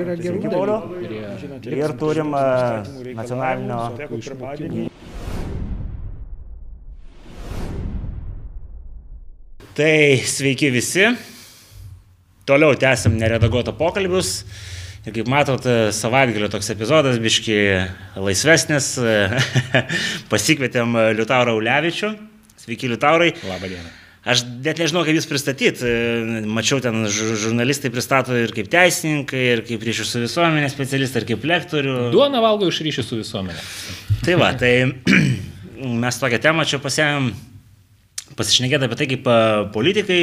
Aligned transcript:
Yra 0.00 0.16
gerų 0.16 0.40
dalykų. 0.44 1.72
Ir 1.76 1.94
turim 2.00 2.32
e, 2.36 2.44
nacionalinio. 3.18 3.80
Tai 9.76 9.94
sveiki 10.34 10.72
visi. 10.74 11.06
Toliau 12.48 12.74
tęsim 12.80 13.16
neredaguotą 13.20 13.76
pokalbius. 13.78 14.40
Ir 15.06 15.14
kaip 15.16 15.30
matot, 15.32 15.64
e, 15.64 15.92
savaitgalio 15.96 16.50
toks 16.52 16.72
epizodas, 16.74 17.20
biški 17.22 17.60
laisvesnis. 18.20 18.92
Pasikvietėm 20.32 20.98
Liutaurą 21.20 21.56
Ulevičių. 21.60 22.14
Sveiki, 22.60 22.92
Liutaurai. 22.92 23.32
Labą 23.48 23.72
dieną. 23.72 23.99
Aš 24.30 24.44
net 24.62 24.78
nežinau, 24.78 25.02
kaip 25.06 25.16
jūs 25.18 25.26
pristatyti. 25.26 25.90
Mačiau 26.46 26.78
ten 26.84 27.02
žu- 27.10 27.34
žurnalistai 27.40 27.90
pristato 27.90 28.36
ir 28.36 28.52
kaip 28.54 28.68
teisininkai, 28.70 29.42
ir 29.56 29.62
kaip 29.66 29.82
ryšių 29.86 30.06
su 30.06 30.22
visuomenė 30.22 30.70
specialistai, 30.70 31.24
ir 31.24 31.28
kaip 31.32 31.46
lektorių. 31.50 31.96
Duona 32.14 32.42
valgo 32.44 32.68
iš 32.70 32.82
ryšių 32.86 33.06
su 33.06 33.20
visuomenė. 33.22 33.62
Tai 34.26 34.36
va, 34.40 34.52
tai 34.60 34.72
mes 36.04 36.20
tokią 36.22 36.42
temą 36.44 36.66
čia 36.68 36.78
pasėmėm 36.84 37.30
pasišnekėti 38.38 38.86
apie 38.86 38.98
tai, 39.00 39.08
kaip 39.10 39.30
politikai 39.74 40.20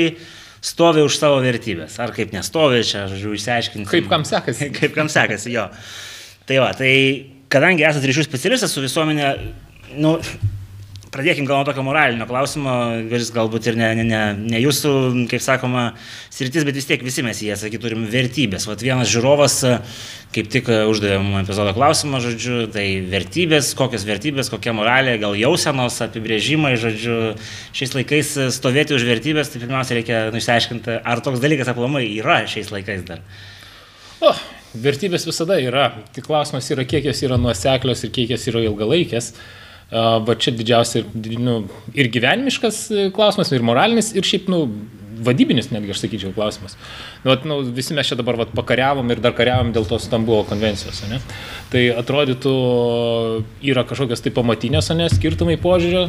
stovi 0.63 1.03
už 1.05 1.17
savo 1.19 1.41
vertybės. 1.43 1.97
Ar 2.01 2.13
kaip 2.15 2.31
nestovi, 2.35 2.83
čia, 2.87 3.05
žodžiu, 3.11 3.33
išsiaiškinti. 3.37 3.89
Kaip 3.91 4.11
kam 4.11 4.25
sekasi? 4.27 4.69
kaip 4.77 4.95
kam 4.95 5.11
sekasi, 5.11 5.51
jo. 5.55 5.67
Tai 6.47 6.61
va, 6.63 6.71
tai 6.77 6.91
kadangi 7.51 7.85
esate 7.87 8.09
ryšių 8.09 8.25
specialistas 8.27 8.73
su 8.73 8.83
visuomenė, 8.83 9.33
nu, 9.99 10.15
pradėkim 11.17 11.47
gal 11.49 11.59
nuo 11.59 11.65
tokio 11.65 11.83
moralinio 11.85 12.27
klausimo, 12.29 12.73
kuris 13.09 13.31
galbūt 13.33 13.71
ir 13.71 13.77
ne, 13.79 13.87
ne, 13.97 14.03
ne, 14.05 14.19
ne 14.53 14.59
jūsų, 14.61 14.91
kaip 15.31 15.41
sakoma, 15.41 15.87
sritis, 16.33 16.65
bet 16.67 16.77
vis 16.77 16.87
tiek 16.89 17.01
visi 17.03 17.25
mes 17.25 17.41
jie, 17.41 17.55
sakyt, 17.57 17.81
turim 17.81 18.05
vertybės. 18.11 18.67
Vat 18.69 18.83
vienas 18.85 19.09
žiūrovas 19.09 19.57
a, 19.65 19.73
kaip 20.35 20.51
tik 20.53 20.69
a, 20.69 20.83
uždavė 20.91 21.17
mums 21.23 21.41
epizodo 21.47 21.73
klausimą, 21.77 22.21
žodžiu, 22.23 22.59
tai 22.73 22.85
vertybės, 23.09 23.73
kokios 23.79 24.05
vertybės, 24.07 24.51
kokia 24.53 24.75
moralė, 24.77 25.17
gal 25.23 25.35
jausenos 25.39 25.99
apibrėžimai, 26.05 26.75
žodžiu, 26.79 27.19
šiais 27.77 27.97
laikais 27.97 28.33
a, 28.37 28.49
stovėti 28.53 28.97
už 28.97 29.09
vertybės, 29.09 29.51
tai 29.53 29.63
pirmiausia 29.65 29.99
reikia 29.99 30.23
nu, 30.29 30.41
išsiaiškinti, 30.41 31.01
ar 31.01 31.25
toks 31.25 31.41
dalykas 31.43 31.73
aplamai 31.73 32.05
yra 32.13 32.43
šiais 32.45 32.69
laikais 32.73 33.05
dar. 33.09 33.25
O, 34.21 34.33
vertybės 34.77 35.25
visada 35.25 35.57
yra. 35.61 35.91
Tik 36.13 36.29
klausimas 36.29 36.69
yra, 36.73 36.85
kiek 36.89 37.09
jos 37.09 37.25
yra 37.25 37.37
nuoseklios 37.41 38.05
ir 38.05 38.13
kiek 38.13 38.37
jos 38.37 38.47
yra 38.53 38.67
ilgalaikės. 38.69 39.33
A, 39.33 39.63
Va 39.91 40.35
čia 40.35 40.51
didžiausia 40.51 40.99
ir, 40.99 41.37
nu, 41.39 41.61
ir 41.95 42.09
gyvenimiškas 42.11 42.79
e, 42.91 43.03
klausimas, 43.15 43.53
ir 43.55 43.63
moralinis, 43.63 44.09
ir 44.19 44.27
šiaip, 44.27 44.49
nu, 44.51 44.65
vadybinis 45.23 45.69
netgi, 45.71 45.93
aš 45.95 46.01
sakyčiau, 46.03 46.33
klausimas. 46.35 46.75
Nu, 47.27 47.33
vat, 47.33 47.43
nu, 47.43 47.59
visi 47.75 47.91
mes 47.91 48.07
čia 48.07 48.15
dabar 48.15 48.37
vat, 48.39 48.53
pakariavom 48.55 49.09
ir 49.11 49.19
dar 49.19 49.33
kariavom 49.35 49.73
dėl 49.75 49.83
tos 49.89 50.05
Stambulo 50.07 50.45
konvencijos. 50.47 51.01
Ne? 51.11 51.17
Tai 51.73 51.81
atrodytų, 51.99 52.53
yra 53.67 53.83
kažkokios 53.83 54.23
tai 54.23 54.31
pamatinės, 54.31 54.87
ne, 54.95 55.09
skirtumai 55.11 55.57
požiūrio, 55.59 56.05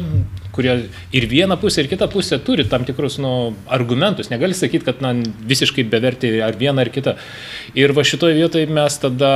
kurie 0.55 0.77
ir 1.11 1.27
viena 1.27 1.57
pusė, 1.59 1.83
ir 1.83 1.89
kita 1.91 2.07
pusė 2.07 2.39
turi 2.39 2.63
tam 2.71 2.87
tikrus 2.87 3.19
nu, 3.19 3.51
argumentus. 3.67 4.31
Negali 4.31 4.55
sakyti, 4.55 4.85
kad 4.87 5.03
na, 5.03 5.11
visiškai 5.51 5.83
beverti 5.91 6.37
ar 6.45 6.55
viena 6.55 6.87
ar 6.87 6.93
kita. 6.95 7.17
Ir 7.75 7.91
va 7.97 8.07
šitoje 8.07 8.39
vietoje 8.39 8.71
mes 8.71 8.99
tada, 9.03 9.33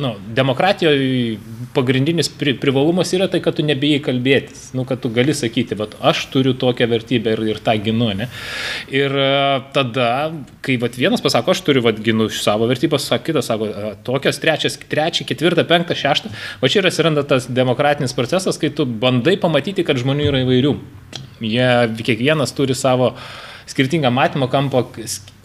nu, 0.00 0.14
demokratijoje 0.40 1.36
pagrindinis 1.74 2.32
pri, 2.32 2.54
privalumas 2.60 3.12
yra 3.12 3.28
tai, 3.28 3.42
kad 3.44 3.58
tu 3.58 3.66
nebijai 3.66 4.00
kalbėtis. 4.08 4.70
Nu, 4.72 4.86
kad 4.88 5.04
tu 5.04 5.12
gali 5.12 5.36
sakyti, 5.36 5.76
va, 5.78 5.90
aš 6.00 6.24
turiu 6.32 6.56
tokią 6.56 6.88
vertybę 6.90 7.36
ir, 7.36 7.44
ir 7.52 7.62
tą 7.64 7.76
ginu. 7.84 8.12
Ne? 8.16 8.28
Ir 8.94 9.12
e, 9.12 9.30
tada, 9.76 10.08
kai 10.64 10.78
vat, 10.94 11.00
vienas 11.00 11.22
pasako, 11.22 11.50
aš 11.50 11.62
turiu 11.64 11.82
vat, 11.82 11.98
ginu 12.02 12.28
savo 12.30 12.66
vertybės, 12.70 13.08
kitas 13.24 13.46
sako, 13.46 13.66
"A, 13.66 13.94
tokias, 14.04 14.38
trečias, 14.38 14.78
trečią, 14.78 15.24
ketvirtą, 15.26 15.64
penktą, 15.64 15.94
šeštą. 15.94 16.30
Va 16.60 16.68
čia 16.68 16.78
ir 16.78 16.86
atsiranda 16.86 17.26
tas 17.26 17.46
demokratinis 17.46 18.12
procesas, 18.12 18.58
kai 18.58 18.70
tu 18.70 18.86
bandai 18.86 19.36
pamatyti, 19.36 19.84
kad 19.84 19.96
žmonių 19.96 20.30
yra 20.30 20.44
įvairių. 20.44 20.78
Jie 21.40 21.88
kiekvienas 21.96 22.52
turi 22.54 22.74
savo 22.74 23.14
skirtingą 23.66 24.10
matymo 24.10 24.48
kampą, 24.48 24.86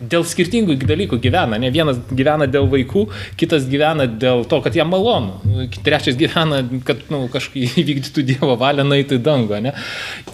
dėl 0.02 0.26
skirtingų 0.28 0.78
dalykų 0.84 1.20
gyvena. 1.24 1.60
Ne 1.62 1.72
vienas 1.74 2.00
gyvena 2.10 2.48
dėl 2.50 2.68
vaikų, 2.72 3.06
kitas 3.40 3.68
gyvena 3.70 4.08
dėl 4.10 4.46
to, 4.50 4.62
kad 4.66 4.76
jam 4.78 4.92
malonu, 4.94 5.68
trečias 5.86 6.18
gyvena, 6.20 6.62
kad 6.88 7.06
nu, 7.14 7.26
kažkaip 7.32 7.78
įvykdytų 7.84 8.26
Dievo 8.30 8.56
valią, 8.60 8.86
nueitų 8.88 9.20
į 9.20 9.24
dangą. 9.26 9.62
Ne? 9.66 9.74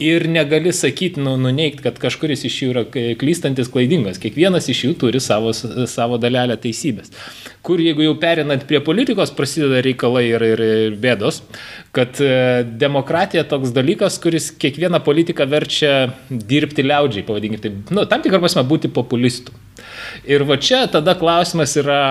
Ir 0.03 0.27
negali 0.31 0.73
sakyti, 0.75 1.23
nu, 1.23 1.35
nuneikti, 1.41 1.85
kad 1.85 1.99
kažkuris 2.01 2.45
iš 2.49 2.59
jų 2.63 2.71
yra 2.73 2.85
k- 2.89 3.15
klystantis, 3.19 3.71
klaidingas. 3.71 4.21
Kiekvienas 4.21 4.69
iš 4.71 4.85
jų 4.87 4.93
turi 5.05 5.21
savo, 5.23 5.53
savo 5.53 6.19
dalelę 6.21 6.57
teisybės. 6.61 7.13
Kur 7.65 7.81
jeigu 7.81 8.05
jau 8.05 8.13
perinant 8.21 8.61
prie 8.69 8.81
politikos 8.85 9.31
prasideda 9.33 9.81
reikalai 9.85 10.27
ir, 10.29 10.43
ir, 10.53 10.61
ir 10.89 10.97
bėdos, 11.01 11.41
kad 11.95 12.19
e, 12.19 12.63
demokratija 12.81 13.45
toks 13.47 13.71
dalykas, 13.75 14.19
kuris 14.23 14.49
kiekvieną 14.59 14.99
politiką 15.05 15.47
verčia 15.47 15.93
dirbti 16.29 16.83
liaudžiai, 16.83 17.23
pavadinkime 17.27 17.63
tai, 17.63 17.71
nu, 17.95 18.03
tam 18.11 18.23
tikrą 18.25 18.41
prasme 18.43 18.65
būti 18.67 18.91
populistu. 18.91 19.55
Ir 20.27 20.43
va 20.47 20.57
čia 20.59 20.85
tada 20.91 21.15
klausimas 21.19 21.75
yra, 21.79 22.01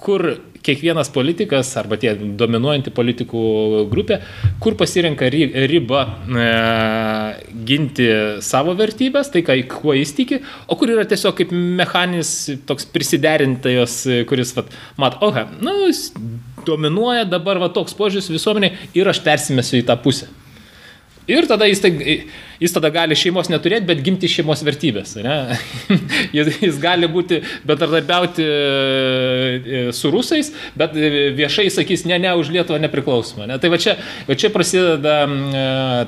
kur 0.00 0.26
kiekvienas 0.66 1.12
politikas 1.14 1.70
arba 1.78 1.98
tie 2.00 2.16
dominuojanti 2.18 2.90
politikų 2.94 3.42
grupė, 3.92 4.18
kur 4.62 4.74
pasirenka 4.80 5.28
ribą 5.30 6.02
e, 6.02 6.48
ginti 7.68 8.08
savo 8.42 8.74
vertybės, 8.78 9.30
tai 9.30 9.44
ką, 9.46 9.60
kuo 9.76 9.94
jis 9.94 10.16
tiki, 10.18 10.40
o 10.66 10.78
kur 10.80 10.90
yra 10.96 11.06
tiesiog 11.06 11.38
kaip 11.38 11.54
mechaninis 11.54 12.34
toks 12.66 12.90
prisiderintas, 12.90 14.02
kuris, 14.26 14.56
vat, 14.58 14.74
mat, 14.98 15.20
ohe, 15.22 15.46
nu, 15.62 15.78
dominuoja 16.66 17.28
dabar 17.28 17.60
va 17.62 17.70
toks 17.72 17.96
požiūris 17.96 18.32
visuomenė 18.32 18.72
ir 18.98 19.12
aš 19.12 19.22
persimesiu 19.24 19.80
į 19.80 19.86
tą 19.88 19.98
pusę. 20.02 20.28
Ir 21.26 21.46
tada 21.50 21.66
jis, 21.66 21.80
tai, 21.82 21.90
jis 22.62 22.74
tada 22.74 22.86
gali 22.94 23.16
šeimos 23.18 23.48
neturėti, 23.50 23.88
bet 23.88 24.02
gimti 24.06 24.28
šeimos 24.30 24.62
vertybės. 24.66 25.16
Jis, 26.36 26.52
jis 26.62 26.76
gali 26.78 27.08
būti 27.10 27.40
betardarbiauti 27.66 28.44
e, 28.46 29.80
su 29.96 30.10
rusais, 30.14 30.52
bet 30.78 30.94
viešai 30.94 31.66
sakys, 31.74 32.04
ne, 32.06 32.20
ne, 32.22 32.30
už 32.38 32.52
Lietuvą 32.54 32.78
nepriklausomą. 32.84 33.48
Ne? 33.50 33.58
Tai 33.62 33.72
va 33.74 33.80
čia, 33.82 33.96
va 34.28 34.38
čia 34.38 34.52
prasideda 34.54 35.16
e, 35.26 35.64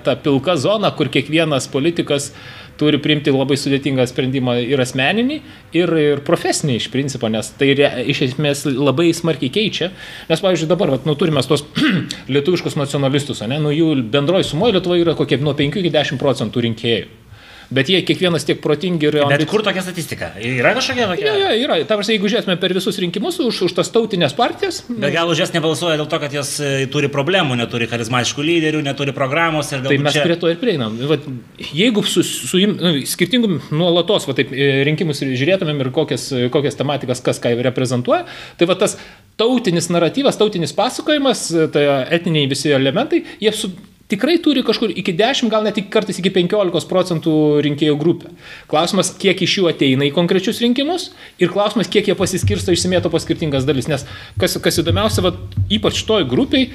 ta 0.06 0.14
pilka 0.22 0.54
zona, 0.60 0.92
kur 0.94 1.10
kiekvienas 1.10 1.66
politikas 1.72 2.30
turi 2.78 3.00
priimti 3.02 3.34
labai 3.34 3.58
sudėtingą 3.58 4.06
sprendimą 4.08 4.58
ir 4.64 4.80
asmeninį, 4.82 5.38
ir, 5.76 5.94
ir 6.02 6.22
profesinį 6.26 6.78
iš 6.78 6.88
principo, 6.94 7.30
nes 7.32 7.50
tai 7.58 7.72
re, 7.78 7.90
iš 8.08 8.22
esmės 8.30 8.64
labai 8.68 9.10
smarkiai 9.16 9.52
keičia. 9.54 9.90
Nes, 10.30 10.42
pavyzdžiui, 10.44 10.70
dabar 10.70 10.94
vat, 10.94 11.06
nu, 11.08 11.16
turime 11.18 11.42
tos 11.48 11.64
lietuviškus 12.34 12.78
nacionalistus, 12.78 13.44
ne? 13.50 13.60
nu, 13.62 13.74
jų 13.74 13.94
bendroji 14.12 14.50
sumoje 14.52 14.78
Lietuvoje 14.78 15.06
yra 15.06 15.16
kokie 15.18 15.40
nuo 15.42 15.56
5 15.58 15.80
iki 15.80 15.94
10 15.94 16.20
procentų 16.20 16.68
rinkėjų. 16.68 17.27
Bet 17.68 17.90
jie 17.92 17.98
kiekvienas 18.06 18.46
tiek 18.48 18.62
protingi 18.64 19.10
ir... 19.10 19.18
Bet 19.28 19.42
kur 19.48 19.60
tokia 19.64 19.82
statistika? 19.84 20.30
Yra 20.40 20.72
kažkokia 20.76 21.08
tokia? 21.10 21.26
Jo, 21.28 21.34
jo, 21.42 21.48
yra. 21.66 21.76
Ta 21.84 21.98
prasme, 21.98 22.14
jeigu 22.16 22.30
žiūrėsime 22.32 22.56
per 22.62 22.72
visus 22.76 22.96
rinkimus 23.02 23.36
už, 23.44 23.58
už 23.66 23.74
tas 23.76 23.90
tautinės 23.92 24.32
partijas, 24.38 24.80
Bet 24.88 25.12
gal 25.12 25.28
už 25.28 25.42
jas 25.44 25.52
nebalsuoja 25.52 25.98
dėl 26.00 26.08
to, 26.08 26.20
kad 26.22 26.32
jos 26.32 26.54
e, 26.64 26.70
turi 26.92 27.10
problemų, 27.12 27.58
neturi 27.60 27.88
charizmatiškų 27.90 28.46
lyderių, 28.48 28.80
neturi 28.86 29.12
programos 29.16 29.68
ir 29.74 29.82
Tai 29.82 29.90
galbūt 29.90 30.06
mes 30.06 30.16
čia... 30.16 30.24
prie 30.24 30.38
to 30.40 30.52
ir 30.52 30.56
prieinam. 30.62 30.96
Vat, 31.10 31.28
jeigu 31.76 32.04
su, 32.08 32.24
su 32.24 32.62
nu, 32.72 32.94
skirtingų 33.12 33.52
nuolatos 33.68 34.30
va, 34.30 34.36
taip, 34.38 34.54
e, 34.56 34.70
rinkimus 34.88 35.20
žiūrėtumėm 35.20 35.84
ir 35.84 35.92
kokias, 35.94 36.30
kokias 36.54 36.80
tematikas, 36.80 37.20
kas 37.24 37.42
ką 37.42 37.52
reprezentuoja, 37.68 38.24
tai 38.56 38.70
va 38.70 38.78
tas 38.80 38.96
tautinis 39.38 39.92
naratyvas, 39.92 40.40
tautinis 40.40 40.72
pasakojimas, 40.76 41.44
tai 41.74 41.84
etniniai 42.16 42.48
visi 42.50 42.72
elementai, 42.74 43.22
jie 43.44 43.52
su, 43.54 43.70
tikrai 44.08 44.38
turi 44.42 44.62
kažkur 44.64 44.92
iki 44.96 45.12
10, 45.12 45.50
gal 45.52 45.64
net 45.64 45.76
iki- 45.78 45.90
kartais 45.92 46.18
iki 46.18 46.30
15 46.32 46.88
procentų 46.88 47.32
rinkėjų 47.64 47.96
grupę. 48.00 48.32
Klausimas, 48.68 49.12
kiek 49.12 49.42
iš 49.42 49.58
jų 49.58 49.68
ateina 49.68 50.04
į 50.08 50.14
konkrečius 50.16 50.60
rinkimus 50.64 51.10
ir 51.38 51.48
klausimas, 51.52 51.88
kiek 51.88 52.08
jie 52.08 52.14
pasiskirsto 52.14 52.72
išsimėto 52.72 53.10
po 53.10 53.18
skirtingas 53.18 53.64
dalis. 53.68 53.88
Nes 53.88 54.06
kas, 54.38 54.56
kas 54.56 54.80
įdomiausia, 54.80 55.22
va, 55.22 55.34
ypač 55.70 56.04
toj 56.08 56.24
grupiai, 56.28 56.70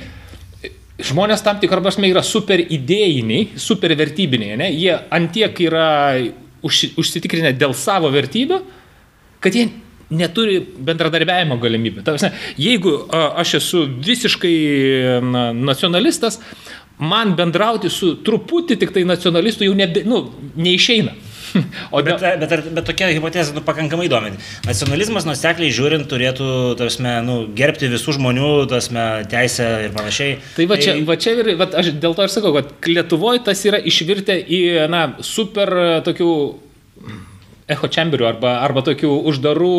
žmonės 1.01 1.43
tam 1.43 1.59
tikrą 1.59 1.81
prasme 1.81 2.09
yra 2.09 2.21
super 2.23 2.61
idėjiniai, 2.61 3.57
super 3.57 3.95
vertybiniai, 3.97 4.57
ne? 4.57 4.69
jie 4.71 4.93
antiek 5.11 5.57
yra 5.65 6.21
už, 6.63 6.93
užsitikrinę 7.01 7.53
dėl 7.57 7.73
savo 7.73 8.11
vertybių, 8.13 8.61
kad 9.43 9.57
jie 9.57 9.71
neturi 10.13 10.59
bendradarbiavimo 10.61 11.57
galimybę. 11.57 12.03
Ta 12.03 12.13
prasme, 12.13 12.31
jeigu 12.61 12.93
aš 13.11 13.55
esu 13.59 13.83
visiškai 14.05 14.53
na, 15.25 15.47
nacionalistas, 15.53 16.39
man 17.01 17.35
bendrauti 17.37 17.91
su 17.91 18.15
truputį 18.25 18.79
tik 18.81 18.93
tai 18.95 19.05
nacionalistu 19.07 19.67
jau 19.67 19.77
nebe, 19.77 20.05
nu, 20.07 20.25
neišeina. 20.55 21.13
O 21.91 22.01
Bet, 22.01 22.17
de, 22.17 22.31
bet, 22.41 22.51
ar, 22.55 22.61
bet 22.73 22.87
tokia 22.87 23.11
hipotezė 23.13 23.53
nu, 23.53 23.61
pakankamai 23.65 24.07
įdomi. 24.07 24.31
Nacionalizmas 24.65 25.27
nusekliai 25.27 25.73
žiūrint 25.73 26.07
turėtų 26.09 26.47
tarpsme, 26.79 27.11
nu, 27.27 27.35
gerbti 27.53 27.91
visų 27.91 28.15
žmonių 28.17 28.49
tarpsme, 28.71 29.03
teisę 29.29 29.67
ir 29.85 29.93
panašiai. 29.93 30.39
Tai 30.57 30.67
va 30.71 30.79
čia, 30.81 30.95
va 31.05 31.17
čia 31.21 31.35
ir, 31.37 31.53
va, 31.59 31.69
aš 31.81 31.93
dėl 32.01 32.17
to 32.17 32.25
ir 32.25 32.33
sakau, 32.33 32.55
kad 32.57 32.89
Lietuvoje 32.89 33.43
tas 33.45 33.61
yra 33.69 33.77
išvirtę 33.77 34.39
į, 34.41 34.63
na, 34.89 35.05
super 35.21 35.75
tokių 36.07 36.31
echo 37.71 37.87
chamberių 37.87 38.27
arba, 38.27 38.55
arba 38.63 38.83
tokių 38.85 39.11
uždarų 39.31 39.77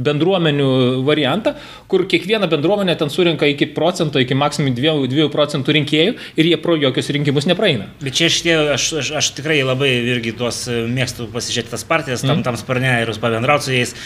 bendruomenių 0.00 0.68
variantą, 1.06 1.54
kur 1.90 2.06
kiekviena 2.08 2.48
bendruomenė 2.50 2.96
ten 3.00 3.12
surinka 3.12 3.48
iki 3.50 3.68
procento, 3.76 4.22
iki 4.22 4.36
maksimum 4.38 4.74
2, 4.76 4.96
2 5.12 5.28
procentų 5.32 5.76
rinkėjų 5.78 6.16
ir 6.36 6.50
jie 6.50 6.60
pro 6.62 6.76
jokius 6.80 7.12
rinkimus 7.16 7.48
nepraeina. 7.50 7.90
Bet 8.02 8.18
čia 8.18 8.30
šitie, 8.32 8.56
aš, 8.74 8.88
aš, 9.02 9.12
aš 9.22 9.32
tikrai 9.38 9.60
labai 9.66 9.92
irgi 10.16 10.34
tuos 10.36 10.64
e, 10.70 10.84
mėgstu 10.90 11.28
pasižiūrėti 11.34 11.74
tas 11.74 11.86
partijas, 11.88 12.24
tam, 12.24 12.40
mm. 12.40 12.46
tam 12.48 12.60
sparne 12.60 12.98
ir 13.04 13.14
pabendrauti 13.20 13.68
su 13.68 13.76
jais. 13.76 13.96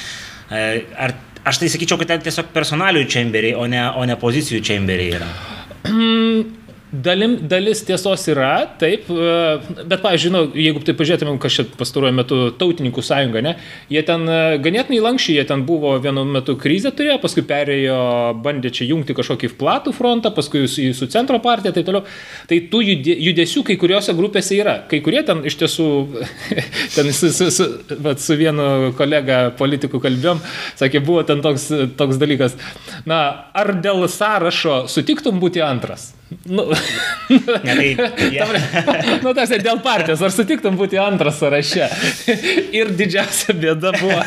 E, 0.50 0.64
ar, 0.98 1.14
aš 1.46 1.62
tai 1.62 1.70
sakyčiau, 1.72 2.00
kad 2.00 2.14
ten 2.14 2.24
tiesiog 2.26 2.50
personalių 2.54 3.06
čemberiai, 3.10 3.56
o 3.58 3.66
ne, 3.70 3.84
o 3.96 4.06
ne 4.08 4.18
pozicijų 4.20 4.64
čemberiai 4.66 5.20
yra. 5.20 5.30
Dalim, 6.90 7.36
dalis 7.46 7.84
tiesos 7.86 8.24
yra, 8.32 8.64
taip, 8.80 9.04
e, 9.14 9.84
bet, 9.84 10.00
pavyzdžiui, 10.02 10.30
nu, 10.34 10.40
jeigu 10.58 10.80
tai 10.82 10.96
pažiūrėtumėm, 10.98 11.36
kas 11.38 11.54
čia 11.60 11.64
pastaruoju 11.78 12.16
metu 12.16 12.38
tautininkų 12.58 13.04
sąjunga, 13.06 13.42
ne, 13.46 13.52
jie 13.94 14.02
ten 14.08 14.26
e, 14.26 14.38
ganėtinai 14.64 14.98
lankščiai, 15.04 15.36
jie 15.38 15.44
ten 15.46 15.62
buvo 15.68 15.92
vienu 16.02 16.24
metu 16.26 16.56
krizę 16.58 16.90
turėjo, 16.98 17.20
paskui 17.22 17.46
perėjo, 17.46 18.00
bandė 18.42 18.74
čia 18.74 18.90
jungti 18.90 19.14
kažkokį 19.14 19.52
platų 19.62 19.94
frontą, 19.94 20.34
paskui 20.34 20.64
su, 20.66 20.90
su 20.98 21.10
centro 21.14 21.38
partija, 21.38 21.70
tai 21.78 21.86
toliau. 21.86 22.02
Tai 22.50 22.58
tų 22.74 22.82
judesių 22.82 23.62
kai 23.70 23.78
kuriuose 23.78 24.18
grupėse 24.18 24.58
yra. 24.58 24.80
Kai 24.90 24.98
kurie 25.06 25.22
ten 25.22 25.46
iš 25.46 25.60
tiesų, 25.62 25.90
ten 26.96 27.14
su, 27.14 27.30
su, 27.30 27.52
su, 27.54 27.70
bet 28.02 28.18
su 28.18 28.34
vienu 28.40 28.90
kolega 28.98 29.44
politiku 29.54 30.02
kalbėjom, 30.02 30.42
sakė, 30.82 31.06
buvo 31.06 31.22
ten 31.28 31.46
toks, 31.46 31.70
toks 32.00 32.18
dalykas. 32.18 32.58
Na, 33.06 33.20
ar 33.54 33.76
dėl 33.78 34.08
sąrašo 34.10 34.88
sutiktum 34.90 35.38
būti 35.38 35.62
antras? 35.62 36.16
Nu, 36.44 36.64
ne, 37.62 37.74
tai, 37.74 37.96
yeah. 38.34 38.48
nu, 39.22 39.32
tas 39.34 39.50
dėl 39.50 39.80
partijos, 39.82 40.20
ar 40.22 40.30
sutiktum 40.30 40.76
būti 40.78 40.98
antras 41.02 41.40
sąraše? 41.42 41.88
Ir 42.76 42.92
didžiausia 42.94 43.54
bėda 43.58 43.90
buvo, 43.96 44.20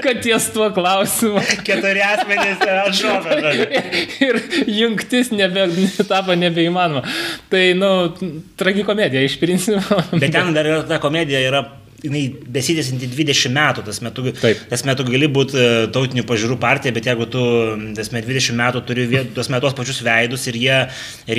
kad 0.00 0.22
ties 0.24 0.48
tuo 0.54 0.70
klausimu. 0.72 1.42
Keturi 1.66 2.00
asmenys 2.06 2.64
atšovė. 2.64 3.40
Ir 4.24 4.40
jungtis 4.72 5.32
nebe, 5.36 5.68
tapo 6.08 6.36
nebeįmanoma. 6.38 7.04
Tai, 7.52 7.64
nu, 7.76 7.92
tragikomedija 8.56 9.28
iš 9.28 9.36
principo. 9.42 10.00
Bet 10.14 10.32
ten 10.32 10.56
dar 10.56 10.68
yra 10.68 10.80
ta 10.88 11.00
komedija, 11.02 11.44
yra 11.44 11.66
jinai 11.98 12.28
besitėsinti 12.54 13.08
20 13.10 13.50
metų, 13.54 13.82
tas 13.88 13.98
metu, 14.04 14.22
tas 14.70 14.84
metu 14.86 15.04
gali 15.08 15.26
būti 15.34 15.58
e, 15.58 15.70
tautinių 15.94 16.22
pažiūrų 16.28 16.58
partija, 16.62 16.94
bet 16.94 17.08
jeigu 17.10 17.26
tu 17.30 17.42
tas 17.96 18.12
metu 18.14 18.30
20 18.30 18.54
metų 18.58 18.82
turi 18.86 19.06
tos 19.34 19.50
metos 19.50 19.74
pačius 19.74 19.98
veidus 20.06 20.46
ir 20.46 20.58
jie 20.62 20.76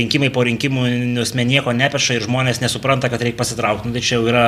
rinkimai 0.02 0.28
po 0.36 0.44
rinkimų 0.44 0.84
nuosme 1.16 1.46
nieko 1.48 1.72
nepeša 1.76 2.18
ir 2.18 2.26
žmonės 2.28 2.60
nesupranta, 2.60 3.08
kad 3.12 3.24
reikia 3.24 3.40
pasitraukti, 3.40 3.88
nu, 3.88 3.96
tai 3.96 4.04
čia 4.04 4.18
jau, 4.18 4.26
yra, 4.28 4.48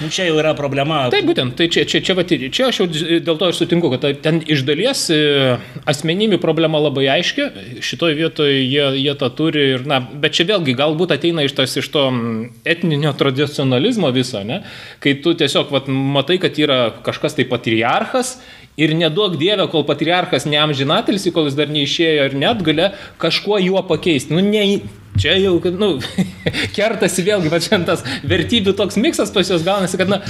nu, 0.00 0.08
čia 0.08 0.30
jau 0.30 0.38
yra 0.40 0.54
problema. 0.56 1.02
Taip, 1.12 1.28
būtent, 1.28 1.56
tai 1.60 1.68
čia, 1.68 1.84
čia, 1.84 2.00
čia, 2.00 2.16
čia, 2.24 2.48
čia 2.48 2.70
aš 2.70 2.80
jau 2.80 2.88
dėl 3.28 3.36
to 3.40 3.52
ir 3.52 3.58
sutinku, 3.58 3.92
kad 3.92 4.08
ten 4.24 4.40
iš 4.48 4.64
dalies 4.64 5.04
e, 5.12 5.20
asmeninių 5.84 6.40
problema 6.40 6.80
labai 6.80 7.04
aiški, 7.18 7.50
šitoje 7.84 8.16
vietoje 8.22 8.62
jie, 8.62 8.88
jie 9.02 9.16
tą 9.20 9.28
turi, 9.36 9.68
ir, 9.76 9.84
na, 9.90 10.00
bet 10.00 10.40
čia 10.40 10.48
vėlgi 10.54 10.76
galbūt 10.80 11.12
ateina 11.18 11.44
iš, 11.44 11.52
tas, 11.60 11.76
iš 11.76 11.92
to 11.92 12.08
etninio 12.64 13.12
tradicionalizmo 13.18 14.08
viso, 14.14 14.40
ne? 14.40 14.62
kai 15.04 15.18
tu 15.20 15.33
tiesiog 15.38 15.72
vat, 15.74 15.88
matai, 15.88 16.38
kad 16.42 16.58
yra 16.60 16.80
kažkas 17.06 17.36
tai 17.38 17.46
patriarchas 17.48 18.36
ir 18.80 18.94
nedaug 18.98 19.36
dievė, 19.38 19.68
kol 19.70 19.86
patriarchas 19.86 20.48
neamžinatelsi, 20.50 21.32
kol 21.34 21.48
jis 21.48 21.58
dar 21.58 21.70
neišėjo 21.72 22.28
ir 22.28 22.36
net 22.38 22.62
gale 22.66 22.90
kažkuo 23.22 23.60
juo 23.62 23.82
pakeisti. 23.86 24.34
Nu, 24.34 24.42
ne, 24.42 24.80
čia 25.20 25.36
jau, 25.38 25.56
nu, 25.78 25.94
kertasi 26.76 27.24
vėlgi, 27.26 27.52
bet 27.52 27.68
šiandien 27.68 27.88
tas 27.92 28.04
vertybių 28.26 28.74
toks 28.78 28.98
miksas 29.00 29.32
pas 29.34 29.50
juos 29.50 29.64
gaunasi, 29.66 30.00
kad, 30.00 30.10
na, 30.10 30.20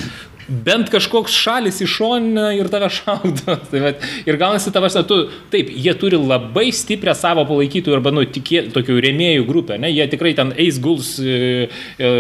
bent 0.48 0.90
kažkoks 0.92 1.32
šalis 1.32 1.80
iš 1.84 1.96
šoninę 1.98 2.50
ir 2.58 2.68
tave 2.72 2.90
šaudo. 2.92 3.56
Tai, 3.70 3.84
bet, 3.88 4.04
ir 4.28 4.40
gaunasi 4.40 4.72
tavas, 4.74 4.98
tu, 5.08 5.22
taip, 5.52 5.72
jie 5.72 5.94
turi 6.00 6.20
labai 6.20 6.68
stiprią 6.74 7.16
savo 7.16 7.46
palaikytojų 7.48 7.96
arba, 7.96 8.12
nu, 8.14 8.26
tikė, 8.28 8.66
tokių 8.74 9.00
rėmėjų 9.08 9.46
grupę, 9.48 9.80
ne, 9.80 9.92
jie 9.92 10.08
tikrai 10.12 10.34
ten 10.36 10.52
eis 10.60 10.80
guls 10.82 11.16
e, 11.22 11.70
e, 11.96 12.12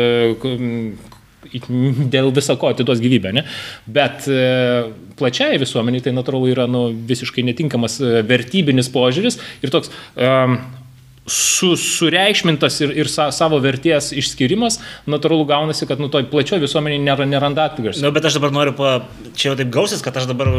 dėl 2.14 2.30
viso 2.34 2.56
ko 2.60 2.70
atiduos 2.74 3.02
gyvybę, 3.02 3.34
ne? 3.36 3.44
Bet 3.86 4.28
e, 4.30 4.38
plačiai 5.18 5.60
visuomeniai 5.62 6.04
tai 6.04 6.14
natūralu 6.16 6.52
yra 6.54 6.68
nu, 6.70 6.86
visiškai 7.10 7.44
netinkamas 7.50 8.00
e, 8.00 8.14
vertybinis 8.28 8.90
požiūris 8.94 9.38
ir 9.64 9.72
toks 9.74 9.92
um, 10.14 10.58
su, 11.26 11.72
sureikšmintas 11.80 12.78
ir, 12.84 12.92
ir 13.00 13.08
sa, 13.08 13.30
savo 13.34 13.58
vertės 13.64 14.10
išskirimas, 14.16 14.78
natūralu 15.10 15.46
gaunasi, 15.48 15.88
kad 15.88 16.02
nu 16.02 16.10
toj 16.12 16.26
plačio 16.32 16.58
visuomenė 16.62 16.98
nėra, 17.00 17.26
neranda 17.28 17.68
atgarsio. 17.70 18.02
Na, 18.02 18.10
nu, 18.10 18.14
bet 18.16 18.28
aš 18.28 18.38
dabar 18.38 18.52
noriu, 18.54 18.74
pa, 18.76 18.94
čia 19.32 19.50
jau 19.50 19.58
taip 19.60 19.72
gausis, 19.74 20.04
kad 20.04 20.16
aš 20.20 20.28
dabar 20.30 20.50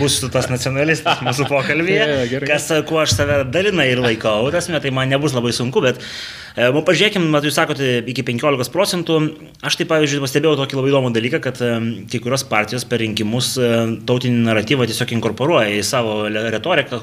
būsiu 0.00 0.32
tas 0.32 0.48
nacionalistas 0.52 1.20
mūsų 1.26 1.48
pokalbėje, 1.50 2.06
ja, 2.32 2.44
kas, 2.48 2.70
kuo 2.88 3.02
aš 3.04 3.18
save 3.18 3.42
dalinai 3.52 3.90
ir 3.92 4.04
laikau, 4.04 4.46
tas, 4.54 4.70
tai 4.70 4.94
man 4.94 5.12
nebus 5.12 5.36
labai 5.36 5.52
sunku, 5.56 5.84
bet 5.84 6.00
E, 6.00 6.39
nu, 6.56 6.82
pažiūrėkime, 6.86 7.28
mat, 7.30 7.44
jūs 7.46 7.56
sakote, 7.58 7.86
iki 8.10 8.24
15 8.26 8.72
procentų. 8.74 9.18
Aš 9.66 9.78
tai, 9.78 9.86
pavyzdžiui, 9.90 10.22
pastebėjau 10.24 10.56
tokį 10.58 10.78
labai 10.78 10.90
įdomų 10.92 11.12
dalyką, 11.14 11.40
kad 11.44 11.60
e, 11.62 11.70
kai 12.10 12.20
kurios 12.22 12.44
partijos 12.48 12.86
per 12.88 13.02
rinkimus 13.02 13.52
e, 13.60 13.70
tautinį 14.08 14.44
naratyvą 14.48 14.88
tiesiog 14.90 15.14
inkorporuoja 15.16 15.70
į 15.78 15.84
savo 15.86 16.24
retoriką. 16.28 17.00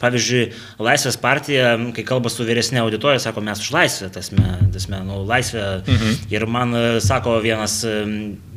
Pavyzdžiui, 0.00 0.44
Laisvės 0.80 1.20
partija, 1.20 1.74
kai 1.96 2.06
kalba 2.08 2.32
su 2.32 2.46
vyresnė 2.48 2.82
auditorija, 2.84 3.22
sako, 3.26 3.44
mes 3.44 3.62
už 3.62 3.72
laisvę, 3.76 4.10
tasme, 4.16 4.56
tasme 4.74 5.02
nu, 5.06 5.22
laisvę. 5.28 5.66
Mhm. 5.84 6.18
Ir 6.32 6.48
man 6.50 6.76
sako 7.04 7.38
vienas 7.44 7.80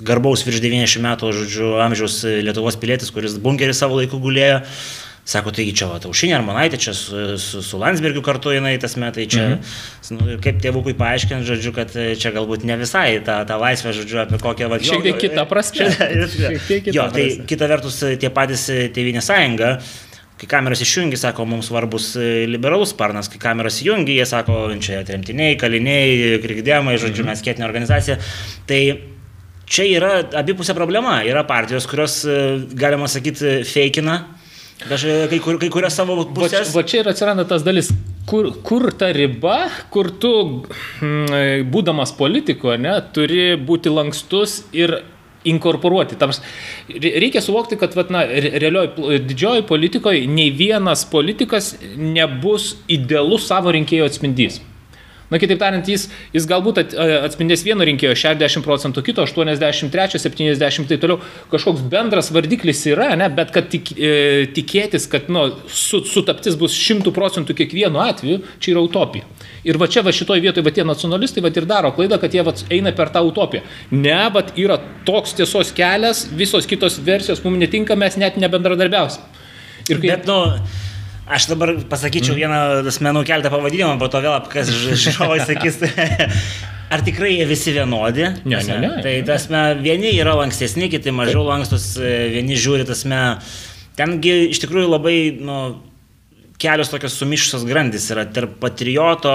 garbaus 0.04 0.44
virš 0.48 0.62
90 0.64 1.04
metų, 1.04 1.32
žodžiu, 1.44 1.72
amžiaus 1.84 2.22
Lietuvos 2.44 2.78
pilietis, 2.80 3.12
kuris 3.14 3.40
bunkerį 3.42 3.76
savo 3.78 4.00
laiku 4.00 4.20
gulėjo. 4.24 4.62
Sako, 5.24 5.54
taigi 5.56 5.72
čia, 5.80 5.86
va, 5.88 6.02
Aušinė 6.04 6.34
Armonaitė, 6.36 6.78
čia 6.84 6.92
su, 6.98 7.22
su, 7.40 7.62
su 7.64 7.78
Landsbergiu 7.80 8.20
kartu 8.26 8.52
jinai 8.52 8.74
tas 8.82 8.98
metai, 9.00 9.24
čia, 9.32 9.44
mhm. 9.54 10.18
nu, 10.18 10.34
kaip 10.44 10.58
tėvukui 10.64 10.98
paaiškinti, 11.00 11.48
žodžiu, 11.48 11.72
kad 11.78 11.96
čia 12.20 12.34
galbūt 12.36 12.66
ne 12.68 12.76
visai 12.82 13.22
ta, 13.24 13.38
ta 13.48 13.56
laisvė, 13.62 13.94
žodžiu, 13.96 14.20
apie 14.26 14.42
kokią 14.44 14.68
va, 14.72 14.82
Šiek 14.84 15.06
tiek 15.06 15.22
kitą 15.22 15.46
prasme. 15.48 15.88
Šiek 16.34 16.68
tiek 16.68 16.84
kitą 16.90 16.98
jo, 16.98 17.08
tai 17.16 17.30
kita 17.48 17.72
vertus, 17.72 18.02
tie 18.20 18.34
patys 18.36 18.66
Tevinė 18.68 19.24
sąjunga, 19.24 19.72
kai 20.44 20.52
kameras 20.58 20.84
išjungi, 20.84 21.22
sako, 21.24 21.48
mums 21.48 21.72
svarbus 21.72 22.12
liberalus 22.52 22.92
sparnas, 22.92 23.32
kai 23.32 23.40
kameras 23.40 23.80
įjungi, 23.80 24.20
jie 24.20 24.28
sako, 24.28 24.60
čia 24.84 25.06
tremtiniai, 25.08 25.56
kaliniai, 25.56 26.36
krikdėmai, 26.44 27.00
žodžiu, 27.00 27.24
mhm. 27.24 27.32
mes 27.32 27.48
kėtinė 27.48 27.70
organizacija. 27.72 28.20
Tai 28.68 28.84
čia 29.72 29.88
yra 29.88 30.14
abipusė 30.44 30.76
problema. 30.76 31.22
Yra 31.24 31.48
partijos, 31.48 31.88
kurios, 31.88 32.26
galima 32.76 33.08
sakyti, 33.08 33.62
feikina 33.72 34.26
Dažnai 34.84 35.30
kai, 35.32 35.40
kur, 35.44 35.60
kai 35.62 35.70
kurias 35.72 35.96
savo 35.96 36.18
pusės. 36.36 36.74
Va, 36.74 36.82
va 36.82 36.88
čia 36.90 37.04
ir 37.04 37.10
atsiranda 37.12 37.46
tas 37.48 37.64
dalis, 37.64 37.92
kur, 38.30 38.50
kur 38.66 38.90
ta 38.98 39.12
riba, 39.16 39.70
kur 39.94 40.10
tu, 40.20 40.34
mm, 41.00 41.70
būdamas 41.72 42.16
politiko, 42.18 42.76
ne, 42.80 42.98
turi 43.16 43.54
būti 43.70 43.94
lankstus 43.94 44.64
ir 44.76 44.98
inkorporuoti. 45.48 46.18
Tams, 46.20 46.42
reikia 46.90 47.42
suvokti, 47.44 47.78
kad 47.80 47.96
vat, 47.98 48.12
na, 48.14 48.24
realioj 48.28 48.92
didžioji 49.28 49.66
politikoje 49.68 50.28
nei 50.28 50.52
vienas 50.56 51.04
politikas 51.10 51.74
nebus 51.96 52.74
idealus 52.92 53.48
savo 53.52 53.74
rinkėjo 53.76 54.08
atspindys. 54.08 54.62
Na, 55.32 55.40
kitaip 55.42 55.60
tariant, 55.62 55.88
jis, 55.88 56.08
jis 56.34 56.46
galbūt 56.50 56.82
atspindės 56.84 57.64
vieno 57.66 57.86
rinkėjo 57.88 58.14
60 58.20 58.66
procentų, 58.66 59.04
kito 59.08 59.24
83, 59.26 60.20
70 60.22 60.90
tai 60.92 60.98
toliau. 61.02 61.22
Kažkoks 61.52 61.86
bendras 61.90 62.30
vardiklis 62.34 62.84
yra, 62.92 63.12
ne, 63.20 63.30
bet 63.34 63.54
kad 63.56 63.70
tik, 63.72 63.94
e, 63.96 64.46
tikėtis, 64.54 65.08
kad 65.12 65.32
nu, 65.34 65.48
su, 65.72 66.04
sutaptis 66.10 66.58
bus 66.60 66.76
100 66.78 67.14
procentų 67.16 67.56
kiekvienu 67.58 68.04
atveju, 68.04 68.42
čia 68.60 68.76
yra 68.76 68.86
utopija. 68.86 69.28
Ir 69.64 69.80
va 69.80 69.88
čia 69.88 70.04
va 70.04 70.12
šitoje 70.14 70.44
vietoje 70.44 70.66
va 70.66 70.74
tie 70.76 70.84
nacionalistai 70.88 71.44
va 71.44 71.52
ir 71.54 71.68
daro 71.70 71.94
klaidą, 71.96 72.20
kad 72.22 72.34
jie 72.36 72.44
va 72.44 72.54
eina 72.74 72.92
per 72.96 73.14
tą 73.14 73.24
utopiją. 73.26 73.64
Ne, 73.96 74.20
va 74.34 74.44
yra 74.60 74.80
toks 75.08 75.38
tiesos 75.40 75.72
kelias, 75.76 76.26
visos 76.36 76.68
kitos 76.70 77.00
versijos 77.04 77.44
mums 77.46 77.62
netinka, 77.64 77.96
mes 78.00 78.20
net 78.20 78.38
nebendradarbiausim. 78.42 79.24
Ir 79.90 80.00
kai... 80.00 80.14
Bet, 80.14 80.28
nu, 80.28 80.40
Aš 81.24 81.48
dabar 81.54 81.72
pasakyčiau 81.88 82.36
mm. 82.36 82.40
vieną 82.42 82.60
asmenų 82.92 83.24
keltą 83.28 83.52
pavadinimą, 83.54 83.96
po 84.02 84.10
to 84.12 84.20
vėl 84.24 84.36
kas 84.52 84.72
žiūrovai 85.06 85.40
sakys. 85.48 85.80
Ar 86.94 87.02
tikrai 87.02 87.32
jie 87.38 87.46
visi 87.50 87.72
vienodi? 87.74 88.28
Ne, 88.46 88.60
ne, 88.68 88.76
ne. 88.84 88.90
Tai 89.02 89.14
tasme, 89.26 89.62
vieni 89.82 90.12
yra 90.14 90.36
lankstesni, 90.38 90.92
kiti 90.94 91.14
mažiau 91.16 91.46
lankstus, 91.48 91.94
vieni 91.98 92.60
žiūri 92.60 92.86
tasme. 92.86 93.22
Tengi 93.98 94.36
iš 94.52 94.60
tikrųjų 94.62 94.92
labai 94.92 95.16
nu, 95.42 95.58
kelios 96.62 96.92
tokios 96.92 97.16
sumišusios 97.18 97.66
grandis 97.66 98.10
yra 98.14 98.28
tarp 98.30 98.60
patrioto, 98.62 99.34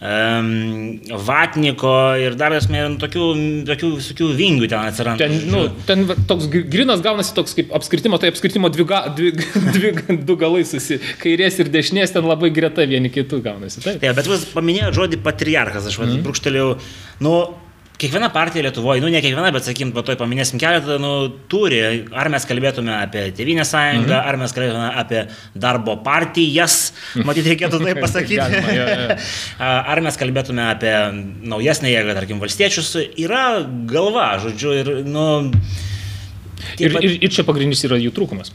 um, 0.00 1.00
vatniko 1.26 1.92
ir 2.20 2.36
dar 2.38 2.54
esmė, 2.56 2.82
nu, 2.92 3.00
tokių, 3.00 3.26
tokių 3.68 3.90
visokių 3.96 4.30
vingių 4.38 4.70
ten 4.72 4.88
atsiranda. 4.90 5.26
Ten, 5.26 5.36
nu, 5.52 5.62
ten 5.88 6.04
toks 6.28 6.48
grinas 6.52 7.04
gaunasi 7.04 7.34
toks 7.36 7.56
kaip 7.56 7.72
apskritimo, 7.76 8.20
tai 8.20 8.32
apskritimo 8.34 8.70
dvi, 8.72 8.88
ga, 8.88 9.02
dvi, 9.16 9.32
dvi, 9.76 9.92
du 10.28 10.38
galai 10.40 10.64
susi, 10.68 11.00
kairės 11.22 11.60
ir 11.62 11.72
dešinės 11.72 12.16
ten 12.16 12.28
labai 12.28 12.52
greta 12.54 12.86
vieni 12.88 13.12
kitų 13.12 13.42
gaunasi. 13.46 13.84
Taip, 13.84 14.02
taip 14.02 14.18
bet 14.18 14.30
jūs 14.30 14.48
paminėjote 14.56 15.00
žodį 15.00 15.22
patriarchas, 15.24 15.88
aš 15.90 16.00
mm 16.02 16.24
brūkštelėjau, 16.26 16.70
nu, 17.24 17.36
kiekviena 18.00 18.28
partija 18.32 18.64
Lietuvoje, 18.66 19.00
nu 19.00 19.10
ne 19.12 19.20
kiekviena, 19.24 19.50
bet 19.54 19.66
sakykim, 19.66 19.92
po 19.96 20.04
to 20.06 20.16
paminėsim 20.20 20.60
keletą, 20.60 20.98
nu, 21.02 21.12
turi, 21.50 21.80
ar 22.12 22.30
mes 22.32 22.46
kalbėtume 22.48 22.92
apie 22.98 23.26
Tevinę 23.36 23.64
sąjungą, 23.68 24.12
mhm. 24.12 24.28
ar 24.28 24.40
mes 24.42 24.56
kalbėtume 24.56 24.90
apie 25.02 25.24
darbo 25.66 25.96
partijas, 26.04 26.92
matyt, 27.26 27.48
reikėtų 27.52 27.80
taip 27.82 28.02
pasakyti. 28.04 28.38
Galima, 28.42 28.76
jo, 28.76 28.86
jo. 28.92 29.18
ar 29.94 30.04
mes 30.04 30.20
kalbėtume 30.20 30.68
apie 30.74 30.94
naujesnę 31.54 31.92
jėgą, 31.92 32.16
tarkim, 32.20 32.42
valstiečius, 32.42 32.94
yra 33.16 33.48
galva, 33.88 34.34
žodžiu, 34.44 34.78
ir, 34.82 34.94
nu, 35.08 35.26
Ir, 36.80 36.92
ir, 37.04 37.12
ir 37.20 37.32
čia 37.32 37.44
pagrindinis 37.46 37.84
yra 37.86 37.98
jų 38.00 38.10
trūkumas. 38.16 38.50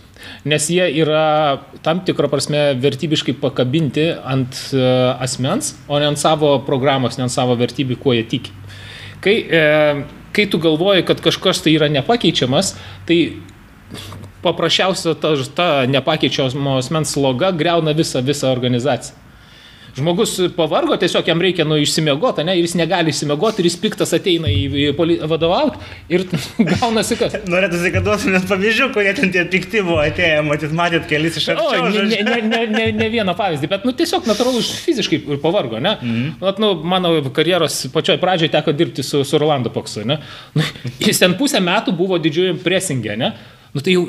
Nes 0.50 0.66
jie 0.74 0.84
yra 1.02 1.62
tam 1.86 2.02
tikrą 2.06 2.30
prasme 2.32 2.72
vertybiškai 2.82 3.36
pakabinti 3.42 4.08
ant 4.18 4.58
uh, 4.74 5.22
asmens, 5.22 5.76
o 5.88 6.00
ne 6.02 6.10
ant 6.10 6.20
savo 6.20 6.56
programos, 6.68 7.18
ne 7.18 7.28
ant 7.28 7.34
savo 7.34 7.56
vertybių, 7.60 7.98
kuo 8.02 8.16
jie 8.18 8.26
tiki. 8.34 8.54
Kai, 9.22 9.36
e, 9.46 9.62
kai 10.34 10.46
tu 10.50 10.60
galvoji, 10.62 11.06
kad 11.06 11.22
kažkas 11.22 11.62
tai 11.62 11.76
yra 11.78 11.90
nepakeičiamas, 11.94 12.74
tai 13.06 13.20
paprasčiausia 14.42 15.14
ta, 15.22 15.36
ta 15.56 15.70
nepakeičiamo 15.90 16.78
asmens 16.82 17.14
sloga 17.14 17.52
greuna 17.54 17.94
visą, 17.98 18.24
visą 18.26 18.50
organizaciją. 18.52 19.21
Žmogus 19.98 20.38
pavargo, 20.56 20.96
tiesiog 21.00 21.28
jam 21.28 21.42
reikia 21.44 21.66
nu 21.68 21.76
išsimiegoti, 21.82 22.46
ne, 22.48 22.56
ir 22.56 22.64
jis 22.64 22.78
negali 22.80 23.12
išsimiegoti, 23.12 23.60
ir 23.60 23.68
jis 23.68 23.76
piktas 23.82 24.14
ateina 24.16 24.48
į, 24.48 24.62
į 24.72 25.18
vadovauti 25.28 25.82
ir 26.14 26.24
gaunasi 26.72 27.18
kas. 27.20 27.36
Norėtųsi, 27.52 27.92
kad 27.96 28.08
duotumėt 28.08 28.48
pavyzdžių, 28.50 28.90
kurie 28.96 29.14
ten 29.18 29.34
tie 29.36 29.44
pikti 29.52 29.84
buvo 29.84 30.00
atėję, 30.06 30.42
matyt, 30.48 30.76
matėt 30.78 31.08
kelis 31.12 31.42
iš 31.42 31.50
arčiau. 31.56 31.86
O, 31.90 31.92
ne, 31.92 32.22
ne, 32.24 32.40
ne, 32.48 32.64
ne, 32.72 32.88
ne 33.02 33.12
vieną 33.12 33.36
pavyzdį, 33.38 33.72
bet 33.72 33.88
nu, 33.88 33.96
tiesiog 33.98 34.30
natūralus 34.32 34.72
fiziškai 34.86 35.24
pavargo, 35.44 35.82
ne? 35.84 35.98
Mm. 36.00 36.34
At, 36.54 36.62
nu, 36.64 36.74
mano 36.88 37.18
karjeros 37.36 37.84
pačioj 37.92 38.20
pradžioje 38.22 38.56
teko 38.56 38.76
dirbti 38.76 39.06
su, 39.06 39.26
su 39.28 39.42
Rolando 39.42 39.74
Paksu, 39.76 40.06
ne? 40.08 40.22
Nu, 40.56 40.68
jis 41.04 41.20
ten 41.20 41.36
pusę 41.40 41.60
metų 41.64 41.96
buvo 42.00 42.22
didžiųjų 42.22 42.62
presingė, 42.64 43.20
ne? 43.20 43.36
Nu, 43.72 43.80
tai 43.80 43.94
jau, 43.96 44.04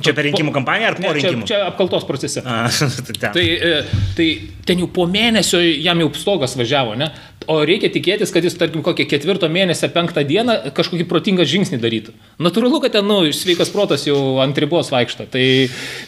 čia 0.00 0.14
per 0.16 0.24
rinkimų 0.24 0.54
kampaniją 0.54 0.88
ar 0.88 0.94
po 0.96 1.04
ne, 1.04 1.10
rinkimų? 1.18 1.44
Čia, 1.44 1.58
čia 1.58 1.66
apkaltos 1.68 2.06
procese. 2.08 2.40
A, 2.48 2.64
tai, 3.36 3.44
e, 3.44 3.72
tai 4.16 4.28
ten 4.64 4.80
jau 4.80 4.88
po 4.88 5.04
mėnesio 5.10 5.60
jam 5.60 6.00
jau 6.00 6.08
stogas 6.16 6.56
važiavo, 6.56 6.96
ne? 6.96 7.10
O 7.50 7.58
reikia 7.66 7.90
tikėtis, 7.92 8.30
kad 8.32 8.44
jis, 8.46 8.54
tarkim, 8.56 8.84
kokią 8.86 9.04
ketvirto 9.10 9.48
mėnesio 9.52 9.88
penktą 9.92 10.22
dieną 10.24 10.54
kažkokį 10.76 11.04
protingą 11.10 11.44
žingsnį 11.48 11.80
darytų. 11.82 12.14
Natūralu, 12.40 12.78
kad 12.84 12.94
ten, 12.94 13.08
nu, 13.08 13.18
sveikas 13.34 13.72
protas 13.74 14.06
jau 14.06 14.16
ant 14.40 14.56
ribos 14.62 14.92
vaikšto. 14.94 15.26
Tai, 15.32 15.44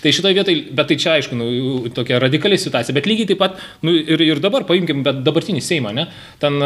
tai 0.00 0.12
šitoje 0.14 0.38
vietoje, 0.38 0.62
bet 0.78 0.88
tai 0.88 0.98
čia, 1.02 1.16
aišku, 1.18 1.36
nu, 1.36 1.48
tokia 1.96 2.20
radikali 2.22 2.56
situacija. 2.60 2.94
Bet 2.96 3.08
lygiai 3.10 3.32
taip 3.32 3.42
pat, 3.42 3.58
nu, 3.84 3.92
ir, 3.98 4.22
ir 4.22 4.42
dabar 4.44 4.64
paimkim, 4.68 5.02
bet 5.04 5.20
dabartinį 5.26 5.64
Seimą, 5.64 5.92
ne? 5.98 6.06
Ten 6.40 6.62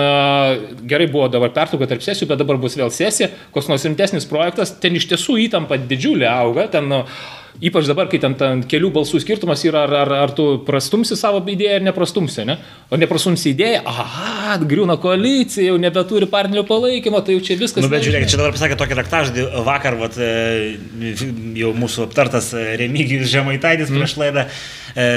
gerai 0.88 1.08
buvo 1.10 1.30
dabar 1.32 1.54
pertrauka 1.56 1.88
tarp 1.90 2.04
sesijų, 2.04 2.28
bet 2.30 2.44
dabar 2.44 2.60
bus 2.60 2.76
vėl 2.78 2.92
sesija, 2.94 3.32
koks 3.56 3.72
nors 3.72 3.88
rimtesnis 3.88 4.28
projektas, 4.28 4.76
ten 4.82 5.00
iš 5.00 5.08
tiesų 5.10 5.40
įtampa 5.48 5.80
didžiulė 5.88 6.27
auga. 6.30 6.68
Ten, 6.72 6.92
uh, 6.92 7.18
Ypač 7.58 7.88
dabar, 7.90 8.06
kai 8.06 8.20
ten, 8.22 8.36
ten 8.38 8.60
kelių 8.70 8.92
balsų 8.94 9.18
skirtumas 9.24 9.64
yra, 9.66 9.80
ar, 9.88 9.94
ar, 10.04 10.12
ar 10.28 10.32
tu 10.34 10.44
prastumsi 10.66 11.16
savo 11.18 11.40
idėją 11.42 11.80
ar 11.80 11.86
neprastumsi, 11.88 12.44
ne? 12.46 12.54
O 12.86 12.98
neprastumsi 13.00 13.50
idėją, 13.50 13.80
aha, 13.90 14.54
griūna 14.62 14.94
koalicija, 15.02 15.72
jau 15.72 15.80
nebeturi 15.82 16.28
partnerio 16.30 16.62
palaikymo, 16.68 17.18
tai 17.26 17.34
jau 17.34 17.42
čia 17.48 17.58
viskas. 17.58 17.82
Nu, 17.82 17.90
bet 17.90 18.06
žiūrėk, 18.06 18.28
čia 18.30 18.38
dabar 18.38 18.54
pasakė 18.54 18.78
tokį 18.78 18.98
raktažodį, 19.00 19.48
vakar, 19.66 19.98
vat, 19.98 20.20
e, 20.22 21.10
jau 21.58 21.74
mūsų 21.82 22.06
aptartas 22.06 22.52
e, 22.54 22.62
Remigijus 22.78 23.32
Žemaitaitis 23.34 23.90
prieš 23.90 24.14
mm. 24.14 24.22
laidą. 24.22 24.46
E, 24.94 25.10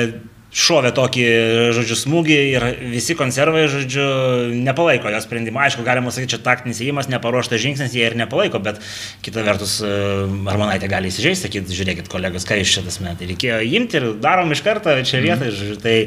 šovė 0.51 0.91
tokį, 0.95 1.25
žodžiu, 1.75 1.95
smūgį 1.95 2.37
ir 2.51 2.65
visi 2.91 3.15
konservai, 3.15 3.63
žodžiu, 3.71 4.03
nepalaiko 4.67 5.11
jo 5.13 5.21
sprendimą. 5.23 5.63
Aišku, 5.65 5.85
galima 5.87 6.11
sakyti, 6.11 6.35
čia 6.35 6.41
taktinis 6.43 6.81
įėjimas, 6.83 7.07
neparuoštas 7.11 7.63
žingsnis, 7.63 7.95
jie 7.95 8.03
ir 8.09 8.17
nepalaiko, 8.19 8.59
bet 8.63 8.81
kita 9.23 9.45
vertus, 9.47 9.77
e, 9.79 9.91
Armonaitė 10.51 10.91
gali 10.91 11.11
įsižeisti, 11.11 11.47
sakyti, 11.47 11.77
žiūrėkit, 11.77 12.11
kolegos, 12.11 12.47
ką 12.47 12.59
iš 12.59 12.77
šitas 12.77 12.99
metai. 13.03 13.31
Reikėjo 13.31 13.61
imti 13.79 14.01
ir 14.01 14.09
darom 14.19 14.51
iš 14.51 14.63
karto 14.65 14.97
čia 15.07 15.23
vietą, 15.23 15.47
mm. 15.47 15.55
žodžiu, 15.55 15.79
tai, 15.83 15.97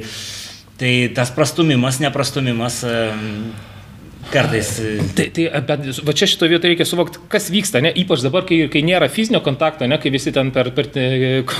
tai 0.80 0.94
tas 1.16 1.32
prastumimas, 1.32 2.02
neprastumimas. 2.04 2.82
Kartais. 4.32 4.70
E, 4.80 4.96
tai, 5.16 5.26
tai 5.34 5.46
bet 5.68 6.00
va 6.06 6.14
čia 6.16 6.28
šito 6.30 6.48
vietoje 6.50 6.72
reikia 6.72 6.86
suvokti, 6.88 7.20
kas 7.30 7.48
vyksta, 7.52 7.82
ne? 7.84 7.92
ypač 8.04 8.24
dabar, 8.24 8.46
kai, 8.48 8.64
kai 8.72 8.82
nėra 8.86 9.08
fizinio 9.12 9.40
kontakto, 9.44 9.88
ne? 9.90 9.98
kai 10.02 10.12
visi 10.14 10.32
ten 10.34 10.50
per, 10.54 10.70
per 10.76 10.90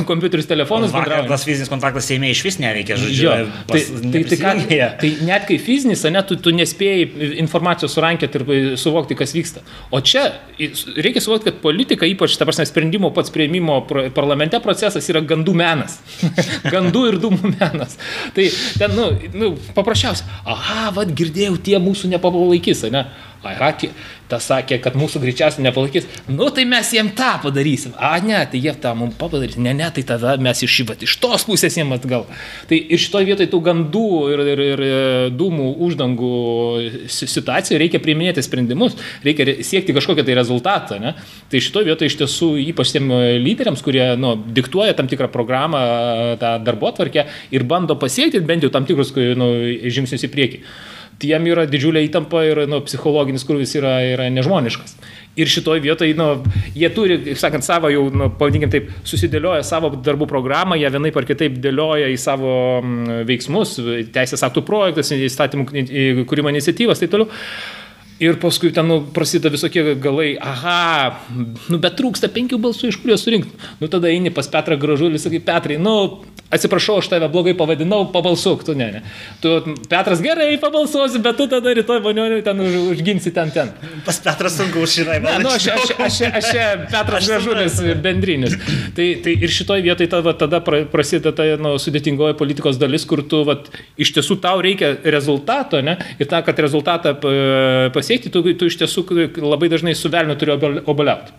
kompiuterius, 0.08 0.48
telefonus 0.50 0.94
bendrauja. 0.94 1.28
Tas 1.30 1.46
fizinis 1.46 1.70
kontaktas 1.72 2.08
Seime 2.08 2.30
iš 2.32 2.42
vis 2.46 2.58
neveikia, 2.62 2.98
žodžiu. 3.00 3.26
Jo, 3.26 3.34
tai, 3.70 3.82
tai, 4.12 4.24
tai, 4.30 4.38
ką, 4.40 4.54
tai 5.00 5.12
net 5.28 5.46
kai 5.48 5.58
fizinis, 5.62 6.04
ne, 6.12 6.22
tu, 6.26 6.36
tu 6.40 6.52
nespėjai 6.54 7.36
informacijos 7.42 7.94
surankėti 7.96 8.40
ir 8.40 8.78
suvokti, 8.80 9.16
kas 9.18 9.34
vyksta. 9.36 9.64
O 9.94 10.02
čia 10.04 10.26
reikia 10.58 11.22
suvokti, 11.24 11.50
kad 11.50 11.62
politika, 11.62 12.08
ypač, 12.08 12.36
ta 12.38 12.48
prasme, 12.48 12.66
sprendimo 12.68 13.10
pats 13.14 13.32
prieimimo 13.34 13.80
parlamente 14.14 14.60
procesas 14.64 15.08
yra 15.12 15.22
gandų 15.24 15.56
menas. 15.58 15.98
gandų 16.74 17.06
ir 17.12 17.18
dūmų 17.22 17.54
menas. 17.54 17.96
Tai 18.36 18.46
ten, 18.80 18.94
nu, 18.96 19.08
nu 19.34 19.52
paprasčiausia, 19.76 20.28
aha, 20.48 20.90
vad 20.96 21.12
girdėjau, 21.16 21.56
tie 21.64 21.78
mūsų 21.82 22.12
nepabūvai 22.14 22.53
nepalaikys, 22.54 22.90
ne? 22.90 23.06
Aha, 23.44 23.74
tas 24.24 24.46
sakė, 24.48 24.78
kad 24.80 24.94
mūsų 24.96 25.20
greičiausiai 25.20 25.66
nepalaikys. 25.66 26.06
Nu, 26.32 26.46
tai 26.48 26.62
mes 26.64 26.88
jiem 26.96 27.10
tą 27.12 27.34
padarysim. 27.42 27.92
A, 28.00 28.16
ne, 28.24 28.38
tai 28.48 28.56
jie 28.56 28.72
tą 28.80 28.94
mums 28.96 29.18
padarys. 29.20 29.58
Ne, 29.60 29.74
ne, 29.76 29.84
tai 29.92 30.00
tada 30.02 30.38
mes 30.40 30.62
iš, 30.64 30.78
vat, 30.88 31.02
iš 31.04 31.18
tos 31.20 31.44
pusės 31.44 31.76
jiem 31.76 31.92
atgal. 31.92 32.24
Tai 32.70 32.78
ir 32.78 33.02
šitoje 33.02 33.28
vietoje 33.28 33.50
tų 33.52 33.60
gandų 33.66 34.06
ir, 34.32 34.42
ir, 34.54 34.62
ir 34.64 34.82
e, 34.86 34.94
dūmų 35.36 35.74
uždangų 35.84 36.30
situacijoje 37.12 37.82
reikia 37.82 38.00
priiminėti 38.00 38.46
sprendimus, 38.46 38.96
reikia 39.26 39.58
siekti 39.60 39.92
kažkokią 39.92 40.24
tai 40.24 40.38
rezultatą. 40.40 40.98
Ne? 41.04 41.12
Tai 41.52 41.62
šitoje 41.68 41.90
vietoje 41.92 42.14
iš 42.14 42.18
tiesų 42.24 42.50
ypač 42.70 42.96
tiem 42.96 43.12
lyderiams, 43.44 43.84
kurie 43.84 44.08
nu, 44.16 44.38
diktuoja 44.56 44.96
tam 44.96 45.12
tikrą 45.12 45.28
programą, 45.28 45.84
tą 46.40 46.56
darbo 46.64 46.96
tvarkę 46.96 47.28
ir 47.52 47.68
bando 47.68 48.00
pasiekti 48.00 48.40
bent 48.40 48.64
jau 48.64 48.72
tam 48.72 48.88
tikrus 48.88 49.12
nu, 49.36 49.52
žingsnius 49.84 50.24
į 50.24 50.32
priekį 50.32 50.64
tiem 51.24 51.46
yra 51.48 51.64
didžiulė 51.68 52.04
įtampa 52.06 52.44
ir 52.46 52.64
nu, 52.70 52.80
psichologinis 52.84 53.46
krūvis 53.48 53.74
yra, 53.80 53.96
yra 54.14 54.28
nežmoniškas. 54.32 54.96
Ir 55.40 55.50
šitoje 55.50 55.82
vietoje, 55.82 56.14
nu, 56.14 56.28
jie 56.78 56.90
turi, 56.94 57.18
kaip 57.24 57.40
sakant, 57.40 57.66
savo 57.66 57.90
jau, 57.90 58.04
nu, 58.14 58.28
pavadinkim 58.38 58.70
taip, 58.70 58.90
susidėlioja 59.08 59.64
savo 59.66 59.90
darbų 59.96 60.28
programą, 60.30 60.78
jie 60.78 60.90
vienaip 60.94 61.16
ar 61.18 61.26
kitaip 61.26 61.56
dėlioja 61.64 62.12
į 62.12 62.18
savo 62.22 62.52
veiksmus, 63.26 63.78
teisės 64.14 64.44
aktų 64.46 64.62
projektus, 64.68 65.10
įstatymų 65.16 66.26
kūrimo 66.30 66.54
iniciatyvas 66.54 67.02
ir 67.02 67.08
taip 67.08 67.16
toliau. 67.16 67.32
Ir 68.22 68.36
paskui 68.38 68.70
ten 68.70 68.86
nu, 68.86 69.00
prasideda 69.10 69.50
visokie 69.50 69.82
galai, 69.98 70.36
aha, 70.38 71.18
nu, 71.66 71.80
bet 71.82 71.96
trūksta 71.98 72.30
penkių 72.30 72.60
balsų, 72.62 72.92
iš 72.92 73.00
kur 73.02 73.10
juos 73.10 73.24
surinkti. 73.26 73.58
Nu, 73.80 73.90
tada 73.90 74.06
eini 74.12 74.30
pas 74.34 74.46
Petrą 74.52 74.78
Gražulį, 74.78 75.18
sakai, 75.18 75.40
Petrai, 75.42 75.80
nu, 75.82 76.22
atsiprašau, 76.50 76.98
aš 77.00 77.08
tave 77.12 77.28
blogai 77.32 77.54
pavadinau, 77.56 78.04
pabalsuok, 78.12 78.64
tu 78.66 78.74
ne, 78.78 78.90
ne. 78.96 79.02
Tu, 79.42 79.52
Petras 79.90 80.22
gerai 80.24 80.58
pabalsuosi, 80.60 81.20
bet 81.24 81.38
tu 81.38 81.46
tada 81.50 81.72
rytoj 81.74 82.02
vanioniui 82.04 82.44
ten 82.46 82.60
už, 82.60 82.76
užginsi 82.94 83.32
ten 83.34 83.50
ten. 83.54 83.72
Pas 84.06 84.20
Petras 84.22 84.56
sunku 84.58 84.84
užšinai, 84.84 85.18
man. 85.24 85.38
Na, 85.38 85.48
nu, 85.48 85.52
aš, 85.54 85.68
aš, 85.74 85.94
aš, 85.98 86.20
aš, 86.28 86.42
aš 86.42 86.88
Petras 86.92 87.28
Gražulis 87.28 87.80
bendrinis. 88.04 88.58
Tai, 88.96 89.08
tai 89.24 89.36
ir 89.36 89.54
šitoj 89.54 89.84
vietoj 89.84 90.10
tada, 90.12 90.36
tada 90.44 90.60
prasideda 90.62 91.34
ta 91.36 91.48
nu, 91.60 91.74
sudėtingoji 91.80 92.38
politikos 92.38 92.78
dalis, 92.80 93.06
kur 93.08 93.24
tu, 93.26 93.42
vat, 93.48 93.70
iš 94.00 94.14
tiesų 94.16 94.38
tau 94.44 94.62
reikia 94.64 94.94
rezultato, 95.16 95.80
ne, 95.84 95.96
ir 96.18 96.30
tą, 96.30 96.42
kad 96.46 96.60
rezultatą 96.62 97.16
pasiekti, 97.94 98.32
tu, 98.32 98.44
tu 98.54 98.70
iš 98.70 98.78
tiesų 98.84 99.06
labai 99.42 99.72
dažnai 99.72 99.96
su 99.98 100.12
velniu 100.12 100.38
turi 100.38 100.54
oboliauti. 100.84 101.34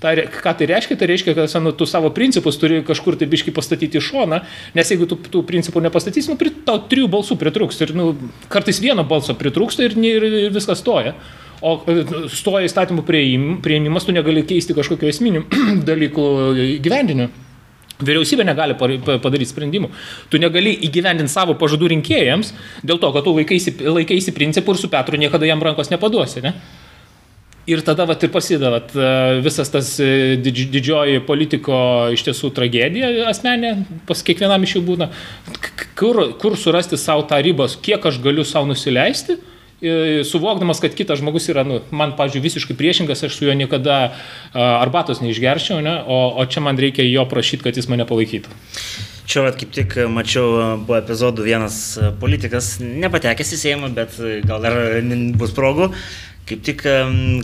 Ta, 0.00 0.14
ką 0.16 0.54
tai 0.56 0.68
reiškia? 0.70 0.96
Tai 0.96 1.08
reiškia, 1.10 1.34
kad 1.36 1.54
nu, 1.60 1.74
tu 1.76 1.84
savo 1.84 2.08
principus 2.16 2.56
turi 2.56 2.80
kažkur 2.86 3.18
tai 3.20 3.28
biški 3.28 3.52
pastatyti 3.52 4.00
į 4.00 4.04
šoną, 4.06 4.38
nes 4.76 4.92
jeigu 4.92 5.04
tu 5.10 5.18
tų 5.20 5.42
principų 5.48 5.82
nepastatysi, 5.84 6.32
nu, 6.32 6.52
tau 6.64 6.80
trijų 6.88 7.10
balsų 7.12 7.36
pritrūks 7.40 7.82
ir 7.84 7.92
nu, 7.98 8.14
kartais 8.48 8.80
vieno 8.80 9.04
balso 9.04 9.36
pritrūksta 9.36 9.84
ir, 9.84 9.98
ir, 10.00 10.26
ir 10.46 10.56
viskas 10.56 10.80
stoja. 10.80 11.12
O 11.60 11.76
e, 11.84 12.06
stoja 12.32 12.64
įstatymų 12.64 13.04
prieimimas, 13.04 14.08
tu 14.08 14.16
negali 14.16 14.46
keisti 14.48 14.76
kažkokio 14.76 15.12
esminių 15.12 15.44
dalykų 15.90 16.26
gyvendiniu. 16.80 17.28
Vyriausybė 18.00 18.46
negali 18.48 18.72
padaryti 18.80 19.50
sprendimų. 19.50 19.90
Tu 20.32 20.40
negali 20.40 20.72
įgyvendinti 20.88 21.28
savo 21.28 21.52
pažadų 21.60 21.90
rinkėjams 21.92 22.54
dėl 22.80 22.96
to, 23.02 23.10
kad 23.12 23.26
tu 23.26 23.34
laikaisi, 23.36 23.76
laikaisi 23.84 24.32
principų 24.32 24.72
ir 24.72 24.80
su 24.80 24.88
Petru 24.88 25.20
niekada 25.20 25.44
jam 25.44 25.60
rankos 25.60 25.92
nepaduosi. 25.92 26.40
Ne? 26.46 26.54
Ir 27.70 27.84
tada 27.86 28.06
vat, 28.08 28.22
ir 28.24 28.32
prasideda 28.34 28.72
vat, 28.72 28.94
visas 29.44 29.70
tas 29.70 29.92
e, 30.02 30.36
didž, 30.42 30.64
didžioji 30.72 31.20
politiko 31.28 31.76
iš 32.14 32.24
tiesų 32.26 32.50
tragedija 32.56 33.12
asmenė, 33.30 33.74
pas 34.08 34.24
kiekvienam 34.26 34.64
iš 34.66 34.78
jų 34.78 34.82
būna. 34.88 35.10
Kur, 36.00 36.24
kur 36.40 36.56
surasti 36.58 36.98
savo 36.98 37.22
tą 37.30 37.38
ribą, 37.44 37.68
kiek 37.84 38.04
aš 38.10 38.18
galiu 38.24 38.46
savo 38.48 38.70
nusileisti, 38.72 39.38
suvokdamas, 40.24 40.80
kad 40.80 40.94
kitas 40.94 41.20
žmogus 41.20 41.48
yra, 41.48 41.64
nu, 41.64 41.80
man, 41.90 42.12
pažiūrėjau, 42.18 42.44
visiškai 42.44 42.76
priešingas, 42.76 43.24
aš 43.24 43.38
su 43.38 43.46
juo 43.46 43.54
niekada 43.56 44.12
arbatos 44.52 45.22
neišgerčiau, 45.24 45.80
ne? 45.84 46.02
o, 46.04 46.18
o 46.36 46.44
čia 46.44 46.60
man 46.64 46.78
reikia 46.80 47.06
jo 47.08 47.24
prašyti, 47.28 47.64
kad 47.64 47.80
jis 47.80 47.88
mane 47.88 48.04
palaikytų. 48.08 48.52
Čia 49.30 49.44
vat, 49.46 49.56
kaip 49.56 49.70
tik 49.72 49.94
mačiau 50.10 50.82
po 50.88 50.96
epizodų 50.98 51.46
vienas 51.46 51.76
politikas, 52.20 52.74
nepatekęs 52.82 53.54
į 53.54 53.60
Seimą, 53.60 53.92
bet 53.94 54.18
gal 54.44 54.64
dar 54.64 54.76
bus 55.38 55.54
progų, 55.56 55.92
kaip 56.50 56.66
tik 56.66 56.82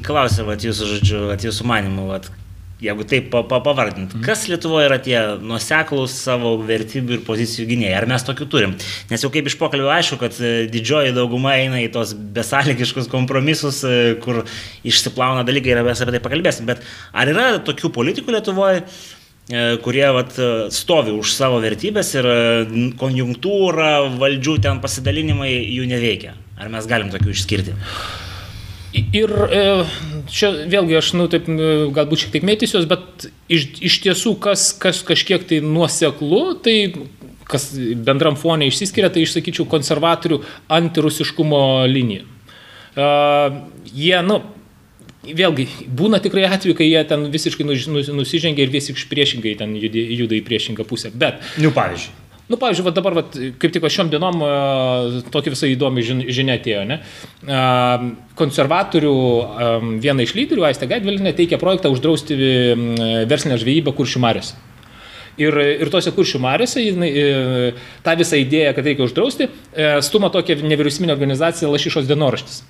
klausiu, 0.07 0.49
vat, 0.49 0.67
jūsų 0.67 0.97
žodžiu, 0.97 1.23
vat, 1.31 1.47
jūsų 1.47 1.67
manimų, 1.71 2.11
vat, 2.11 2.29
jeigu 2.83 3.07
taip 3.09 3.31
pa, 3.33 3.41
pa, 3.49 3.61
pavardint, 3.65 4.13
mm. 4.13 4.23
kas 4.27 4.45
Lietuvoje 4.51 4.89
yra 4.91 4.99
tie 5.01 5.17
nuseklus 5.41 6.13
savo 6.27 6.55
vertybių 6.67 7.17
ir 7.17 7.23
pozicijų 7.25 7.69
gynėjai, 7.71 7.95
ar 7.97 8.07
mes 8.11 8.25
tokių 8.27 8.49
turim? 8.53 8.75
Nes 9.11 9.25
jau 9.25 9.31
kaip 9.33 9.49
iš 9.49 9.57
pokalbio 9.61 9.89
aišku, 9.95 10.19
kad 10.21 10.37
e, 10.45 10.55
didžioji 10.73 11.15
dauguma 11.17 11.55
eina 11.57 11.81
į 11.81 11.89
tos 11.95 12.13
besąlygiškus 12.37 13.09
kompromisus, 13.13 13.81
e, 13.89 14.17
kur 14.21 14.43
išsiplauna 14.87 15.47
dalykai 15.49 15.73
ir 15.73 15.85
mes 15.87 16.05
apie 16.05 16.17
tai 16.19 16.25
pakalbėsim, 16.25 16.69
bet 16.69 16.85
ar 17.17 17.33
yra 17.33 17.53
tokių 17.67 17.93
politikų 17.97 18.37
Lietuvoje? 18.37 18.83
kurie 19.47 20.09
vat, 20.11 20.33
stovi 20.75 21.13
už 21.15 21.31
savo 21.31 21.61
vertybės 21.63 22.09
ir 22.17 22.27
konjunktūra, 22.99 23.93
valdžių 24.19 24.57
ten 24.65 24.81
pasidalinimai 24.83 25.53
jų 25.55 25.87
neveikia. 25.87 26.33
Ar 26.59 26.73
mes 26.73 26.89
galim 26.91 27.13
tokių 27.13 27.31
išskirti? 27.31 27.77
Ir 28.95 29.33
e, 29.51 29.63
čia 30.31 30.53
vėlgi 30.71 30.97
aš, 31.01 31.13
nu, 31.19 31.27
taip, 31.33 31.49
galbūt 31.97 32.23
šiek 32.23 32.37
tiek 32.37 32.47
mėtysiuos, 32.47 32.87
bet 32.89 33.29
iš, 33.53 33.69
iš 33.85 33.99
tiesų, 34.07 34.37
kas, 34.43 34.71
kas 34.81 35.03
kažkiek 35.07 35.45
tai 35.49 35.61
nuoseklu, 35.65 36.43
tai 36.65 36.77
kas 37.47 37.71
bendram 37.77 38.39
fonė 38.39 38.71
išsiskiria, 38.71 39.11
tai 39.13 39.27
išsakyčiau 39.27 39.69
konservatorių 39.71 40.41
antirusiškumo 40.79 41.61
liniją. 41.91 42.27
Uh, 42.97 43.59
jie, 43.93 44.17
nu, 44.25 44.41
vėlgi, 45.27 45.67
būna 45.87 46.21
tikrai 46.25 46.47
atveju, 46.49 46.77
kai 46.79 46.89
jie 46.89 47.03
ten 47.09 47.27
visiškai 47.33 47.67
nusižengia 47.67 48.65
ir 48.65 48.73
visiškai 48.73 49.11
priešingai 49.13 49.57
ten 49.61 49.75
juda 49.77 50.39
į 50.39 50.45
priešingą 50.47 50.87
pusę. 50.89 51.13
Bet. 51.15 51.43
Nu, 51.61 51.73
pavyzdžiui. 51.77 52.26
Nu, 52.47 52.59
pavyzdžiui, 52.61 52.85
va 52.87 52.93
dabar, 52.95 53.17
va, 53.19 53.25
kaip 53.59 53.73
tik 53.75 53.89
šiom 53.91 54.11
dienom 54.13 54.45
tokia 55.35 55.51
visai 55.51 55.73
įdomi 55.73 56.05
žinia 56.07 56.55
atėjo, 56.61 56.85
ne? 56.87 57.01
Konservatorių 58.39 59.17
viena 60.05 60.23
iš 60.23 60.37
lyderių, 60.39 60.69
Aistė 60.69 60.87
Gaidvilinė, 60.93 61.35
teikia 61.35 61.59
projektą 61.59 61.91
uždrausti 61.91 62.39
verslinę 63.27 63.59
žvejybą 63.59 63.97
kuršių 63.99 64.23
mariuose. 64.23 64.55
Ir, 65.37 65.53
ir 65.85 65.91
tose 65.93 66.13
kuršių 66.17 66.41
mariuose 66.41 66.81
e, 66.81 67.25
tą 68.05 68.15
visą 68.17 68.39
idėją, 68.41 68.73
kad 68.77 68.87
reikia 68.89 69.05
uždrausti, 69.05 69.51
e, 69.77 69.89
stuma 70.05 70.31
tokia 70.33 70.57
nevyriausybinė 70.63 71.13
organizacija 71.13 71.69
Lašišos 71.69 72.09
dienoraštis. 72.09 72.63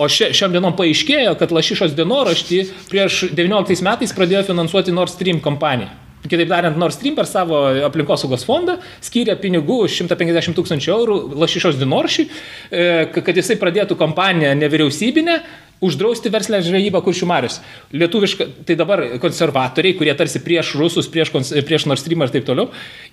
O 0.00 0.06
šiom 0.08 0.54
dienom 0.54 0.76
paaiškėjo, 0.78 1.34
kad 1.40 1.52
Lašišos 1.52 1.92
dienoraštį 1.98 2.62
prieš 2.88 3.26
19 3.36 3.84
metais 3.84 4.14
pradėjo 4.16 4.46
finansuoti 4.48 4.94
Nord 4.94 5.12
Stream 5.12 5.42
kompanija. 5.44 5.90
Kitaip 6.26 6.50
tariant, 6.50 6.76
Nord 6.80 6.96
Stream 6.96 7.14
per 7.14 7.28
savo 7.30 7.60
aplinkosaugos 7.86 8.42
fondą 8.46 8.78
skiria 9.04 9.36
pinigų 9.38 9.84
150 9.92 10.56
tūkstančių 10.58 10.92
eurų 10.96 11.18
lašišos 11.38 11.78
dinoršiui, 11.78 12.26
e, 12.26 12.90
kad 13.14 13.38
jisai 13.38 13.58
pradėtų 13.60 13.96
kompaniją 14.00 14.56
nevyriausybinę 14.58 15.38
uždrausti 15.84 16.32
verslę 16.34 16.58
žvejybą 16.66 17.02
kuršių 17.06 17.28
marius. 17.30 17.60
Lietuviška, 17.94 18.48
tai 18.66 18.74
dabar 18.78 19.04
konservatoriai, 19.22 19.94
kurie 19.98 20.14
tarsi 20.18 20.42
prieš 20.42 20.74
rusus, 20.80 21.06
prieš, 21.12 21.30
prieš 21.68 21.86
Nord 21.86 22.02
Stream 22.02 22.26
ir 22.26 22.34
taip 22.34 22.48
toliau, 22.48 22.72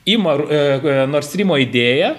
ima 0.09 0.37
e, 0.41 0.61
e, 0.79 0.95
Nord 1.11 1.29
Streamo 1.29 1.59
idėją 1.61 2.15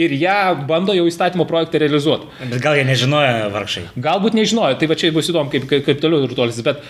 ir 0.00 0.14
ją 0.14 0.40
bando 0.68 0.94
jau 0.94 1.06
įstatymo 1.10 1.46
projektą 1.50 1.80
realizuoti. 1.82 2.30
Bet 2.52 2.62
gal 2.62 2.78
jie 2.78 2.86
nežinojo 2.88 3.48
vargšai? 3.54 3.88
Galbūt 4.00 4.38
nežinojo, 4.38 4.78
tai 4.78 4.88
va 4.90 4.96
čia 4.98 5.10
bus 5.14 5.30
įdomu, 5.32 5.50
kaip, 5.52 5.66
kaip, 5.70 5.82
kaip 5.88 6.02
toliau 6.02 6.28
ir 6.28 6.36
tolsis, 6.38 6.62
bet 6.66 6.84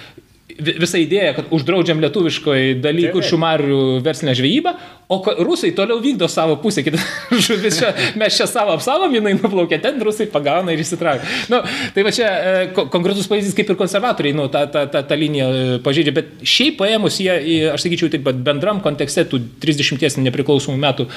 visa 0.58 1.00
idėja, 1.00 1.34
kad 1.38 1.52
uždraudžiam 1.54 2.00
lietuviškoje 2.02 2.78
daly 2.82 3.10
kuršių 3.14 3.38
marių 3.40 3.82
verslinę 4.04 4.34
žvejybą, 4.38 4.74
o 5.10 5.18
rusai 5.42 5.72
toliau 5.74 5.98
vykdo 6.02 6.28
savo 6.30 6.56
pusę. 6.62 6.84
Žuvis 7.46 7.80
čia, 7.80 7.90
mes 8.18 8.36
čia 8.36 8.46
savo 8.46 8.76
apsavom, 8.76 9.10
jinai 9.14 9.34
nuplaukė 9.34 9.80
ten, 9.82 9.98
rusai 10.06 10.28
pagauna 10.30 10.74
ir 10.74 10.82
įsitraukia. 10.84 11.26
Nu, 11.50 11.58
tai 11.94 12.04
va 12.06 12.12
čia 12.14 12.28
e, 12.30 12.52
konkretus 12.78 13.26
pavyzdys, 13.30 13.56
kaip 13.58 13.72
ir 13.72 13.78
konservatoriai, 13.80 14.36
nu, 14.38 14.46
tą, 14.52 14.64
tą, 14.70 14.84
tą, 14.92 15.02
tą 15.10 15.18
liniją 15.18 15.48
e, 15.50 15.64
pažeidžia, 15.82 16.14
bet 16.14 16.30
šiaip 16.46 16.78
paėmus 16.78 17.18
jie, 17.22 17.34
aš 17.72 17.86
sakyčiau, 17.88 18.10
taip 18.12 18.22
pat 18.28 18.38
bendram 18.46 18.82
kontekste 18.84 19.26
tų 19.26 19.42
30 19.62 20.22
nepriklausomų 20.28 20.78
metų 20.80 21.08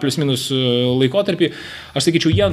plus 0.00 0.16
minus 0.20 0.46
e, 0.54 0.60
laikotarpį, 1.02 1.50
aš 1.92 2.08
sakyčiau, 2.08 2.32
jie 2.32 2.48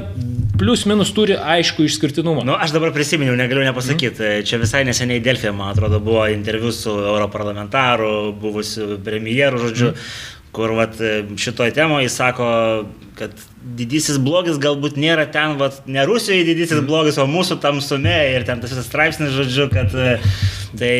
plus 0.59 0.83
minus 0.89 1.13
turi 1.15 1.37
aišku 1.37 1.87
išskirtinumą. 1.87 2.43
Nu, 2.47 2.57
aš 2.59 2.75
dabar 2.75 2.91
prisiminiau, 2.95 3.37
negaliu 3.39 3.63
nepasakyti, 3.67 4.19
mm. 4.19 4.47
čia 4.49 4.59
visai 4.61 4.83
neseniai 4.87 5.23
Delfė, 5.23 5.53
man 5.55 5.71
atrodo, 5.71 5.96
buvo 5.99 6.27
interviu 6.27 6.71
su 6.71 6.89
europarlamentaru, 6.89 8.31
buvusiu 8.41 8.97
premjeru, 9.03 9.57
žodžiu, 9.67 9.93
mm 9.93 10.36
kur 10.55 10.73
vat, 10.77 10.95
šitoj 11.37 11.73
temoje 11.75 12.07
jis 12.07 12.17
sako, 12.17 12.47
kad 13.17 13.33
didysis 13.77 14.19
blogis 14.21 14.59
galbūt 14.61 14.95
nėra 14.99 15.25
ten, 15.33 15.57
vat, 15.59 15.81
ne 15.89 16.05
Rusijoje 16.07 16.45
didysis 16.47 16.79
mm. 16.79 16.87
blogis, 16.87 17.17
o 17.19 17.25
mūsų 17.29 17.57
tamsume 17.63 18.15
ir 18.35 18.45
ten 18.47 18.61
tas 18.61 18.71
visas 18.71 18.87
straipsnis, 18.87 19.33
žodžiu, 19.35 19.67
kad 19.73 19.91
tai 20.77 20.91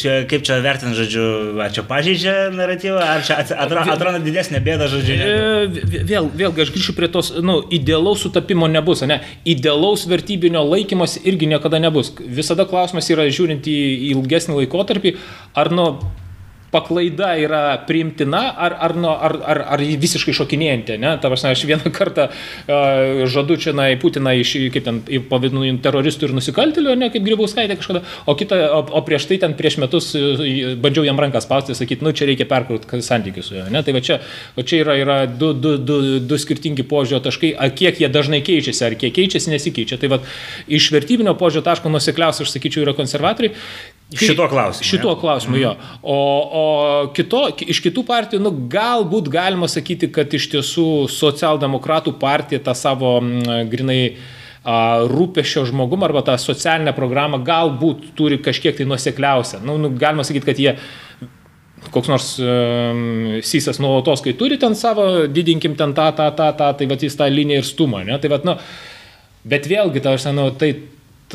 čia, 0.00 0.16
kaip 0.30 0.44
čia 0.46 0.58
vertinti, 0.64 0.96
žodžiu, 0.98 1.26
ar 1.62 1.72
čia 1.76 1.84
pažeidžia 1.86 2.34
naratyvą, 2.56 2.98
ar 3.04 3.24
čia 3.26 3.38
atrodo, 3.44 3.86
atrodo 3.94 4.22
didesnė 4.24 4.62
bėda, 4.64 4.90
žodžiu. 4.90 5.18
Ne? 5.20 6.02
Vėl, 6.08 6.30
vėlgi 6.42 6.66
aš 6.66 6.74
grįšiu 6.74 6.96
prie 6.98 7.10
tos, 7.12 7.32
nu, 7.44 7.60
idealaus 7.74 8.24
sutapimo 8.26 8.68
nebus, 8.72 9.04
ne? 9.08 9.20
Idealaus 9.48 10.06
vertybinio 10.10 10.64
laikymas 10.66 11.18
irgi 11.24 11.50
niekada 11.52 11.80
nebus. 11.82 12.14
Visada 12.20 12.66
klausimas 12.68 13.10
yra 13.12 13.28
žiūrint 13.28 13.68
į 13.70 13.80
ilgesnį 14.12 14.62
laikotarpį, 14.62 15.16
ar, 15.58 15.72
nu, 15.74 15.90
paklaida 16.76 17.32
yra 17.40 17.62
priimtina 17.88 18.44
ar, 18.52 18.76
ar, 18.86 18.96
nu, 19.00 19.10
ar, 19.10 19.36
ar, 19.40 19.62
ar 19.76 19.84
visiškai 20.04 20.36
šokinėjanti. 20.36 21.00
Ne? 21.00 21.16
Ta 21.22 21.32
prasme, 21.32 21.54
aš 21.56 21.64
vieną 21.68 21.92
kartą 21.96 22.28
uh, 22.28 23.24
žadu 23.32 23.56
čia 23.60 23.74
na, 23.76 23.88
į 23.94 23.98
Putiną, 24.02 24.36
iš, 24.36 24.54
kaip 24.74 24.86
ten 24.86 25.00
pavadinu, 25.30 25.64
teroristų 25.82 26.28
ir 26.28 26.36
nusikaltėlių, 26.36 26.96
ne 27.00 27.10
kaip 27.14 27.24
Grybauskaitė 27.26 27.78
kažkada, 27.80 28.04
o, 28.28 28.36
kita, 28.38 28.60
o, 28.76 28.82
o 29.00 29.02
prieš 29.06 29.28
tai 29.30 29.40
ten 29.42 29.56
prieš 29.58 29.78
metus 29.82 30.12
bandžiau 30.82 31.06
jam 31.06 31.20
ranką 31.20 31.40
spausti, 31.42 31.76
sakyti, 31.78 32.04
nu 32.04 32.12
čia 32.16 32.28
reikia 32.28 32.48
perkrauti 32.50 33.02
santykius 33.04 33.50
su 33.50 33.56
juo. 33.58 33.66
Ne? 33.72 33.82
Tai 33.86 33.94
va 33.96 34.02
čia, 34.04 34.20
va 34.56 34.64
čia 34.66 34.82
yra, 34.84 34.96
yra 35.00 35.18
du, 35.26 35.52
du, 35.54 35.76
du, 35.78 35.98
du 36.20 36.40
skirtingi 36.40 36.86
požiūrio 36.88 37.22
taškai, 37.26 37.52
ar 37.54 37.72
kiek 37.76 38.00
jie 38.02 38.10
dažnai 38.12 38.42
keičiasi, 38.46 38.84
ar 38.88 38.98
kiek 39.00 39.14
keičiasi, 39.16 39.52
nesikeičia. 39.54 40.00
Tai 40.02 40.12
va 40.16 40.22
iš 40.66 40.90
vertybinio 40.94 41.36
požiūrio 41.38 41.66
taško 41.66 41.92
nusikliausia, 41.92 42.46
aš 42.46 42.56
sakyčiau, 42.56 42.86
yra 42.86 42.96
konservatoriai. 42.98 43.54
Šituo 44.14 44.46
klausimu. 44.48 44.86
Šituo 44.86 45.10
ja. 45.10 45.18
klausimu, 45.20 45.56
jo. 45.58 45.72
Mhm. 45.74 46.00
O, 46.02 46.18
o 46.60 46.64
kito, 47.16 47.42
iš 47.66 47.80
kitų 47.82 48.04
partijų, 48.06 48.42
nu, 48.44 48.52
galbūt 48.70 49.30
galima 49.32 49.66
sakyti, 49.70 50.12
kad 50.14 50.30
iš 50.34 50.46
tiesų 50.54 50.88
socialdemokratų 51.10 52.14
partija 52.20 52.62
tą 52.62 52.76
savo 52.78 53.18
grinai 53.70 54.16
rūpešio 55.10 55.62
žmogumą 55.70 56.08
arba 56.08 56.24
tą 56.26 56.34
socialinę 56.42 56.94
programą 56.94 57.38
galbūt 57.46 58.12
turi 58.18 58.38
kažkiek 58.42 58.74
tai 58.78 58.86
nusekliausią. 58.86 59.60
Nu, 59.66 59.76
nu, 59.78 59.92
galima 59.94 60.26
sakyti, 60.26 60.46
kad 60.46 60.58
jie 60.62 60.76
koks 61.94 62.10
nors 62.10 62.32
um, 62.42 63.38
sysas 63.46 63.78
nuolatos, 63.82 64.22
kai 64.24 64.34
turi 64.38 64.58
ten 64.58 64.74
savo, 64.74 65.26
didinkim 65.30 65.76
ten 65.78 65.94
tą, 65.94 66.10
tą, 66.16 66.32
tą, 66.34 66.50
tą, 66.58 66.72
tai 66.78 66.88
va 66.90 66.98
jis 66.98 67.14
tą 67.18 67.28
liniją 67.30 67.62
ir 67.62 67.68
stumą, 67.68 68.02
ne? 68.06 68.18
Tai 68.18 68.30
va, 68.32 68.40
nu, 68.46 68.56
bet 69.46 69.68
vėlgi, 69.70 70.02
ta, 70.02 70.16
aš 70.18 70.26
nu, 70.34 70.48
tai 70.58 70.72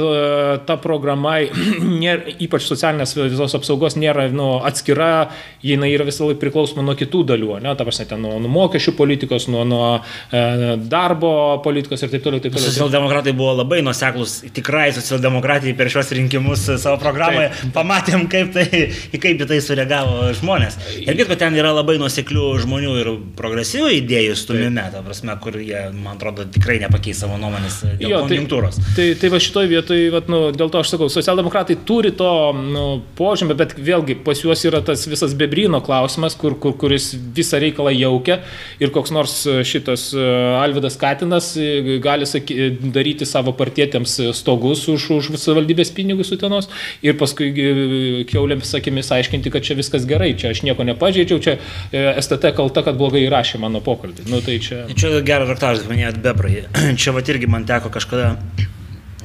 ta, 0.02 0.58
ta 0.66 0.78
programa, 0.82 1.38
nėra, 2.04 2.36
ypač 2.42 2.66
socialinės 2.68 3.16
visos 3.18 3.56
apsaugos, 3.58 3.98
nėra 4.00 4.28
nu, 4.34 4.54
atskira, 4.66 5.30
jinai 5.66 5.92
yra 5.94 6.08
visą 6.08 6.28
laiką 6.28 6.42
priklausoma 6.42 6.86
nuo 6.86 6.96
kitų 7.00 7.24
dalių, 7.32 7.54
ne, 7.64 7.74
ta 7.78 7.88
prasme, 7.88 8.08
ten 8.10 8.22
nuo, 8.24 8.38
nuo 8.42 8.52
mokesčių 8.52 8.96
politikos, 8.98 9.48
nuo, 9.52 9.64
nuo 9.68 9.86
e, 9.98 10.76
darbo 10.92 11.34
politikos 11.66 12.04
ir 12.06 12.14
taip 12.14 12.26
toliau. 12.26 12.42
Taip 12.44 12.56
toliau. 12.56 12.72
Socialdemokratai 12.72 13.34
buvo 13.38 13.56
labai 13.60 13.82
nuseklus, 13.86 14.40
tikrai 14.56 14.90
socialdemokratai 14.96 15.76
per 15.78 15.92
šios 15.94 16.12
rinkimus 16.18 16.68
savo 16.82 16.98
programoje 17.02 17.52
taip. 17.54 17.74
pamatėm, 17.76 18.28
kaip, 18.32 18.54
tai, 18.56 18.68
kaip 19.14 19.46
į 19.46 19.50
tai 19.50 19.60
sureagavo 19.64 20.32
žmonės. 20.40 20.80
Ir 21.06 21.26
kad 21.28 21.40
ten 21.44 21.58
yra 21.60 21.74
labai 21.76 21.98
nuseklių 22.02 22.48
žmonių 22.64 22.96
ir 23.02 23.12
progresyvių 23.38 23.92
idėjų 24.00 24.38
stumime, 24.40 24.88
ta 24.94 25.04
prasme, 25.06 25.36
kur 25.44 25.60
jie, 25.62 25.88
man 25.96 26.16
atrodo, 26.18 26.48
tikrai 26.52 26.80
nepakeis 26.84 27.22
savo 27.24 27.38
nuomonės 27.42 27.82
dėl 28.00 28.16
jo, 28.16 28.22
tai- 28.26 28.42
konjunktūros. 28.42 28.80
Tai, 28.82 28.96
tai, 28.96 29.08
tai 29.22 29.32
va 29.34 29.40
šitoje 29.42 29.70
vietoje 29.72 29.91
vietoj, 29.92 30.12
vat, 30.14 30.30
nu, 30.32 30.40
dėl 30.56 30.72
to 30.72 30.82
aš 30.82 30.94
sakau, 30.94 31.10
socialdemokratai 31.12 31.78
turi 31.88 32.12
to 32.16 32.30
nu, 32.56 33.02
požymį, 33.18 33.56
bet 33.58 33.76
vėlgi 33.78 34.18
pas 34.26 34.40
juos 34.40 34.64
yra 34.66 34.82
tas 34.86 35.06
visas 35.08 35.34
bebrino 35.38 35.82
klausimas, 35.82 36.36
kur, 36.36 36.56
kur, 36.60 36.76
kuris 36.78 37.14
visą 37.36 37.60
reikalą 37.62 37.92
jaukia 37.94 38.42
ir 38.80 38.92
koks 38.92 39.12
nors 39.12 39.36
šitas 39.68 40.12
e, 40.14 40.26
Alvidas 40.62 40.98
Katinas 41.00 41.54
e, 41.58 42.00
gali 42.04 42.26
saky, 42.26 42.72
daryti 42.94 43.26
savo 43.26 43.54
partietėms 43.58 44.18
stogus 44.38 44.88
už, 44.92 45.10
už 45.18 45.32
savivaldybės 45.36 45.94
pinigus 45.96 46.32
sutenos 46.32 46.70
ir 47.04 47.18
paskui 47.20 47.52
e, 47.52 48.26
keuliams 48.30 48.74
akimis 48.78 49.12
aiškinti, 49.12 49.52
kad 49.54 49.66
čia 49.66 49.78
viskas 49.80 50.08
gerai, 50.10 50.34
čia 50.40 50.54
aš 50.56 50.64
nieko 50.68 50.86
nepažeidžiau, 50.88 51.42
čia 51.42 51.58
STT 51.92 52.54
kalta, 52.58 52.86
kad 52.86 53.00
blogai 53.00 53.26
įrašė 53.28 53.62
mano 53.62 53.82
pokalbį. 53.84 54.28
Nu, 54.32 54.42
tai 54.46 54.60
čia... 54.64 54.86
čia 54.96 55.20
geras 55.26 55.52
raktažas, 55.52 55.88
minėjot 55.90 56.22
bebrai. 56.24 56.62
Čia 57.02 57.14
va 57.16 57.24
irgi 57.26 57.48
man 57.50 57.64
teko 57.66 57.90
kažkada 57.94 58.36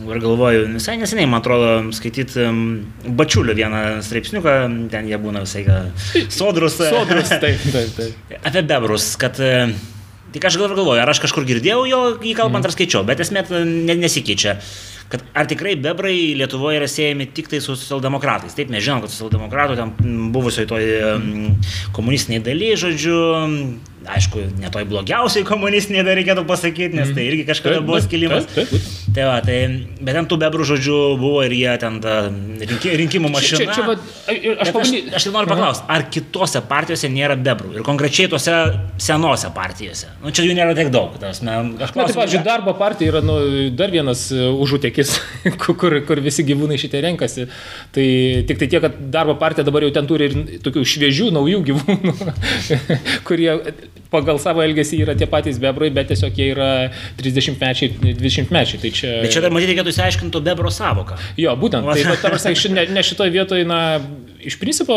Ir 0.06 0.22
galvoju, 0.22 0.68
visai 0.76 0.96
neseniai, 1.00 1.26
man 1.30 1.42
atrodo, 1.42 1.72
skaityti 1.96 2.46
bačiulio 3.18 3.56
vieną 3.58 3.82
straipsniuką, 4.06 4.54
ten 4.92 5.10
jie 5.10 5.18
būna 5.20 5.42
visai 5.44 5.66
sodrus. 6.30 6.78
Sodrus, 6.94 7.34
taip, 7.42 7.68
taip, 7.74 7.92
taip. 7.98 8.40
Apie 8.46 8.62
bebrus, 8.66 9.14
kad 9.20 9.40
e, 9.42 9.52
Tik 10.36 10.44
aš 10.44 10.58
galvoju, 10.58 10.98
ar 11.00 11.08
aš 11.08 11.22
kažkur 11.22 11.46
girdėjau 11.48 11.86
jo, 11.88 11.98
jį 12.20 12.34
kalbant 12.36 12.60
mm. 12.60 12.68
ar 12.68 12.74
skaičiau, 12.74 13.06
bet 13.08 13.22
esmė 13.24 13.46
nesikeičia. 13.96 14.58
kad 15.08 15.22
ar 15.38 15.46
tikrai 15.46 15.76
bebrai 15.78 16.34
Lietuvoje 16.34 16.80
yra 16.80 16.88
siejami 16.90 17.28
tik 17.30 17.46
tai 17.48 17.60
su 17.62 17.76
socialdemokratais. 17.78 18.56
Taip, 18.58 18.68
mes 18.74 18.82
žinom, 18.82 19.04
kad 19.04 19.12
socialdemokratų 19.14 19.76
ten 19.78 19.92
buvusioje 20.34 20.66
toje 20.66 21.12
komunistiniai 21.94 22.42
daly, 22.42 22.72
žodžiu, 22.76 23.20
aišku, 24.04 24.42
netoj 24.60 24.84
blogiausiai 24.88 25.44
komunistiniai 25.46 26.04
dar 26.06 26.16
reikėtų 26.18 26.44
pasakyti, 26.46 26.96
nes 26.98 27.10
tai 27.16 27.26
irgi 27.26 27.46
kažkada 27.48 27.80
buvo 27.84 27.98
skilimas. 28.04 28.46
Tai 29.16 29.24
va, 29.26 29.38
tai, 29.44 29.58
bet 29.98 30.18
ten 30.18 30.28
tų 30.30 30.38
bebrų 30.42 30.66
žodžių 30.68 30.98
buvo 31.20 31.42
ir 31.46 31.54
jie 31.56 31.72
ten 31.82 31.98
rinki, 32.60 32.92
rinkimų 33.02 33.30
mašina. 33.32 33.62
Čia, 33.62 33.66
čia, 33.70 33.74
čia, 33.74 33.86
va, 33.88 33.96
aš, 34.62 34.72
pabandy... 34.74 35.00
aš, 35.08 35.16
aš 35.18 35.28
noriu 35.34 35.50
paklausti, 35.50 35.86
ar 35.96 36.06
kitose 36.12 36.62
partijose 36.68 37.10
nėra 37.12 37.38
bebrų 37.40 37.78
ir 37.78 37.86
konkrečiai 37.86 38.30
tose 38.32 38.54
senose 39.02 39.50
partijose? 39.56 40.12
Nu, 40.22 40.34
čia 40.36 40.46
jų 40.46 40.56
nėra 40.58 40.76
tiek 40.78 40.92
daug. 40.94 41.16
Tas, 41.22 41.42
man, 41.46 41.74
aš 41.80 41.94
klausiu, 41.96 42.02
Na, 42.02 42.06
tai, 42.12 42.18
pavyzdžiui, 42.20 42.44
darbo 42.46 42.76
partija 42.78 43.14
yra 43.14 43.24
nu, 43.24 43.38
dar 43.78 43.94
vienas 43.94 44.28
e, 44.34 44.46
užutekis, 44.52 45.16
kur, 45.64 46.00
kur 46.06 46.22
visi 46.24 46.46
gyvūnai 46.46 46.78
šitie 46.80 47.02
renkasi. 47.08 47.48
Tai 47.96 48.08
tik 48.48 48.62
tai 48.62 48.70
tiek, 48.70 48.84
kad 48.84 49.00
darbo 49.14 49.38
partija 49.40 49.66
dabar 49.66 49.86
jau 49.86 49.94
ten 49.96 50.08
turi 50.10 50.30
ir 50.30 50.60
tokių 50.64 50.84
šviežių, 50.86 51.32
naujų 51.34 51.62
gyvūnų, 51.70 52.16
kurie 53.28 53.56
pagal 54.12 54.38
savo 54.42 54.62
elgesį 54.64 55.00
yra 55.04 55.16
tie 55.18 55.28
patys 55.30 55.58
bebrai, 55.62 55.90
bet 55.94 56.10
tiesiog 56.12 56.38
jie 56.38 56.50
yra 56.54 56.68
30-mečiai, 57.18 57.96
20-mečiai. 58.20 58.80
Tai 58.82 58.92
čia... 58.94 59.12
Bet 59.24 59.34
čia 59.34 59.42
dar 59.44 59.54
matyti 59.54 59.72
reikėtų 59.72 59.94
išsiaiškinti 59.94 60.44
bebro 60.46 60.72
savoką. 60.72 61.18
Jo, 61.40 61.56
būtent. 61.60 61.86
Tai, 61.88 62.06
bet, 62.12 62.22
tarsi, 62.24 62.72
ne, 62.74 62.86
ne 62.92 63.04
šitoje 63.06 63.34
vietoje, 63.34 63.66
na, 63.68 63.98
iš 64.46 64.58
principo 64.60 64.96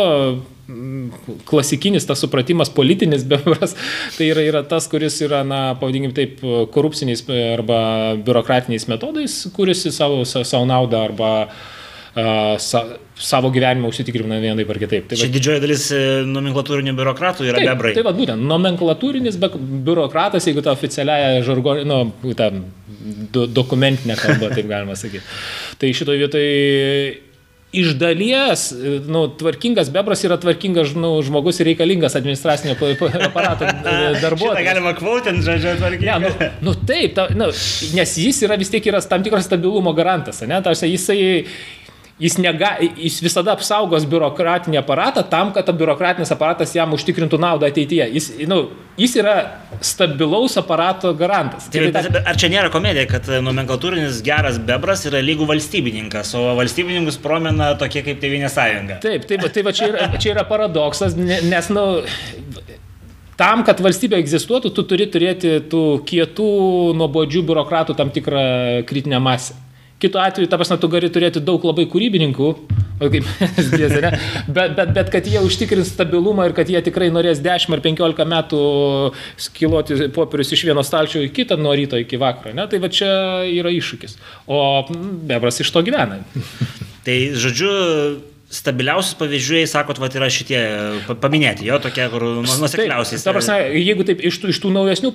klasikinis 1.50 2.06
tas 2.06 2.20
supratimas 2.22 2.70
politinis 2.70 3.26
bebras, 3.30 3.74
tai 4.18 4.30
yra, 4.30 4.46
yra 4.46 4.62
tas, 4.66 4.86
kuris 4.90 5.18
yra, 5.26 5.42
na, 5.46 5.62
pavadinkim 5.80 6.14
taip, 6.16 6.38
korupciniais 6.74 7.24
arba 7.56 7.82
biurokratiniais 8.22 8.86
metodais, 8.90 9.42
kuris 9.56 9.84
į 9.90 9.94
savo, 9.96 10.24
savo 10.28 10.64
naudą 10.68 11.04
arba 11.10 11.34
uh, 11.48 11.60
sa, 12.14 12.82
savo 13.14 13.50
gyvenimą 13.54 13.90
užsitikrina 13.92 14.40
vienai 14.42 14.66
ar 14.66 14.80
kitaip. 14.82 15.06
Tai 15.10 15.18
Čia 15.20 15.30
didžioji 15.30 15.62
dalis 15.62 15.86
e, 15.94 16.00
nomenklatūrinių 16.26 16.94
biurokratų 16.98 17.46
yra 17.46 17.60
taip, 17.60 17.70
bebrai. 17.70 17.94
Tai 17.94 18.04
va, 18.08 18.14
būtent, 18.16 18.46
nomenklatūrinis 18.50 19.38
biurokratas, 19.38 20.48
jeigu 20.48 20.64
tą 20.66 20.74
oficialiąją 20.74 21.46
žargo, 21.46 21.78
nu, 21.86 22.02
tą 22.38 22.50
do, 23.32 23.46
dokumentinę 23.46 24.18
kalbą, 24.18 24.50
taip 24.54 24.70
galima 24.70 24.98
sakyti. 24.98 25.22
Tai 25.78 25.92
šitoje 26.00 26.24
vietoje 26.24 27.18
iš 27.72 27.92
dalies, 27.94 28.72
nu, 29.06 29.28
tvarkingas 29.38 29.92
bebras 29.94 30.24
yra 30.26 30.34
tvarkingas 30.42 30.90
nu, 30.98 31.12
žmogus 31.22 31.60
ir 31.62 31.68
reikalingas 31.70 32.16
administracinio 32.18 32.74
aparato 32.74 33.68
darbuotojas. 34.24 34.56
Tai 34.58 34.64
galima 34.66 34.94
kvautinti, 34.98 35.44
žodžiu, 35.46 35.76
tvarkingas. 35.78 36.24
Ne, 36.24 36.48
nu, 36.58 36.72
nu, 36.72 36.74
taip, 36.86 37.14
ta, 37.14 37.28
nu, 37.30 37.52
nes 37.94 38.16
jis 38.24 38.42
yra 38.46 38.58
vis 38.58 38.72
tiek 38.74 38.90
yra 38.90 39.02
tam 39.06 39.22
tikras 39.22 39.46
stabilumo 39.46 39.94
garantas, 39.94 40.42
ne? 40.50 40.58
Tarsi 40.66 40.90
jisai 40.90 41.20
jis, 42.20 42.36
nega, 42.38 42.74
jis 42.80 43.18
visada 43.24 43.54
apsaugos 43.56 44.04
biurokratinį 44.10 44.80
aparatą 44.80 45.24
tam, 45.30 45.54
kad 45.56 45.66
ta 45.66 45.74
biurokratinis 45.76 46.32
aparatas 46.34 46.74
jam 46.76 46.92
užtikrintų 46.96 47.40
naudą 47.40 47.70
ateityje. 47.70 48.08
Jis, 48.16 48.28
nu, 48.50 48.60
jis 49.00 49.16
yra 49.22 49.36
stabilaus 49.84 50.58
aparato 50.60 51.14
garantas. 51.16 51.70
Tai, 51.72 51.86
bet, 51.88 52.10
bet 52.12 52.28
ar 52.28 52.40
čia 52.40 52.52
nėra 52.52 52.72
komedija, 52.72 53.06
kad 53.10 53.30
nomenklatūrinis 53.44 54.20
geras 54.26 54.60
bebras 54.70 55.06
yra 55.08 55.22
lygų 55.24 55.48
valstybininkas, 55.50 56.34
o 56.36 56.50
valstybininkus 56.60 57.20
promena 57.22 57.72
tokie 57.80 58.04
kaip 58.06 58.20
Tevinė 58.20 58.52
sąjunga? 58.52 59.00
Taip, 59.04 59.24
taip, 59.28 59.46
tai 59.54 59.64
va 59.64 59.74
čia 59.76 59.88
yra, 59.92 60.10
čia 60.20 60.34
yra 60.34 60.44
paradoksas, 60.48 61.16
nes, 61.16 61.72
nu, 61.72 61.86
tam, 63.40 63.64
kad 63.64 63.80
valstybė 63.80 64.20
egzistuotų, 64.20 64.74
tu 64.76 64.84
turi 64.88 65.08
turėti 65.10 65.56
tų 65.72 65.84
kietų, 66.08 66.52
nuobodžių 67.00 67.46
biurokratų 67.48 67.96
tam 67.96 68.12
tikrą 68.12 68.44
kritinę 68.88 69.22
masę. 69.24 69.56
Kitu 70.00 70.20
atveju, 70.20 70.48
ta 70.48 70.56
prasme, 70.56 70.78
tu 70.80 70.88
gali 70.88 71.10
turėti 71.12 71.42
daug 71.44 71.64
labai 71.68 71.84
kūrybininkų, 71.90 72.50
kaip 73.00 73.26
bet, 74.56 74.74
bet, 74.76 74.92
bet 74.96 75.10
kad 75.12 75.28
jie 75.28 75.42
užtikrins 75.44 75.92
stabilumą 75.92 76.48
ir 76.48 76.54
kad 76.56 76.68
jie 76.72 76.80
tikrai 76.84 77.10
norės 77.12 77.42
10 77.44 77.76
ar 77.76 77.82
15 77.84 78.26
metų 78.32 78.62
skiloti 79.40 80.08
popierius 80.16 80.54
iš 80.56 80.64
vieno 80.68 80.84
stalčio 80.86 81.20
į 81.24 81.30
kitą 81.36 81.60
nuo 81.60 81.76
ryto 81.76 82.00
iki 82.00 82.20
vakaro, 82.20 82.54
ne? 82.56 82.64
tai 82.70 82.80
va 82.82 82.92
čia 82.92 83.10
yra 83.48 83.72
iššūkis. 83.76 84.16
O 84.48 84.60
bebras 85.28 85.60
iš 85.60 85.72
to 85.74 85.84
gyvena. 85.84 86.22
Tai 87.04 87.18
žodžiu, 87.44 87.70
stabiliausius 88.50 89.14
pavyzdžiai, 89.20 89.66
sakot, 89.70 90.00
va, 90.02 90.08
yra 90.10 90.26
šitie 90.32 90.58
paminėti, 91.22 91.68
jo 91.68 91.76
tokie, 91.82 92.02
kur 92.10 92.24
nusekliausiai. 92.42 93.20
Ta 93.22 93.34
prasme, 93.34 93.58
jeigu 93.78 94.06
taip 94.08 94.22
iš 94.26 94.40
tų, 94.42 94.50
iš 94.50 94.58
tų 94.64 94.72
naujesnių 94.74 95.12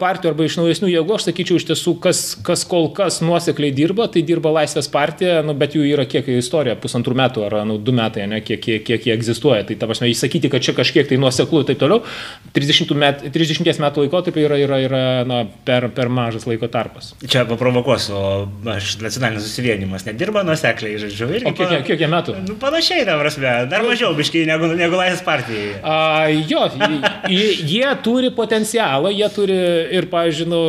partijų 0.00 0.32
arba 0.32 0.44
iš 0.44 0.58
naujesnių 0.60 0.90
jėgų, 0.92 1.16
aš 1.16 1.28
sakyčiau, 1.30 1.56
iš 1.60 1.66
tiesų, 1.70 1.94
kas, 2.04 2.20
kas 2.44 2.66
kol 2.68 2.90
kas 2.96 3.22
nuosekliai 3.24 3.72
dirba, 3.74 4.06
tai 4.12 4.20
dirba 4.28 4.52
Laisvės 4.52 4.90
partija, 4.92 5.40
nu, 5.46 5.54
bet 5.56 5.78
jų 5.78 5.86
yra 5.94 6.04
kiek 6.08 6.28
istorija, 6.36 6.76
pusantrų 6.80 7.16
metų 7.22 7.46
ar 7.46 7.56
nu, 7.68 7.78
du 7.80 7.94
metai, 7.96 8.26
ne, 8.28 8.42
kiek, 8.44 8.60
kiek, 8.60 8.84
kiek 8.84 9.08
jie 9.08 9.16
egzistuoja. 9.16 9.64
Tai 9.64 9.78
ta 9.80 9.88
prasme, 9.88 10.10
įsakyti, 10.12 10.52
kad 10.52 10.64
čia 10.64 10.76
kažkiek 10.76 11.08
tai 11.08 11.16
nuoseklu 11.22 11.64
ir 11.64 11.70
taip 11.72 11.80
toliau, 11.80 12.04
30, 12.52 12.92
met, 13.00 13.24
30 13.32 13.80
metų 13.80 14.04
laikotarpį 14.04 14.44
yra, 14.44 14.60
yra, 14.60 14.80
yra 14.84 15.02
na, 15.28 15.40
per, 15.64 15.88
per 15.96 16.12
mažas 16.12 16.44
laiko 16.50 16.68
tarpas. 16.68 17.14
Čia 17.24 17.46
paprovokuosiu, 17.48 18.20
aš 18.76 18.98
nacionalinis 19.00 19.48
susivienimas 19.48 20.04
nedirba 20.04 20.44
nuosekliai, 20.44 21.00
žodžiu, 21.00 21.32
irgi. 21.40 21.48
O 21.48 21.56
kiek, 21.56 21.74
kiek 21.88 22.04
jie 22.04 22.10
metų? 22.12 22.36
Nu, 22.44 22.58
panašiai, 22.74 23.04
ta 23.06 23.14
prasme, 23.18 23.52
dar 23.70 23.84
mažiau 23.86 24.14
biškai 24.16 24.44
negu, 24.48 24.68
negu 24.74 24.98
Laisvės 24.98 25.22
partijai. 25.24 25.76
A, 25.86 26.26
jo, 26.50 26.64
jie, 27.30 27.50
jie 27.62 27.90
turi 28.02 28.30
potencialą, 28.34 29.12
jie 29.14 29.28
turi 29.34 29.58
ir, 29.94 30.08
pavyzdžiui, 30.10 30.48
nu, 30.50 30.60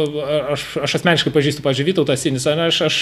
aš, 0.54 0.66
aš 0.86 0.98
asmeniškai 1.00 1.34
pažįstu, 1.34 1.64
pavyzdžiui, 1.66 1.88
Vytautas 1.90 2.22
Sinis, 2.26 2.46
aš, 2.50 2.82
aš, 2.88 3.00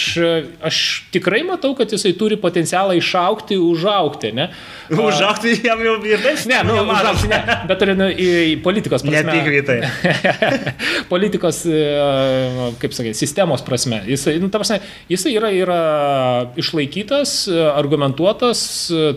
aš 0.63 0.79
tikrai 1.13 1.43
matau, 1.47 1.73
kad 1.77 1.91
jisai 1.91 2.13
turi 2.17 2.37
potencialą 2.39 2.95
išaukti, 2.99 3.57
užaukti, 3.59 4.33
ne? 4.37 4.49
A, 4.87 4.99
užaukti 5.07 5.57
jam 5.65 5.83
jau 5.83 5.97
ir 6.07 6.23
taip? 6.23 6.45
Ne, 6.49 6.61
nu, 6.67 6.79
užaukti, 6.95 7.31
ne, 7.31 7.41
bet 7.69 7.83
turi 7.83 7.97
nu, 7.99 8.09
į, 8.11 8.29
į 8.53 8.55
politikos 8.63 9.03
prasme. 9.05 9.23
Ne 9.27 9.35
tik 9.35 9.51
vytai. 9.51 9.79
politikos, 11.13 11.63
e, 11.67 12.71
kaip 12.81 12.95
sakė, 12.95 13.15
sistemos 13.17 13.65
prasme. 13.67 14.03
Jisai, 14.07 14.37
nu, 14.43 14.51
ta 14.53 14.61
prasme, 14.63 14.79
jisai 15.11 15.35
yra, 15.35 15.51
yra 15.55 15.81
išlaikytas, 16.59 17.35
argumentuotas, 17.73 18.63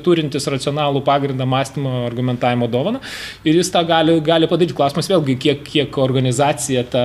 turintis 0.05 0.49
racionalų 0.53 1.03
pagrindą 1.07 1.47
mąstymo 1.49 1.93
argumentavimo 2.07 2.69
dovaną 2.71 3.01
ir 3.45 3.59
jis 3.61 3.71
tą 3.75 3.85
gali, 3.89 4.19
gali 4.25 4.49
padaryti. 4.51 4.77
Klausimas 4.77 5.09
vėlgi, 5.11 5.39
kiek, 5.41 5.63
kiek 5.67 5.99
organizacija 6.03 6.85
tą 6.93 7.05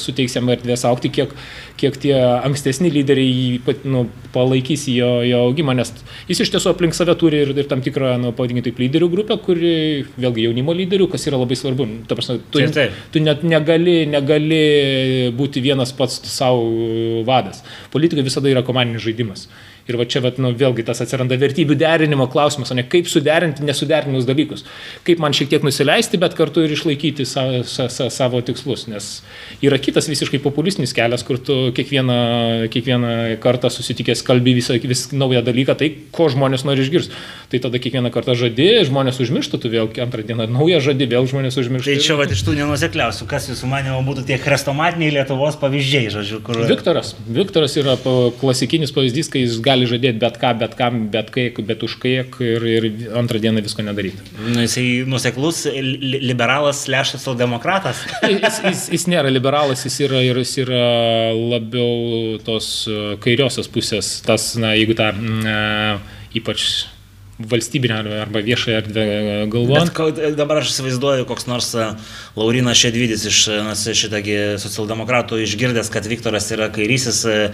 suteiks 0.00 0.36
jam 0.38 0.50
erdvės 0.52 0.84
aukti, 0.88 1.10
kiek, 1.12 1.32
kiek 1.80 1.98
tie 2.02 2.14
ankstesni 2.16 2.90
lyderiai 2.92 3.32
jį 3.32 3.76
nu, 3.90 4.06
palaikys 4.34 4.86
jo, 4.90 5.10
jo 5.26 5.42
augimą, 5.48 5.76
nes 5.76 5.92
jis 6.30 6.42
iš 6.44 6.52
tiesų 6.54 6.72
aplink 6.72 6.96
save 6.96 7.16
turi 7.20 7.42
ir, 7.44 7.52
ir 7.56 7.68
tam 7.70 7.82
tikrą, 7.84 8.16
nu, 8.22 8.32
pavadinkime 8.36 8.64
taip, 8.66 8.80
lyderių 8.82 9.10
grupę, 9.12 9.38
kuri 9.44 9.74
vėlgi 10.16 10.48
jaunimo 10.48 10.74
lyderių, 10.76 11.08
kas 11.12 11.28
yra 11.28 11.40
labai 11.40 11.58
svarbu. 11.58 11.88
Ta 12.08 12.18
prasme, 12.18 12.38
tu, 12.50 12.60
taip, 12.60 12.74
taip. 12.76 12.98
tu 13.14 13.22
net 13.22 13.44
negali, 13.46 13.98
negali 14.10 14.62
būti 15.36 15.62
vienas 15.64 15.94
pats 15.96 16.20
savo 16.30 17.22
vadas. 17.28 17.62
Politika 17.92 18.24
visada 18.26 18.50
yra 18.52 18.64
komandinis 18.66 19.04
žaidimas. 19.06 19.46
Ir 19.86 19.98
va 20.00 20.06
čia, 20.10 20.18
va, 20.24 20.32
nu, 20.42 20.50
vėlgi 20.58 20.82
tas 20.86 20.98
atsiranda 21.04 21.36
vertybių 21.38 21.76
derinimo 21.78 22.26
klausimas, 22.30 22.72
o 22.72 22.76
ne 22.78 22.82
kaip 22.90 23.06
suderinti 23.06 23.62
nesuderinus 23.62 24.26
dalykus. 24.26 24.64
Kaip 25.06 25.20
man 25.22 25.34
šiek 25.36 25.52
tiek 25.52 25.66
nusileisti, 25.66 26.18
bet 26.18 26.34
kartu 26.38 26.64
ir 26.66 26.74
išlaikyti 26.74 27.26
sa, 27.28 27.44
sa, 27.62 27.86
sa, 27.92 28.08
savo 28.10 28.40
tikslus. 28.42 28.88
Nes 28.90 29.10
yra 29.62 29.78
kitas 29.82 30.10
visiškai 30.10 30.40
populistinis 30.42 30.94
kelias, 30.96 31.22
kur 31.26 31.38
tu 31.38 31.70
kiekvieną, 31.76 32.16
kiekvieną 32.74 33.12
kartą 33.42 33.70
susitikęs 33.70 34.24
kalbi 34.26 34.56
visą 34.58 34.74
vis 34.82 35.06
naują 35.14 35.44
dalyką, 35.46 35.78
tai 35.78 35.92
ko 36.14 36.26
žmonės 36.34 36.66
nori 36.66 36.82
išgirsti. 36.82 37.22
Tai 37.52 37.62
tada 37.62 37.78
kiekvieną 37.78 38.10
kartą 38.10 38.34
žadi, 38.34 38.66
žmonės 38.88 39.20
užmiršta, 39.22 39.60
tu 39.62 39.70
vėl 39.70 39.86
antrą 40.02 40.26
dieną 40.26 40.48
naują 40.50 40.80
žadi, 40.82 41.06
vėl 41.14 41.30
žmonės 41.30 41.60
užmiršta. 41.62 41.94
Tai 41.94 42.02
čia 42.02 42.18
va 42.18 42.26
iš 42.26 42.42
tų 42.42 42.56
nenusekliausių, 42.58 43.28
kas 43.30 43.46
jūsų 43.52 43.70
manimo 43.70 44.00
būtų 44.08 44.26
tie 44.26 44.40
chrestomatiniai 44.42 45.14
Lietuvos 45.14 45.54
pavyzdžiai, 45.62 46.10
žodžiu, 46.10 46.40
kur... 46.42 46.58
Viktoras. 46.66 47.14
Viktoras 47.30 47.78
yra 47.78 47.94
klasikinis 48.40 48.90
pavyzdys, 48.96 49.30
kai 49.30 49.44
jis 49.44 49.60
gali 49.62 49.75
gali 49.76 49.88
žadėti 49.90 50.20
bet 50.22 50.38
ką, 50.40 50.52
bet 50.60 50.74
kam, 50.78 50.98
bet 51.12 51.30
kaip, 51.34 51.60
bet 51.68 51.84
už 51.84 51.98
kiek 52.00 52.38
ir, 52.44 52.64
ir 52.64 52.88
antrą 53.18 53.40
dieną 53.42 53.62
visko 53.64 53.84
nedaryti. 53.84 54.24
Nu, 54.40 54.64
jisai 54.64 55.04
nuseklus 55.08 55.66
liberalas, 55.68 56.86
lėšas 56.90 57.20
socialdemokratas. 57.20 58.02
jis, 58.32 58.60
jis, 58.64 58.84
jis 58.96 59.06
nėra 59.12 59.32
liberalas, 59.32 59.84
jis 59.86 60.00
yra, 60.08 60.24
jis 60.24 60.56
yra 60.64 60.82
labiau 61.36 62.36
tos 62.46 62.70
e, 62.88 63.16
kairiosios 63.22 63.68
pusės, 63.72 64.16
tas, 64.26 64.54
na, 64.60 64.72
jeigu 64.78 64.96
tą, 64.98 65.12
na, 65.44 65.60
ypač 66.36 66.86
valstybinę 67.38 68.22
arba 68.22 68.42
viešąją 68.42 68.76
erdvę 68.76 69.02
galvojant. 69.48 69.92
Bet 69.96 70.36
dabar 70.36 70.62
aš 70.62 70.70
įsivaizduoju, 70.72 71.26
koks 71.28 71.46
nors 71.50 71.68
e, 71.76 71.88
Laurinas 72.36 72.78
Šedvidis 72.80 73.26
iš 73.28 73.40
e, 73.52 73.94
šitągi 74.00 74.36
socialdemokratų 74.62 75.42
išgirdęs, 75.44 75.90
kad 75.92 76.08
Viktoras 76.08 76.48
yra 76.56 76.70
kairysis, 76.72 77.20
e, 77.28 77.50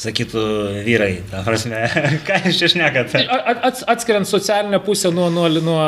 sakytų 0.00 0.44
vyrai. 0.86 1.10
Ta 1.28 1.42
prasme, 1.44 1.82
ką 2.28 2.38
jūs 2.46 2.60
čia 2.62 2.70
šnekate? 2.72 3.26
Ats, 3.28 3.84
atskiriant 3.84 4.28
socialinę 4.28 4.80
pusę 4.86 5.12
nuo, 5.12 5.28
nuo, 5.32 5.50
nuo 5.60 5.82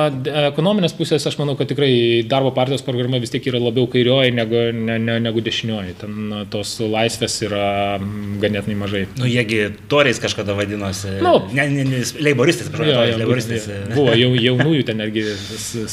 ekonominės 0.51 0.93
pusės, 0.99 1.25
aš 1.31 1.41
manau, 1.41 1.57
kad 1.57 1.73
tikrai 1.73 1.91
darbo 2.29 2.53
partijos 2.57 2.85
programa 2.85 3.21
vis 3.23 3.33
tiek 3.33 3.49
yra 3.49 3.63
labiau 3.63 3.89
kairioji 3.89 4.37
negu, 4.37 4.67
ne, 4.77 4.99
ne, 5.01 5.17
negu 5.25 5.45
dešinioji. 5.45 5.97
Ten 6.05 6.37
tos 6.53 6.75
laisvės 6.85 7.41
yra 7.49 7.97
ganėtinai 8.45 8.79
mažai. 8.85 9.07
Nu, 9.17 9.25
jiegi 9.29 9.71
toriais 9.89 10.21
kažkada 10.21 10.53
vadinosi. 10.59 11.17
Nu, 11.25 11.39
ne, 11.57 11.69
ne, 11.73 11.89
ne, 11.89 12.05
leiboristais, 12.21 12.69
prašau 12.77 13.38
humoristais. 13.46 13.94
Buvo 13.94 14.14
jau, 14.18 14.31
jaunųjų 14.35 14.87
ten 14.88 15.01
netgi 15.03 15.24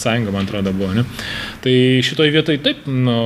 sąjunga, 0.02 0.34
man 0.36 0.50
atrodo, 0.50 0.74
buvo. 0.76 0.94
Ne? 0.98 1.06
Tai 1.64 1.76
šitoj 2.06 2.34
vietoj 2.36 2.60
taip, 2.66 2.86
nu, 2.90 3.18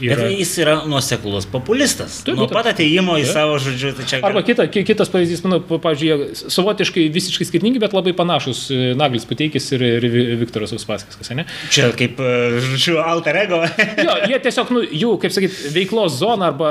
Yra... 0.00 0.16
Bet 0.26 0.34
jis 0.36 0.50
yra 0.60 0.74
nuoseklus 0.84 1.46
populistas. 1.48 2.18
Taip, 2.26 2.36
Nuo 2.36 2.46
pat 2.50 2.68
ateimo 2.74 3.14
į 3.16 3.24
savo 3.30 3.56
žodžiu. 3.62 3.94
Tai 3.96 4.04
čia... 4.08 4.20
Arba 4.26 4.42
kita, 4.44 4.66
kitas 4.68 5.08
pavyzdys, 5.12 5.40
manau, 5.46 5.62
pavyzdžiui, 5.64 6.28
savotiškai 6.52 7.06
visiškai 7.14 7.46
skirtingi, 7.48 7.80
bet 7.80 7.96
labai 7.96 8.12
panašus 8.16 8.66
e, 8.74 8.92
Naglis 8.98 9.24
Pateikis 9.28 9.70
ir, 9.72 9.84
ir 9.96 10.36
Viktoras 10.42 10.74
Uspaskis, 10.76 11.32
ne? 11.38 11.46
Čia 11.72 11.88
kaip, 11.96 12.20
e, 12.20 12.60
žodžiu, 12.66 13.00
alter 13.00 13.40
ego. 13.46 13.62
jo, 14.06 14.18
jie 14.28 14.40
tiesiog, 14.44 14.72
nu, 14.76 14.84
jų, 14.84 15.16
kaip 15.24 15.36
sakyt, 15.38 15.58
veiklos 15.74 16.20
zona 16.20 16.52
arba 16.52 16.70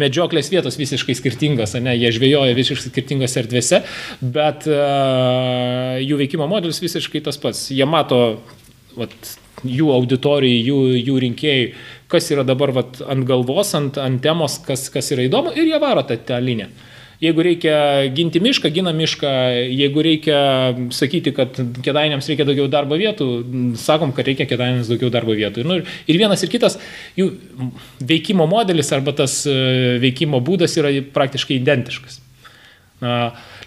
medžioklės 0.00 0.48
vietos 0.52 0.80
visiškai 0.80 1.18
skirtingos, 1.20 1.76
ne? 1.84 1.98
Jie 2.00 2.14
žvejoja 2.16 2.56
visiškai 2.56 2.94
skirtingose 2.94 3.42
erdvėse, 3.44 3.82
bet 4.24 4.68
uh, 4.72 5.98
jų 6.00 6.24
veikimo 6.24 6.48
modelis 6.48 6.80
visiškai 6.80 7.26
tas 7.28 7.36
pats. 7.40 7.68
Jie 7.76 7.84
mato 7.88 8.38
vat, 8.96 9.36
jų 9.64 9.92
auditorijai, 9.94 10.58
jų, 10.66 10.80
jų 11.00 11.20
rinkėjai, 11.26 11.70
kas 12.12 12.28
yra 12.34 12.44
dabar 12.46 12.74
vat, 12.76 13.00
ant 13.08 13.24
galvos, 13.28 13.72
ant, 13.78 13.96
ant 14.02 14.20
temos, 14.22 14.58
kas, 14.66 14.88
kas 14.92 15.12
yra 15.14 15.26
įdomu 15.26 15.54
ir 15.56 15.70
jie 15.70 15.80
varo 15.82 16.04
tą, 16.06 16.18
tą 16.28 16.42
liniją. 16.42 16.68
Jeigu 17.16 17.40
reikia 17.40 17.76
ginti 18.12 18.42
mišką, 18.44 18.68
gina 18.76 18.92
mišką, 18.92 19.30
jeigu 19.72 20.02
reikia 20.04 20.40
sakyti, 20.92 21.32
kad 21.36 21.56
kėdainiams 21.84 22.28
reikia 22.28 22.44
daugiau 22.44 22.68
darbo 22.68 22.98
vietų, 23.00 23.28
sakom, 23.80 24.12
kad 24.16 24.28
reikia 24.28 24.44
kėdainiams 24.50 24.90
daugiau 24.92 25.08
darbo 25.14 25.32
vietų. 25.38 25.62
Ir, 25.62 25.70
nu, 25.70 25.78
ir 25.80 26.20
vienas 26.20 26.44
ir 26.44 26.52
kitas, 26.52 26.76
jų 27.16 27.30
veikimo 28.04 28.44
modelis 28.50 28.92
arba 28.92 29.16
tas 29.16 29.38
e, 29.48 29.56
veikimo 30.02 30.42
būdas 30.44 30.76
yra 30.76 30.92
praktiškai 31.16 31.56
identiškas. 31.56 32.20
Na, 33.00 33.16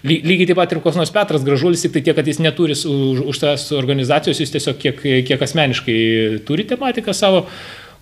Lygiai 0.06 0.48
taip 0.48 0.56
pat 0.56 0.72
ir 0.72 0.80
koks 0.80 0.96
nors 0.96 1.12
Petras 1.12 1.44
Gražulis, 1.44 1.82
tik 1.84 1.92
tai 1.92 2.02
tiek, 2.06 2.16
kad 2.16 2.28
jis 2.28 2.40
neturi 2.40 2.72
už, 2.72 3.20
už 3.28 3.42
tas 3.42 3.66
organizacijos, 3.76 4.40
jis 4.40 4.54
tiesiog 4.54 4.80
kiek, 4.80 5.02
kiek 5.28 5.44
asmeniškai 5.44 6.00
turi 6.48 6.64
tematiką 6.70 7.12
savo, 7.16 7.44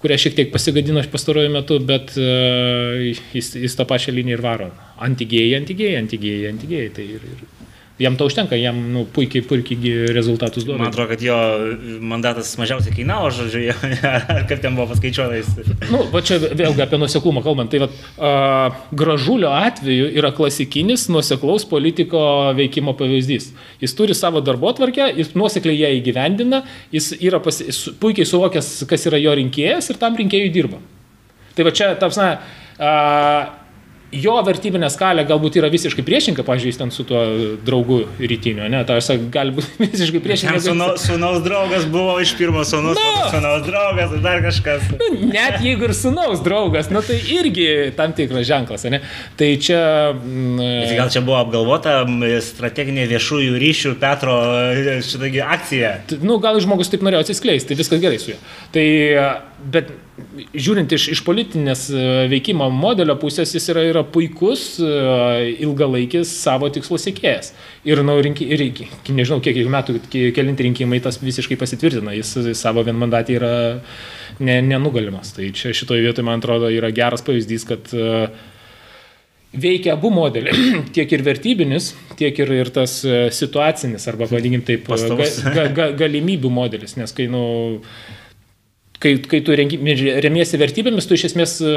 kurią 0.02 0.18
šiek 0.22 0.36
tiek 0.36 0.52
pasigadino 0.54 1.02
pastaruoju 1.10 1.50
metu, 1.56 1.80
bet 1.82 2.14
uh, 2.14 3.02
jis, 3.34 3.50
jis 3.64 3.78
tą 3.78 3.88
pačią 3.90 4.14
liniją 4.14 4.38
ir 4.38 4.44
varo. 4.44 4.70
Antigėjai, 5.08 5.56
antigėjai, 5.58 6.02
antigėjai, 6.04 6.52
antigėjai. 6.52 6.92
Tai 6.94 7.08
ir, 7.18 7.26
ir, 7.34 7.57
Jam 7.98 8.14
to 8.16 8.28
užtenka, 8.30 8.54
jam 8.54 8.76
nu, 8.92 9.02
puikiai, 9.10 9.42
puikiai 9.42 10.12
rezultatus 10.14 10.62
duoda. 10.62 10.78
Man 10.78 10.92
atrodo, 10.92 11.08
kad 11.10 11.22
jo 11.22 11.36
mandatas 11.98 12.52
mažiausiai 12.60 12.94
kainavo, 12.94 13.32
žodžiu, 13.34 13.72
ar 14.06 14.44
kaip 14.50 14.62
ten 14.62 14.76
buvo 14.78 14.86
paskaičiuotas. 14.92 15.50
nu, 15.90 16.04
va 16.12 16.22
čia 16.22 16.38
vėlgi 16.38 16.84
apie 16.84 17.00
nuseklumą 17.02 17.42
kalbant. 17.42 17.72
Tai 17.72 17.82
va, 17.82 17.88
a, 17.90 18.32
gražulio 19.02 19.50
atveju 19.50 20.12
yra 20.14 20.30
klasikinis 20.36 21.08
nuseklaus 21.10 21.66
politiko 21.66 22.22
veikimo 22.58 22.94
pavyzdys. 22.98 23.50
Jis 23.82 23.98
turi 23.98 24.14
savo 24.14 24.44
darbo 24.46 24.70
tvarkę, 24.78 25.10
jis 25.18 25.34
nuosekliai 25.34 25.82
ją 25.82 25.90
įgyvendina, 25.98 26.62
jis 26.94 27.16
yra 27.18 27.42
pasi, 27.42 27.66
puikiai 27.98 28.30
suvokęs, 28.30 28.76
kas 28.86 29.10
yra 29.10 29.18
jo 29.18 29.34
rinkėjas 29.42 29.90
ir 29.90 29.98
tam 29.98 30.14
rinkėjui 30.22 30.54
dirba. 30.54 30.78
Tai 31.58 31.66
va 31.66 31.74
čia, 31.74 31.90
tapsna, 31.98 32.36
jo 34.14 34.34
vertybinė 34.44 34.88
skalė 34.92 35.24
galbūt 35.28 35.58
yra 35.60 35.68
visiškai 35.72 36.02
priešinga, 36.06 36.44
pažiūrėjus 36.46 36.78
ten 36.80 36.92
su 36.94 37.04
tuo 37.08 37.20
draugu 37.64 38.00
rytiniu, 38.20 38.64
ne, 38.72 38.80
tai 38.88 39.00
gali 39.32 39.52
būti 39.58 39.74
visiškai 39.84 40.22
priešinga. 40.24 40.62
Sūnaus, 40.64 41.04
sūnaus 41.04 41.42
draugas 41.44 41.84
buvo 41.92 42.16
iš 42.22 42.32
pirmo 42.38 42.64
sūnaus, 42.68 42.96
no. 42.96 43.28
sūnaus 43.34 43.66
draugas, 43.66 44.16
dar 44.24 44.40
kažkas. 44.44 44.88
Nu, 44.96 45.10
net 45.28 45.60
jeigu 45.64 45.88
ir 45.90 45.94
sūnaus 45.96 46.42
draugas, 46.44 46.88
nu, 46.94 47.02
tai 47.04 47.20
irgi 47.36 47.68
tam 47.98 48.16
tikras 48.16 48.48
ženklas, 48.48 48.88
ne? 48.88 49.02
Tai 49.38 49.50
čia... 49.60 49.82
Mm, 50.16 50.58
Bet 50.88 50.96
gal 50.98 51.12
čia 51.12 51.24
buvo 51.26 51.38
apgalvota 51.42 52.00
strateginė 52.48 53.04
viešųjų 53.12 53.60
ryšių 53.60 53.96
Petro 54.00 54.40
šitagi 55.04 55.44
akcija? 55.44 55.94
Nu, 56.24 56.40
gal 56.42 56.60
žmogus 56.64 56.92
taip 56.92 57.04
norėjo 57.04 57.26
atsiskleisti, 57.26 57.72
tai 57.72 57.80
viskas 57.82 58.02
gerai 58.02 58.20
su 58.22 58.32
juo. 58.32 58.40
Tai, 58.72 58.86
bet 59.74 59.92
žiūrint 60.54 60.92
iš, 60.94 61.08
iš 61.14 61.22
politinės 61.26 61.86
e, 61.92 62.02
veikimo 62.30 62.68
modelio 62.74 63.16
pusės, 63.20 63.52
jis 63.54 63.70
yra, 63.72 63.84
yra 63.88 64.02
puikus 64.06 64.64
e, 64.82 64.90
ilgalaikis 65.64 66.30
savo 66.42 66.70
tikslo 66.74 66.98
siekėjas. 67.00 67.52
Ir, 67.88 68.02
nu, 68.06 68.18
rinki, 68.24 68.48
ir 68.54 68.64
nežinau, 69.14 69.40
kiek 69.44 69.60
metų, 69.72 69.98
kelinti 70.10 70.68
rinkimai 70.68 71.00
tas 71.04 71.20
visiškai 71.22 71.58
pasitvirtina, 71.60 72.14
jis 72.18 72.34
savo 72.58 72.84
vienmandatį 72.86 73.38
yra 73.38 73.54
ne, 74.42 74.60
nenugalimas. 74.66 75.32
Tai 75.36 75.50
čia 75.56 75.74
šitoje 75.76 76.04
vietoje, 76.06 76.26
man 76.26 76.42
atrodo, 76.42 76.70
yra 76.74 76.92
geras 76.94 77.24
pavyzdys, 77.26 77.66
kad 77.68 77.90
e, 77.94 78.28
veikia 79.58 79.96
abu 79.96 80.12
modeliai, 80.14 80.76
tiek 80.96 81.16
ir 81.16 81.26
vertybinis, 81.26 81.92
tiek 82.20 82.38
ir, 82.44 82.54
ir 82.62 82.72
tas 82.74 83.00
situacinis, 83.38 84.06
arba 84.10 84.30
vadinkim 84.30 84.66
taip, 84.66 84.88
ga, 84.88 85.26
ga, 85.54 85.68
ga, 85.74 85.90
galimybių 86.06 86.52
modelis, 86.52 86.98
nes 87.00 87.14
kai, 87.16 87.30
nu, 87.32 87.44
kai, 89.02 89.14
kai 89.30 89.40
tu 89.46 89.54
remiesi 89.54 90.58
vertybėmis, 90.60 91.06
tu 91.06 91.16
iš 91.16 91.28
esmės 91.30 91.58
e, 91.62 91.72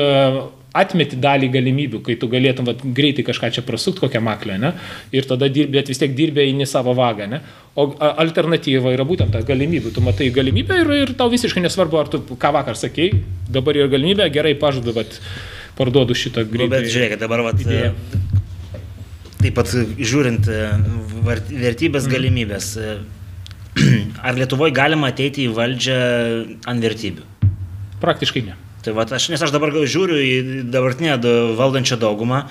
atmeti 0.78 1.20
dalį 1.22 1.52
galimybių, 1.54 2.02
kai 2.06 2.16
tu 2.20 2.30
galėtum 2.32 2.68
vat, 2.70 2.82
greitai 2.98 3.26
kažką 3.28 3.52
čia 3.58 3.64
prasukti, 3.68 4.02
kokią 4.04 4.22
maklę, 4.26 4.58
ne? 4.62 4.74
ir 5.14 5.28
tada 5.30 5.50
dirbi, 5.52 5.78
bet 5.78 5.92
vis 5.92 6.02
tiek 6.02 6.16
dirbė 6.18 6.48
į 6.50 6.68
savo 6.70 6.96
vagą. 6.98 7.30
Ne? 7.32 7.42
O 7.76 7.92
alternatyva 8.10 8.96
yra 8.96 9.06
būtent 9.08 9.34
ta 9.36 9.44
galimybė. 9.46 9.94
Tu 9.96 10.04
matai 10.04 10.32
galimybę 10.34 10.82
ir, 10.84 10.94
ir 11.06 11.16
tau 11.20 11.30
visiškai 11.32 11.64
nesvarbu, 11.64 12.02
ar 12.02 12.12
tu 12.12 12.24
ką 12.32 12.54
vakar 12.58 12.80
sakei, 12.80 13.12
dabar 13.52 13.78
yra 13.78 13.92
galimybė, 13.92 14.30
gerai 14.34 14.56
pažadu, 14.60 14.96
bet 14.98 15.20
parduodu 15.78 16.18
šitą 16.18 16.46
greitai. 16.48 16.68
Nu, 16.68 16.76
bet 16.80 16.94
žiūrėk, 16.94 17.18
dabar 17.22 17.46
vat, 17.46 17.62
idėją. 17.62 17.94
taip 19.42 19.56
pat 19.58 19.72
žiūrint 19.98 20.50
e, 20.52 20.62
vertybės, 21.26 22.08
mm. 22.08 22.12
galimybės. 22.16 22.76
ar 24.28 24.36
Lietuvoje 24.38 24.76
galima 24.76 25.12
ateiti 25.12 25.48
į 25.48 25.56
valdžią 25.56 26.02
ant 26.68 26.84
vertybių? 26.84 27.28
Praktiškai 28.02 28.46
ne. 28.50 28.58
Tai 28.82 28.96
va, 28.98 29.06
aš, 29.06 29.30
nes 29.30 29.42
aš 29.42 29.54
dabar 29.54 29.74
žiūriu 29.74 30.18
į 30.18 30.64
dabartinę 30.74 31.18
valdančią 31.58 32.00
daugumą. 32.02 32.46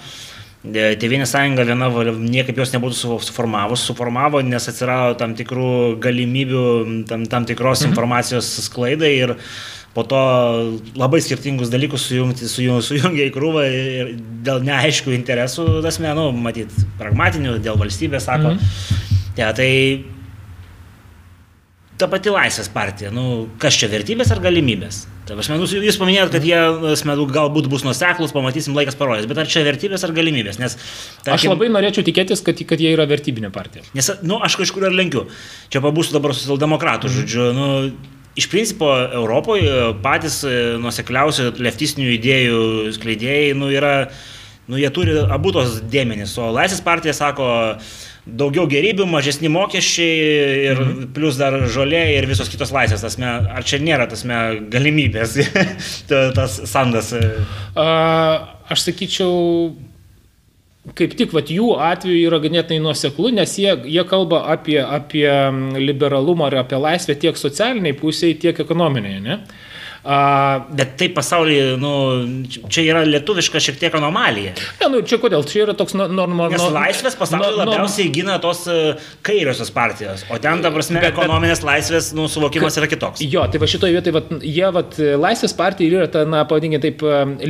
Tėvynės 0.61 1.33
sąjunga 1.33 1.65
viena 1.65 1.89
niekaip 2.21 2.59
jos 2.61 2.75
nebūtų 2.75 3.25
suformavus, 3.25 3.87
suformavo, 3.89 4.43
nes 4.45 4.69
atsirado 4.69 5.17
tam 5.19 5.33
tikrų 5.39 5.97
galimybių, 6.05 6.65
tam, 7.09 7.25
tam 7.33 7.49
tikros 7.49 7.81
mhm. 7.81 7.93
informacijos 7.93 8.51
sklaidai 8.67 9.15
ir 9.17 9.35
po 9.97 10.05
to 10.07 10.21
labai 11.01 11.19
skirtingus 11.25 11.73
dalykus 11.73 12.05
sujungti, 12.07 12.47
sujung, 12.47 12.85
sujungia 12.85 13.27
į 13.27 13.33
krūvą 13.35 13.65
ir 13.67 14.13
dėl 14.47 14.61
neaiškių 14.69 15.17
interesų, 15.17 15.67
asmenų, 15.91 16.29
matyt, 16.37 16.77
pragmatinių, 17.01 17.57
dėl 17.65 17.81
valstybės, 17.81 18.29
sako. 18.29 18.55
Mhm. 18.55 19.01
Ja, 19.41 19.51
tai 19.57 19.71
ta 22.01 22.09
pati 22.11 22.33
laisvės 22.33 22.71
partija, 22.73 23.13
nu, 23.15 23.47
kas 23.63 23.77
čia 23.79 23.89
vertybės 23.93 24.33
ar 24.35 24.43
galimybės? 24.45 25.05
Tai 25.29 25.37
aš 25.39 25.51
manau, 25.53 25.67
jūs 25.71 25.99
paminėjote, 26.01 26.33
kad 26.35 26.47
jie, 26.49 26.59
asmenų, 26.95 27.27
galbūt 27.31 27.69
bus 27.71 27.85
nuseklus, 27.87 28.33
pamatysim, 28.35 28.75
laikas 28.75 28.97
parodys, 28.99 29.29
bet 29.31 29.39
ar 29.39 29.51
čia 29.51 29.63
vertybės 29.67 30.03
ar 30.07 30.15
galimybės? 30.17 30.59
Nes, 30.59 30.79
tarkim, 31.21 31.37
aš 31.37 31.49
labai 31.53 31.69
norėčiau 31.71 32.07
tikėtis, 32.07 32.43
kad, 32.47 32.59
kad 32.67 32.83
jie 32.83 32.95
yra 32.97 33.07
vertybinė 33.11 33.53
partija. 33.55 33.85
Nes, 33.95 34.11
nu, 34.27 34.41
aš 34.43 34.59
kažkur 34.63 34.89
ir 34.89 34.97
lenkiu. 34.97 35.29
Čia 35.71 35.85
pabūsiu 35.85 36.17
dabar 36.17 36.35
socialdemokratų, 36.35 37.11
mm. 37.11 37.21
žodžiu, 37.21 37.53
nu, 37.57 37.69
Iš 38.39 38.47
principo 38.47 38.87
Europoje 38.95 39.71
patys 40.05 40.37
e, 40.47 40.53
nusekliausi 40.79 41.49
leftistinių 41.59 42.13
idėjų 42.15 42.61
skleidėjai 42.95 43.57
nu, 43.59 43.73
yra, 43.75 43.95
nu, 44.71 44.79
jie 44.79 44.91
turi 44.95 45.17
abu 45.27 45.51
tos 45.53 45.81
dėmenys, 45.91 46.37
o 46.39 46.47
Laisvės 46.55 46.81
partija 46.87 47.15
sako, 47.17 47.49
daugiau 48.27 48.67
gerybių, 48.71 49.07
mažesni 49.09 49.51
mokesčiai 49.53 50.17
ir 50.71 50.81
mhm. 50.81 51.05
plus 51.17 51.39
dar 51.41 51.57
žolė 51.73 52.03
ir 52.17 52.29
visos 52.31 52.51
kitos 52.53 52.73
laisvės. 52.75 53.05
Tasme, 53.05 53.29
ar 53.51 53.67
čia 53.67 53.81
nėra 53.83 54.09
tasme 54.11 54.41
galimybės, 54.73 55.39
tas 56.11 56.59
sandas? 56.71 57.13
A, 57.15 57.87
aš 58.71 58.87
sakyčiau, 58.89 59.73
kaip 60.99 61.17
tik 61.19 61.35
vat, 61.37 61.51
jų 61.53 61.73
atveju 61.81 62.29
yra 62.29 62.43
ganėtinai 62.43 62.83
nuoseklu, 62.85 63.33
nes 63.37 63.57
jie, 63.61 63.73
jie 63.89 64.05
kalba 64.09 64.45
apie, 64.53 64.79
apie 64.85 65.29
liberalumą 65.81 66.51
ir 66.53 66.61
apie 66.63 66.81
laisvę 66.81 67.17
tiek 67.21 67.41
socialiniai 67.41 67.97
pusiai, 67.99 68.39
tiek 68.41 68.65
ekonominiai. 68.67 69.25
Ne? 69.25 69.43
Bet 70.01 70.95
tai 70.97 71.11
pasaulyje, 71.13 71.77
nu, 71.81 71.91
čia 72.73 72.85
yra 72.89 73.03
lietuviška 73.05 73.61
šiek 73.61 73.77
tiek 73.81 73.97
anomalija. 73.99 74.55
Ne, 74.81 74.89
nu, 74.95 75.01
čia 75.05 75.19
kodėl? 75.21 75.45
Čia 75.45 75.67
yra 75.67 75.75
toks 75.77 75.93
normalus. 75.99 76.55
Nes 76.55 76.73
laisvės 76.73 77.19
pasaulyje 77.21 77.53
no, 77.53 77.59
labiausiai 77.61 78.07
no, 78.09 78.15
gina 78.15 78.39
tos 78.41 78.63
e, 78.71 78.79
kairiosios 79.27 79.71
partijos, 79.75 80.25
o 80.33 80.39
ten, 80.41 80.63
ta 80.65 80.71
prasme, 80.73 81.03
bet, 81.03 81.13
ekonominės 81.13 81.61
bet, 81.61 81.69
laisvės 81.69 82.11
nu, 82.17 82.29
suvokimas 82.33 82.79
yra 82.81 82.89
kitoks. 82.91 83.21
Jo, 83.27 83.45
tai 83.53 83.61
va 83.61 83.69
šitoje 83.69 83.99
vietoje, 83.99 84.15
va, 84.17 84.23
jie, 84.41 84.65
va, 84.73 84.83
laisvės 85.21 85.55
partija 85.59 86.01
yra 86.01 86.09
ta, 86.13 86.25
na, 86.29 86.47
pavadinkime 86.49 86.81
taip, 86.83 87.05
e, 87.05 87.49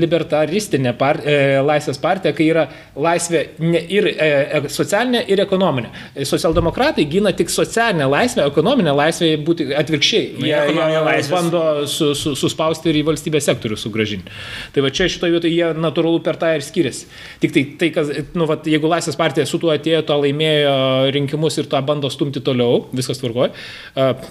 libertaristinė, 0.00 0.94
par, 1.00 1.20
e, 1.28 1.60
laisvės 1.64 2.00
partija, 2.00 2.32
kai 2.36 2.48
yra 2.54 2.64
laisvė 2.96 3.44
ne, 3.60 3.84
ir 3.92 4.08
e, 4.14 4.64
socialinė, 4.72 5.26
ir 5.28 5.44
ekonominė. 5.44 5.92
Socialdemokratai 6.24 7.04
gina 7.10 7.34
tik 7.36 7.52
socialinę 7.52 8.08
laisvę, 8.08 8.48
ekonominę 8.48 8.96
laisvę 8.96 9.34
būti 9.44 9.68
atvirkščiai. 9.76 10.26
Nu, 10.38 10.48
jie, 10.48 10.56
jie, 10.72 11.33
bando 11.34 11.62
su, 11.90 12.12
su, 12.18 12.34
suspausti 12.38 12.90
ir 12.90 13.00
į 13.00 13.04
valstybės 13.10 13.48
sektorių 13.50 13.78
sugražinti. 13.80 14.32
Tai 14.74 14.84
va 14.84 14.92
čia 14.94 15.08
šitoje 15.10 15.34
vietoje 15.34 15.54
jie 15.54 15.70
natūralu 15.78 16.22
per 16.24 16.38
tą 16.40 16.52
ir 16.56 16.64
skiriasi. 16.64 17.08
Tik 17.42 17.54
tai, 17.54 17.64
tai 17.80 17.90
kas, 17.94 18.12
nu, 18.38 18.48
va, 18.50 18.58
jeigu 18.64 18.90
Laisvės 18.90 19.18
partija 19.18 19.46
su 19.48 19.60
tuo 19.62 19.72
atėjo, 19.74 20.04
to 20.08 20.18
laimėjo 20.22 20.74
rinkimus 21.14 21.58
ir 21.60 21.68
tą 21.70 21.80
bando 21.86 22.10
stumti 22.12 22.42
toliau, 22.44 22.84
viskas 22.94 23.20
tvarkoja. 23.20 23.52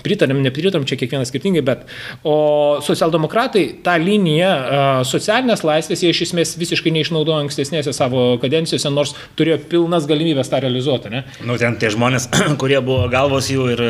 Pritarėm, 0.06 0.42
nepritarėm, 0.46 0.88
čia 0.90 0.98
kiekvienas 1.00 1.32
skirtingai, 1.32 1.64
bet 1.66 1.86
o 2.28 2.80
socialdemokratai 2.84 3.66
tą 3.86 3.98
liniją 4.02 4.52
socialinės 5.08 5.64
laisvės 5.68 6.04
jie 6.04 6.12
iš 6.14 6.24
esmės 6.28 6.56
visiškai 6.60 6.94
neišnaudojo 6.96 7.42
ankstesnėse 7.44 7.94
savo 7.96 8.34
kadencijose, 8.42 8.92
nors 8.94 9.14
turėjo 9.40 9.60
pilnas 9.72 10.08
galimybės 10.10 10.52
tą 10.52 10.62
realizuoti. 10.64 11.12
Ne? 11.14 11.24
Nu, 11.46 11.58
ten 11.62 11.78
tie 11.82 11.92
žmonės, 11.94 12.30
kurie 12.62 12.80
buvo 12.84 13.08
galvos 13.12 13.50
jų 13.52 13.70
ir 13.76 13.84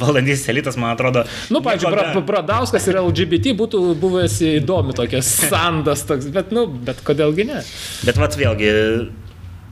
valdandysis 0.00 0.48
elitas, 0.52 0.78
man 0.80 0.94
atrodo. 0.94 1.26
Nu, 1.52 1.62
pavyzdžiui, 1.64 1.94
pra, 1.94 2.24
Prada 2.30 2.59
Karbanauskas 2.60 2.90
ir 2.90 2.98
LGBT 3.00 3.54
būtų 3.56 3.78
buvęs 4.00 4.34
įdomi 4.58 4.92
tokia 4.96 5.22
sandas 5.24 6.02
toks, 6.04 6.26
bet, 6.34 6.50
nu, 6.52 6.66
bet 6.68 7.00
kodėlgi 7.06 7.46
ne. 7.48 7.62
Bet 8.04 8.20
vat 8.20 8.36
vėlgi, 8.36 8.72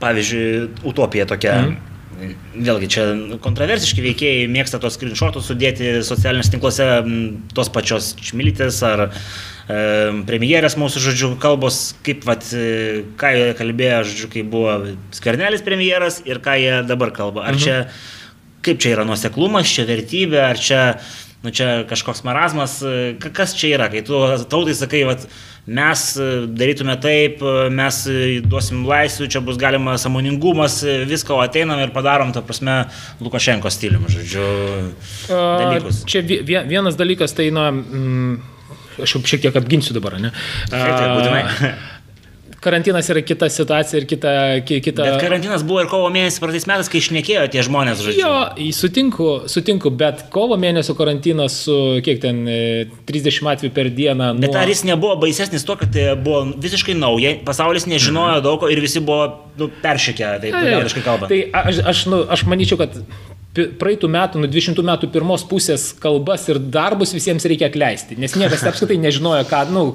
pavyzdžiui, 0.01 0.47
utopija 0.89 1.27
tokia. 1.29 1.53
Mm. 1.67 1.77
Vėlgi 2.65 2.89
čia 2.89 3.03
kontroversiški 3.45 4.01
veikėjai 4.03 4.49
mėgsta 4.51 4.79
tos 4.81 4.97
screenshotus 4.97 5.45
sudėti 5.47 5.99
socialiniuose 6.03 6.51
tinkluose 6.55 6.87
tos 7.55 7.69
pačios 7.71 8.09
čmilytės 8.17 8.81
ar 8.89 9.05
e, 9.05 9.13
premjerės 10.27 10.75
mūsų, 10.81 11.05
žodžiu, 11.05 11.31
kalbos, 11.39 11.93
kaip, 12.03 12.25
vat, 12.27 12.49
e, 12.57 13.05
ką 13.21 13.31
jie 13.37 13.47
kalbėjo, 13.61 14.01
žodžiu, 14.09 14.33
kai 14.33 14.43
buvo 14.57 14.75
skvernelis 15.15 15.63
premjeras 15.63 16.23
ir 16.25 16.41
ką 16.43 16.57
jie 16.59 16.75
dabar 16.89 17.13
kalba. 17.15 17.45
Ar 17.45 17.55
mhm. 17.55 17.63
čia, 17.63 18.59
kaip 18.65 18.81
čia 18.81 18.97
yra 18.97 19.07
nuoseklumas, 19.07 19.69
čia 19.77 19.87
vertybė, 19.87 20.43
ar 20.49 20.59
čia 20.59 20.83
nu 21.43 21.51
čia 21.55 21.83
kažkoks 21.87 22.23
marazmas, 22.27 22.79
kas 23.19 23.55
čia 23.55 23.77
yra, 23.77 23.87
kai 23.91 24.01
tu 24.03 24.17
tautai 24.51 24.75
sakai, 24.75 25.05
vat, 25.07 25.23
mes 25.69 26.03
darytume 26.59 26.95
taip, 26.99 27.43
mes 27.71 27.99
duosim 28.43 28.83
laisvių, 28.89 29.29
čia 29.31 29.41
bus 29.45 29.59
galima 29.61 29.95
samoningumas, 30.01 30.81
visko 31.07 31.39
ateinam 31.43 31.79
ir 31.83 31.93
padarom, 31.95 32.33
ta 32.35 32.43
prasme, 32.45 32.81
Lukašenko 33.23 33.71
stilium, 33.71 34.07
žodžiu. 34.11 34.47
Dalykus. 35.29 36.03
Čia 36.09 36.23
vienas 36.67 36.99
dalykas, 36.99 37.35
tai, 37.37 37.51
na, 37.55 37.69
mm, 37.71 38.41
aš 39.05 39.15
jau 39.15 39.23
šiek 39.31 39.47
tiek 39.47 39.61
apginsiu 39.61 39.95
dabar, 39.95 40.17
ne? 40.19 40.33
Taip, 40.73 40.91
tai 40.91 41.07
būtinai. 41.15 41.45
Karantinas 42.63 43.09
yra 43.11 43.21
kita 43.25 43.49
situacija 43.49 44.01
ir 44.01 44.05
kita... 44.09 44.31
kita... 44.67 45.03
Bet 45.03 45.21
karantinas 45.21 45.63
buvo 45.67 45.83
ir 45.83 45.89
kovo 45.91 46.09
mėnesį 46.13 46.41
praeitais 46.43 46.67
metais, 46.69 46.89
kai 46.91 47.01
išnekėjo 47.01 47.45
tie 47.53 47.63
žmonės, 47.65 48.03
žodžiu. 48.05 48.21
Jo, 48.23 48.73
sutinku, 48.75 49.29
sutinku, 49.51 49.91
bet 50.01 50.25
kovo 50.33 50.57
mėnesio 50.59 50.95
karantinas 50.99 51.61
su 51.65 51.77
kiek 52.05 52.21
ten 52.23 52.43
30 53.09 53.31
e, 53.31 53.49
atvejų 53.53 53.73
per 53.75 53.91
dieną. 53.95 54.33
Nuo... 54.35 54.43
Bet 54.43 54.59
ar 54.59 54.71
jis 54.71 54.85
nebuvo 54.89 55.15
baisesnis 55.23 55.65
to, 55.67 55.77
kad 55.79 55.93
tai 55.95 56.11
buvo 56.19 56.45
visiškai 56.59 56.97
nauja, 56.99 57.37
pasaulis 57.47 57.87
nežinojo 57.89 58.37
mhm. 58.39 58.45
daug 58.45 58.69
ir 58.69 58.83
visi 58.83 59.03
buvo 59.03 59.31
nu, 59.59 59.71
peršykę, 59.83 60.35
taip 60.43 60.55
liaudiškai 60.59 61.05
kalbant. 61.05 61.31
Tai 61.31 61.65
aš, 61.65 61.83
aš, 61.93 62.05
nu, 62.11 62.23
aš 62.31 62.45
manyčiau, 62.49 62.79
kad 62.81 63.01
praeitų 63.79 64.09
metų, 64.13 64.43
nuo 64.43 64.49
20 64.51 64.85
metų 64.85 65.09
pirmos 65.13 65.43
pusės 65.49 65.89
kalbas 65.99 66.45
ir 66.51 66.59
darbus 66.71 67.15
visiems 67.15 67.47
reikia 67.49 67.69
atleisti, 67.71 68.17
nes 68.19 68.35
niekas 68.37 68.63
apskritai 68.69 68.99
nežinojo, 69.01 69.47
ką, 69.49 69.65
nu, 69.73 69.85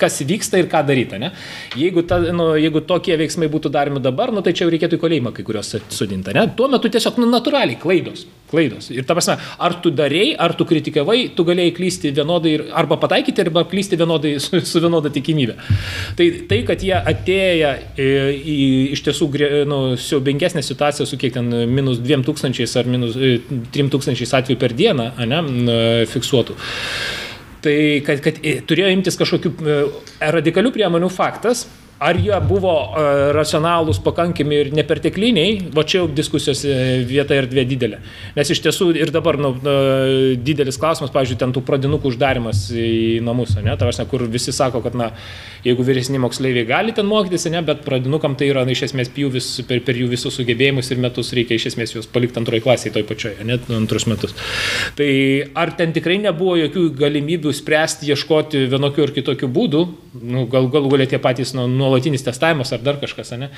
kas 0.00 0.20
vyksta 0.26 0.58
ir 0.58 0.68
ką 0.70 0.82
daryti. 0.86 1.18
Ne? 1.22 1.30
Jeigu, 1.78 2.04
ta, 2.08 2.18
nu, 2.34 2.52
jeigu 2.58 2.82
tokie 2.86 3.16
veiksmai 3.20 3.48
būtų 3.52 3.70
daromi 3.74 4.02
dabar, 4.02 4.32
nu, 4.34 4.42
tai 4.44 4.54
čia 4.56 4.66
jau 4.66 4.72
reikėtų 4.74 4.98
į 4.98 5.02
kalėjimą 5.04 5.34
kai 5.36 5.44
kurios 5.46 5.74
sudinti. 5.94 6.34
Tuo 6.58 6.68
metu 6.72 6.90
tiesiog 6.92 7.20
nu, 7.22 7.28
natūraliai 7.30 7.78
klaidos. 7.80 8.24
klaidos. 8.50 8.90
Ir 8.94 9.06
ta 9.06 9.16
prasme, 9.16 9.36
ar 9.58 9.76
tu 9.82 9.90
darėjai, 9.94 10.34
ar 10.38 10.54
tu 10.58 10.66
kritikavai, 10.68 11.18
tu 11.36 11.46
galėjai 11.46 11.74
klysti 11.74 12.12
vienodai 12.14 12.54
ir, 12.58 12.64
arba 12.74 12.98
pataikyti, 13.02 13.46
arba 13.46 13.64
klysti 13.70 13.98
vienodai 13.98 14.36
su, 14.44 14.60
su 14.66 14.82
vienoda 14.82 15.12
tikimybė. 15.14 15.56
Tai, 16.18 16.28
tai, 16.50 16.60
kad 16.68 16.82
jie 16.82 16.94
atėję 16.98 17.74
į, 17.98 18.08
į 18.54 18.58
iš 18.94 19.04
tiesų 19.06 19.30
nu, 19.70 19.80
siaubingesnę 20.00 20.62
situaciją 20.62 21.06
su 21.08 21.18
kiek 21.20 21.34
ten 21.38 21.50
minus 21.70 22.02
2000 22.02 22.66
ar 22.78 22.90
minus 22.90 23.18
3000 23.74 24.14
e, 24.14 24.30
atvejų 24.38 24.58
per 24.60 24.74
dieną 24.76 25.10
ne, 25.30 25.44
fiksuotų 26.10 26.58
Tai 27.64 27.76
kad, 28.04 28.20
kad 28.24 28.40
turėjo 28.68 28.90
imtis 28.92 29.16
kažkokių 29.16 29.52
e, 29.54 29.78
radikalių 30.34 30.72
priemonių 30.74 31.08
faktas, 31.12 31.64
Ar 32.02 32.18
jie 32.18 32.34
buvo 32.42 32.72
uh, 32.74 33.30
racionalūs, 33.36 34.00
pakankami 34.02 34.56
ir 34.64 34.70
nepertekliniai, 34.74 35.70
va 35.74 35.84
čia 35.86 36.00
jau 36.00 36.08
diskusijos 36.10 36.64
e, 36.66 36.74
vieta 37.06 37.36
ir 37.38 37.46
dvi 37.46 37.62
didelė. 37.70 38.00
Nes 38.34 38.50
iš 38.50 38.60
tiesų 38.64 38.88
ir 38.98 39.12
dabar 39.14 39.38
nu, 39.38 39.52
uh, 39.54 40.34
didelis 40.34 40.78
klausimas, 40.80 41.12
pavyzdžiui, 41.14 41.38
ten 41.38 41.54
tų 41.54 41.62
pradinukų 41.64 42.10
uždarimas 42.10 42.66
į 42.74 43.22
namus, 43.24 43.54
ne, 43.62 43.76
tavasne, 43.78 44.08
kur 44.10 44.26
visi 44.30 44.52
sako, 44.52 44.82
kad 44.84 44.98
na, 44.98 45.12
jeigu 45.64 45.86
vyresni 45.86 46.18
moksleiviai 46.22 46.66
gali 46.68 46.94
ten 46.96 47.06
mokytis, 47.06 47.46
ne, 47.54 47.62
bet 47.64 47.84
pradinukam 47.86 48.34
tai 48.38 48.50
yra 48.50 48.66
na, 48.66 48.74
iš 48.74 48.88
esmės 48.88 49.12
pjūvis 49.14 49.52
per, 49.68 49.84
per 49.86 49.98
jų 50.02 50.10
visus 50.12 50.34
sugebėjimus 50.34 50.90
ir 50.90 51.02
metus 51.04 51.30
reikia 51.36 51.60
iš 51.60 51.70
esmės 51.72 51.94
juos 51.94 52.10
palikti 52.10 52.42
antroji 52.42 52.64
klasėje 52.66 52.96
toj 52.98 53.06
pačioje, 53.08 53.46
net 53.46 53.70
antrus 53.72 54.08
metus. 54.10 54.34
Tai 54.98 55.10
ar 55.62 55.72
ten 55.78 55.94
tikrai 55.94 56.18
nebuvo 56.26 56.58
jokių 56.58 56.88
galimybių 56.98 57.54
spręsti, 57.54 58.10
ieškoti 58.10 58.66
vienokių 58.74 59.06
ar 59.06 59.14
kitokių 59.14 59.52
būdų, 59.54 59.86
nu, 60.24 60.44
gal 60.50 60.68
galų 60.72 60.92
galia 60.92 61.08
tie 61.14 61.22
patys 61.22 61.54
nu, 61.56 61.68
nuolatinis 61.84 62.24
testavimas 62.26 62.72
ar 62.74 62.82
dar 62.84 63.00
kažkas, 63.02 63.34
ne? 63.38 63.50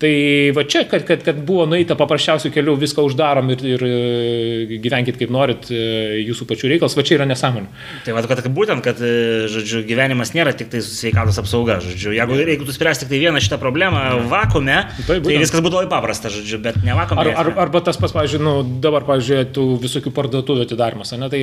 Tai 0.00 0.12
va 0.56 0.64
čia, 0.66 0.84
kad, 0.90 1.04
kad, 1.06 1.22
kad 1.22 1.38
buvo 1.46 1.64
nueita 1.70 1.94
paprasčiausių 1.98 2.50
kelių, 2.54 2.74
viską 2.80 3.04
uždarom 3.06 3.52
ir, 3.54 3.60
ir 3.74 3.84
e, 3.86 4.78
gyvenkit 4.82 5.18
kaip 5.20 5.30
norit, 5.34 5.68
e, 5.70 6.22
jūsų 6.24 6.46
pačių 6.50 6.72
reikalas, 6.72 6.96
va 6.98 7.04
čia 7.06 7.18
yra 7.18 7.26
nesąmonė. 7.30 7.70
Tai 8.06 8.16
va, 8.16 8.24
kad 8.26 8.48
būtent, 8.54 8.82
kad, 8.82 8.98
e, 8.98 9.46
žodžiu, 9.52 9.84
gyvenimas 9.86 10.34
nėra 10.34 10.54
tik 10.58 10.72
tai 10.72 10.82
sveikatos 10.82 11.38
apsauga, 11.42 11.78
žodžiu, 11.84 12.14
jeigu 12.16 12.38
reikėtų 12.40 12.74
spręsti 12.74 13.06
tik 13.06 13.12
tai 13.12 13.20
vieną 13.22 13.42
šitą 13.44 13.58
problemą 13.62 14.02
vakume, 14.30 14.80
tai, 15.06 15.20
tai 15.22 15.38
viskas 15.42 15.62
būtų 15.62 15.82
labai 15.82 15.92
paprasta, 15.92 16.32
žodžiu, 16.34 16.58
bet 16.64 16.80
ne 16.82 16.96
vakume. 16.98 17.22
Ar, 17.22 17.32
ar, 17.44 17.52
arba 17.66 17.84
tas 17.86 18.00
pas, 18.00 18.14
pavyzdžiui, 18.16 18.42
nu, 18.42 18.56
dabar, 18.82 19.06
pavyzdžiui, 19.06 19.44
tų 19.54 19.68
visokių 19.82 20.14
parduotuvių 20.16 20.66
atidarimas, 20.66 21.14
ne, 21.18 21.30
tai, 21.32 21.42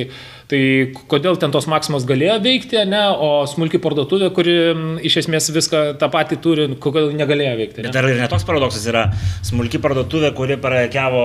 tai 0.52 0.62
kodėl 1.10 1.40
ten 1.40 1.54
tos 1.54 1.68
maksimos 1.70 2.04
galėjo 2.08 2.36
veikti, 2.44 2.82
ne, 2.90 3.02
o 3.16 3.32
smulki 3.48 3.80
parduotuvė, 3.82 4.30
kuri 4.36 4.58
iš 5.06 5.20
esmės 5.24 5.50
viską 5.54 5.84
tą 6.00 6.10
patį 6.12 6.40
turi, 6.44 6.68
kodėl 6.82 7.12
negalėjo 7.16 7.56
veikti. 7.60 7.84
Ne? 7.84 7.90
Bet 7.90 7.96
dar 7.96 8.08
ir 8.10 8.20
netoks 8.20 8.39
paradoksas 8.48 8.86
yra, 8.90 9.06
smulki 9.46 9.80
parduotuvė, 9.82 10.32
kuri 10.36 10.58
prakiavo 10.60 11.24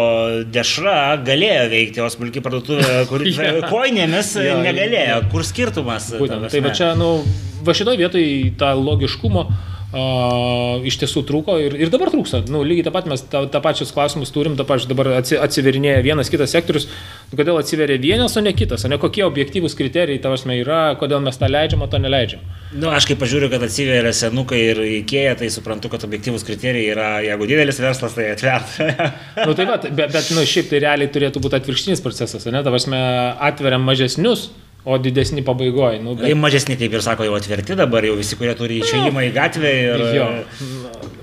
dešrą, 0.53 0.97
galėjo 1.27 1.69
veikti, 1.73 2.03
o 2.03 2.09
smulki 2.11 2.43
parduotuvė, 2.45 3.05
kuri 3.11 3.33
ja. 3.35 3.53
koinėmis 3.69 4.35
ja, 4.41 4.57
negalėjo. 4.63 5.21
Kur 5.33 5.47
skirtumas? 5.47 6.11
Būtent, 6.19 6.49
tai 6.53 6.63
va 6.65 6.73
čia, 6.75 6.93
nu, 6.99 7.17
va 7.65 7.77
šitoje 7.77 8.01
vietoje 8.03 8.51
tą 8.59 8.73
logiškumo 8.79 9.47
Uh, 9.95 10.81
iš 10.83 10.97
tiesų 10.99 11.21
trūko 11.23 11.53
ir, 11.63 11.75
ir 11.79 11.91
dabar 11.93 12.09
trūksta. 12.11 12.41
Nu, 12.51 12.65
lygiai 12.67 12.83
tą 12.83 12.91
pat 12.91 13.05
mes 13.07 13.21
tą, 13.31 13.45
tą 13.47 13.61
pačius 13.63 13.93
klausimus 13.95 14.33
turim, 14.35 14.57
tą 14.59 14.65
pačią 14.67 14.89
dabar 14.89 15.07
atsiverinėja 15.21 16.01
vienas 16.03 16.27
kitas 16.33 16.51
sektorius, 16.51 16.89
kodėl 17.31 17.61
atsiveria 17.61 17.95
vienas, 18.03 18.35
o 18.35 18.43
ne 18.43 18.51
kitas, 18.51 18.83
o 18.83 18.91
ne 18.91 18.99
kokie 18.99 19.23
objektyvūs 19.23 19.77
kriterijai 19.79 20.19
tavasme 20.19 20.57
yra, 20.59 20.81
kodėl 20.99 21.23
mes 21.23 21.39
tą 21.39 21.47
leidžiam, 21.47 21.85
o 21.85 21.87
to 21.87 22.01
neleidžiam. 22.03 22.43
Na, 22.73 22.81
nu, 22.81 22.91
aš 22.91 23.07
kaip 23.07 23.21
pažiūriu, 23.23 23.47
kad 23.53 23.63
atsiveria 23.63 24.11
senukai 24.19 24.59
ir 24.73 24.83
įkėja, 24.97 25.37
tai 25.39 25.47
suprantu, 25.53 25.93
kad 25.93 26.03
objektyvūs 26.09 26.43
kriterijai 26.43 26.91
yra, 26.91 27.09
jeigu 27.29 27.47
didelis 27.53 27.79
verslas, 27.79 28.19
tai 28.19 28.33
atvert. 28.33 28.75
nu, 29.45 29.55
tai 29.55 29.69
bet, 29.71 29.87
bet, 29.95 30.11
bet 30.11 30.35
nu, 30.35 30.43
šiaip 30.43 30.73
tai 30.73 30.83
realiai 30.83 31.15
turėtų 31.15 31.39
būti 31.47 31.61
atvirkštinis 31.61 32.03
procesas, 32.03 32.51
ne, 32.51 32.65
tavasme 32.67 32.99
atveriam 33.47 33.87
mažesnius 33.87 34.49
o 34.85 34.97
didesni 35.01 35.41
pabaigoje. 35.45 35.99
Nu, 36.03 36.15
bet... 36.19 36.33
Mažesni, 36.37 36.77
kaip 36.79 36.93
ir 36.93 37.03
sako, 37.03 37.25
jau 37.25 37.35
atverti 37.37 37.77
dabar, 37.77 38.05
jau 38.05 38.15
visi, 38.19 38.37
kurie 38.37 38.53
turi 38.57 38.79
išėjimą 38.83 39.27
į 39.27 39.31
gatvę. 39.35 39.71
Ir... 39.81 40.03
Jo, 40.13 40.27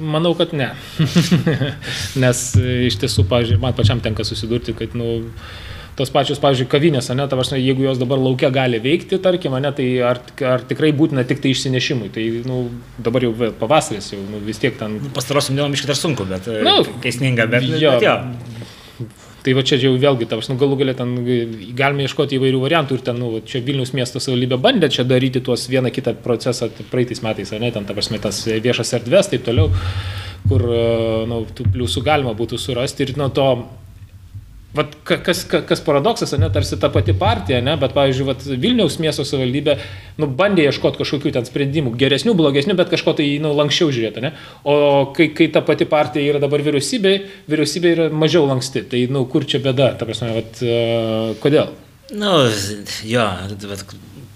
manau, 0.02 0.34
kad 0.38 0.54
ne. 0.56 0.72
Nes 2.22 2.46
iš 2.58 2.98
tiesų, 3.02 3.28
pavyzdžiui, 3.30 3.60
man 3.62 3.76
pačiam 3.78 4.02
tenka 4.02 4.26
susidurti, 4.26 4.74
kad, 4.76 4.96
nu, 4.98 5.22
tos 5.98 6.10
pačios, 6.10 6.40
pavyzdžiui, 6.42 6.66
kavinės, 6.72 7.10
ne, 7.14 7.26
tavarsime, 7.30 7.60
jeigu 7.62 7.84
jos 7.86 8.00
dabar 8.00 8.18
laukia 8.18 8.50
gali 8.54 8.80
veikti, 8.82 9.20
tarkim, 9.22 9.54
ne, 9.62 9.70
tai 9.76 9.86
ar, 10.10 10.18
ar 10.48 10.64
tikrai 10.66 10.90
būtina 10.96 11.22
tik 11.28 11.42
tai 11.44 11.52
išsinešimui. 11.54 12.10
Tai 12.14 12.24
nu, 12.48 12.64
dabar 12.98 13.28
jau 13.28 13.52
pavasaris, 13.60 14.10
jau 14.16 14.22
nu, 14.24 14.40
vis 14.46 14.58
tiek 14.62 14.74
ten... 14.80 14.98
Pastarosiam 15.14 15.58
dienom 15.58 15.76
iškart 15.76 16.00
sunku, 16.00 16.26
bet 16.26 16.50
nu, 16.66 16.80
keisninga, 17.04 17.46
bet, 17.52 17.68
jo, 17.76 17.94
bet 17.94 18.08
jo. 18.08 18.16
Tai 19.42 19.54
va 19.58 19.62
čia 19.66 19.76
jau 19.82 19.90
vėlgi, 19.98 20.28
tavas, 20.30 20.46
nu, 20.46 20.54
galų 20.58 20.76
galę 20.84 20.92
ten 20.94 21.16
galime 21.78 22.04
ieškoti 22.06 22.36
įvairių 22.38 22.60
variantų 22.62 22.98
ir 22.98 23.04
ten, 23.08 23.18
nu, 23.18 23.40
čia 23.42 23.58
Vilnius 23.66 23.90
miesto 23.96 24.22
savivaldybė 24.22 24.58
bandė 24.62 24.90
čia 24.94 25.02
daryti 25.02 25.42
tuos 25.42 25.64
vieną 25.70 25.90
kitą 25.94 26.14
procesą 26.22 26.68
praeitais 26.92 27.24
metais, 27.26 27.50
ar 27.50 27.62
ne, 27.64 27.72
ten, 27.74 27.88
tavas, 27.88 28.10
tas 28.22 28.38
viešas 28.46 28.94
erdvės, 29.00 29.32
taip 29.32 29.42
toliau, 29.48 29.72
kur, 30.46 30.66
nu, 31.26 31.40
tų 31.58 31.66
pliusų 31.74 32.04
galima 32.06 32.36
būtų 32.38 32.60
surasti 32.62 33.08
ir 33.08 33.16
nuo 33.18 33.32
to 33.34 33.48
Vat 34.72 34.94
kas, 35.04 35.42
kas, 35.44 35.82
paradoksas, 35.84 36.30
ne, 36.40 36.48
tarsi 36.52 36.78
ta 36.80 36.88
pati 36.92 37.12
partija, 37.12 37.58
ne, 37.64 37.74
bet, 37.80 37.92
pavyzdžiui, 37.92 38.24
vat, 38.30 38.44
Vilniaus 38.62 38.96
miesto 39.04 39.24
savivaldybė 39.28 39.74
nu, 40.22 40.28
bandė 40.38 40.64
ieškoti 40.70 41.02
kažkokių 41.02 41.32
ten 41.34 41.44
sprendimų, 41.48 41.92
geresnių, 42.00 42.32
blogesnių, 42.38 42.78
bet 42.78 42.88
kažko 42.94 43.12
tai 43.18 43.26
nu, 43.44 43.52
lankščiau 43.58 43.92
žiūrėti. 43.92 44.22
Ne? 44.24 44.32
O 44.64 44.76
kai, 45.12 45.28
kai 45.36 45.50
ta 45.52 45.60
pati 45.66 45.84
partija 45.90 46.32
yra 46.32 46.40
dabar 46.40 46.64
vyriausybė, 46.64 47.12
vyriausybė 47.52 47.92
yra 47.98 48.08
mažiau 48.16 48.48
lanksti. 48.48 48.86
Tai 48.94 49.02
nu, 49.12 49.26
kur 49.28 49.44
čia 49.44 49.60
bėda, 49.60 49.92
ta 50.00 50.08
prasme, 50.08 50.32
vat, 50.38 50.64
uh, 50.64 51.34
kodėl? 51.44 51.68
Nu, 52.16 52.32
jo, 53.08 53.28
bet 53.68 53.84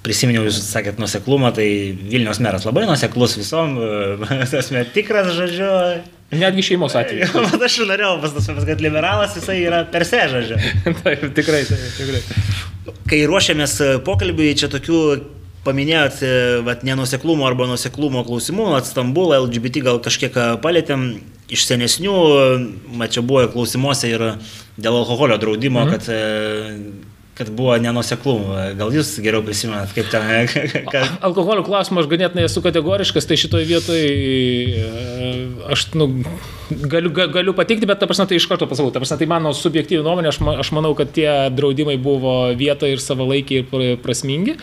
prisiminiau, 0.07 0.47
jūs 0.47 0.63
sakėt 0.71 1.01
nuseklumą, 1.03 1.51
tai 1.57 1.67
Vilniaus 1.99 2.39
meras 2.43 2.67
labai 2.69 2.87
nuseklus 2.87 3.37
visom, 3.41 3.77
esame 4.47 4.87
tikras, 4.95 5.35
žodžiu, 5.35 5.73
Netgi 6.31 6.63
šeimos 6.63 6.95
atveju. 6.99 7.29
Mat 7.47 7.63
aš 7.69 7.79
norėjau 7.87 8.17
pasakyti, 8.23 8.67
kad 8.67 8.83
liberalas 8.83 9.37
jisai 9.39 9.61
yra 9.63 9.85
per 9.91 10.03
sežažė. 10.09 10.59
taip, 11.05 11.23
tikrai, 11.37 11.63
taip, 11.69 11.85
tikrai. 12.01 12.23
Kai 13.07 13.21
ruošiamės 13.31 13.77
pokalbiui, 14.07 14.57
čia 14.59 14.71
tokių 14.73 15.01
paminėjot, 15.67 16.19
e, 16.27 16.35
vat, 16.67 16.83
nenuseklumo 16.87 17.47
arba 17.47 17.69
nuseklumo 17.71 18.25
klausimų, 18.27 18.73
at 18.79 18.91
Stambulą, 18.91 19.39
LGBT 19.45 19.85
gal 19.87 20.03
kažkiek 20.03 20.35
palėtėm 20.63 21.09
iš 21.51 21.67
senesnių, 21.69 22.17
mat 22.99 23.15
čia 23.15 23.23
buvo 23.27 23.45
klausimuose 23.53 24.11
ir 24.11 24.25
dėl 24.75 24.99
alkoholio 24.99 25.39
draudimo, 25.43 25.85
mhm. 25.87 25.95
kad 25.95 26.11
e, 26.11 27.15
kad 27.37 27.51
buvo 27.53 27.75
nenuseklumų. 27.81 28.55
Gal 28.79 28.95
jūs 28.97 29.11
geriau 29.21 29.43
prisimenat, 29.45 29.93
kaip 29.93 30.09
ten... 30.13 30.49
Kad... 30.93 31.19
Alkoholio 31.27 31.65
klausimą 31.67 32.01
aš 32.01 32.09
ganėtinai 32.09 32.47
esu 32.49 32.63
kategoriškas, 32.65 33.29
tai 33.29 33.37
šitoje 33.41 33.69
vietoje 33.69 34.85
aš 35.69 35.87
nu, 35.99 36.09
galiu, 36.89 37.13
galiu 37.13 37.53
patikti, 37.57 37.89
bet 37.89 38.01
ta 38.01 38.09
prasme 38.09 38.29
tai 38.31 38.41
iš 38.41 38.49
karto 38.49 38.69
pasakau. 38.71 38.93
Ta 38.95 39.03
prasme 39.03 39.21
tai 39.21 39.29
mano 39.29 39.53
subjektyvi 39.57 40.01
nuomonė, 40.07 40.33
aš, 40.33 40.41
aš 40.65 40.73
manau, 40.77 40.95
kad 40.97 41.13
tie 41.17 41.29
draudimai 41.53 41.99
buvo 42.01 42.39
vietoje 42.57 42.97
ir 42.97 43.05
savalaikiai 43.05 43.67
ir 43.67 44.01
prasmingi. 44.01 44.57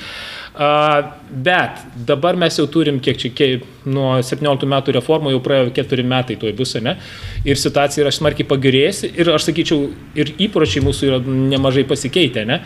Bet 0.54 1.80
dabar 2.08 2.38
mes 2.38 2.58
jau 2.60 2.68
turim, 2.70 3.00
kiek 3.02 3.18
čia, 3.18 3.48
nuo 3.90 4.20
17 4.22 4.68
metų 4.70 4.94
reformų 5.00 5.34
jau 5.34 5.42
praėjo 5.42 5.72
4 5.74 6.06
metai 6.06 6.38
toj 6.38 6.54
bus, 6.58 6.76
ne? 6.78 6.94
Ir 7.48 7.58
situacija 7.58 8.06
yra 8.06 8.14
smarkiai 8.14 8.46
pagerėjusi 8.50 9.10
ir 9.18 9.32
aš 9.34 9.50
sakyčiau, 9.50 9.88
ir 10.14 10.36
įpročiai 10.46 10.86
mūsų 10.86 11.10
yra 11.10 11.22
nemažai 11.26 11.88
pasikeitę, 11.90 12.46
ne? 12.46 12.60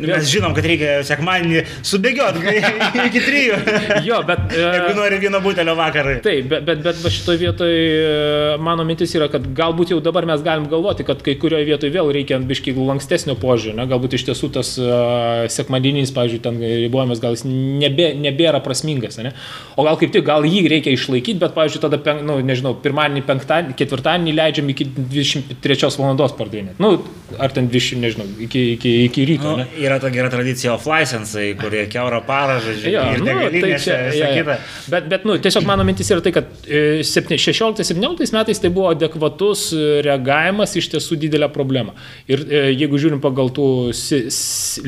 Mes 0.00 0.30
žinom, 0.30 0.54
kad 0.56 0.66
reikia 0.66 1.00
sekmadienį 1.06 1.64
subėgioti 1.86 2.56
iki 3.08 3.22
trijų. 3.22 3.58
jo, 4.06 4.20
bet... 4.28 4.44
Jeigu 4.56 4.94
nori 4.96 5.18
vieno 5.22 5.40
butelio 5.44 5.74
vakarą. 5.78 6.16
Taip, 6.24 6.48
bet, 6.50 6.64
bet, 6.66 6.82
bet 6.86 7.12
šitoje 7.12 7.40
vietoje 7.42 8.56
mano 8.62 8.86
mintis 8.88 9.12
yra, 9.16 9.28
kad 9.32 9.46
galbūt 9.56 9.92
jau 9.94 10.00
dabar 10.04 10.26
mes 10.28 10.42
galim 10.44 10.68
galvoti, 10.70 11.06
kad 11.06 11.22
kai 11.24 11.36
kurioje 11.40 11.68
vietoje 11.68 11.92
vėl 11.94 12.10
reikia 12.14 12.40
biškai 12.40 12.74
lankstesnio 12.76 13.36
požiūrio. 13.40 13.76
Ne? 13.78 13.86
Galbūt 13.90 14.16
iš 14.18 14.26
tiesų 14.30 14.50
tas 14.56 14.74
uh, 14.80 15.44
sekmadieninis, 15.52 16.14
pavyzdžiui, 16.16 16.42
ten 16.44 16.60
ribojimas 16.62 17.22
gal 17.22 17.36
jis 17.36 17.44
nebė, 17.48 18.12
nebėra 18.22 18.62
prasmingas. 18.64 19.18
Ne? 19.22 19.34
O 19.76 19.86
gal 19.86 19.98
kaip 20.00 20.14
tik, 20.14 20.24
gal 20.26 20.46
jį 20.48 20.64
reikia 20.72 20.94
išlaikyti, 20.96 21.38
bet, 21.42 21.54
pavyzdžiui, 21.56 21.82
tada, 21.84 22.00
pen, 22.02 22.22
nu, 22.28 22.38
nežinau, 22.44 22.74
pirmadienį, 22.82 23.24
penktadienį, 23.28 23.76
ketvirtadienį 23.78 24.36
leidžiam 24.38 24.72
iki 24.72 24.88
23 24.96 25.92
valandos 26.00 26.36
pardavinėti. 26.38 26.78
Nu, 26.82 26.94
ar 27.42 27.54
ten 27.54 27.68
20, 27.72 28.02
nežinau, 28.02 28.28
iki, 28.46 28.64
iki, 28.76 28.94
iki 29.08 29.26
ryto. 29.28 29.56
Nu, 29.60 29.68
yra 29.92 30.00
ta 30.02 30.10
gera 30.12 30.30
tradicija 30.32 30.72
off-licensai, 30.74 31.52
kurie 31.60 31.84
keurą 31.92 32.22
parą, 32.26 32.58
žodžiu, 32.64 32.90
jo, 32.94 33.04
ir 33.14 33.22
nu, 33.22 33.36
tai 33.52 33.78
čia, 33.82 33.98
ja, 34.16 34.30
ja. 34.34 34.56
Bet, 34.90 35.08
bet, 35.12 35.26
nu, 35.28 35.36
tiesiog 35.42 35.66
mano 35.68 35.86
mintis 35.86 36.10
yra 36.12 36.24
tai, 36.24 36.32
kad 36.34 36.50
16-17 36.66 37.92
e, 37.92 38.30
metais 38.36 38.62
tai 38.62 38.72
buvo 38.72 38.90
adekvatus 38.92 39.68
e, 39.76 39.86
reagavimas 40.06 40.74
iš 40.80 40.90
tiesų 40.94 41.20
didelę 41.26 41.50
problemą. 41.54 41.96
Ir 42.30 42.44
e, 42.48 42.64
jeigu 42.72 43.00
žiūrim 43.00 43.22
pagal 43.24 43.52
tų 43.54 43.68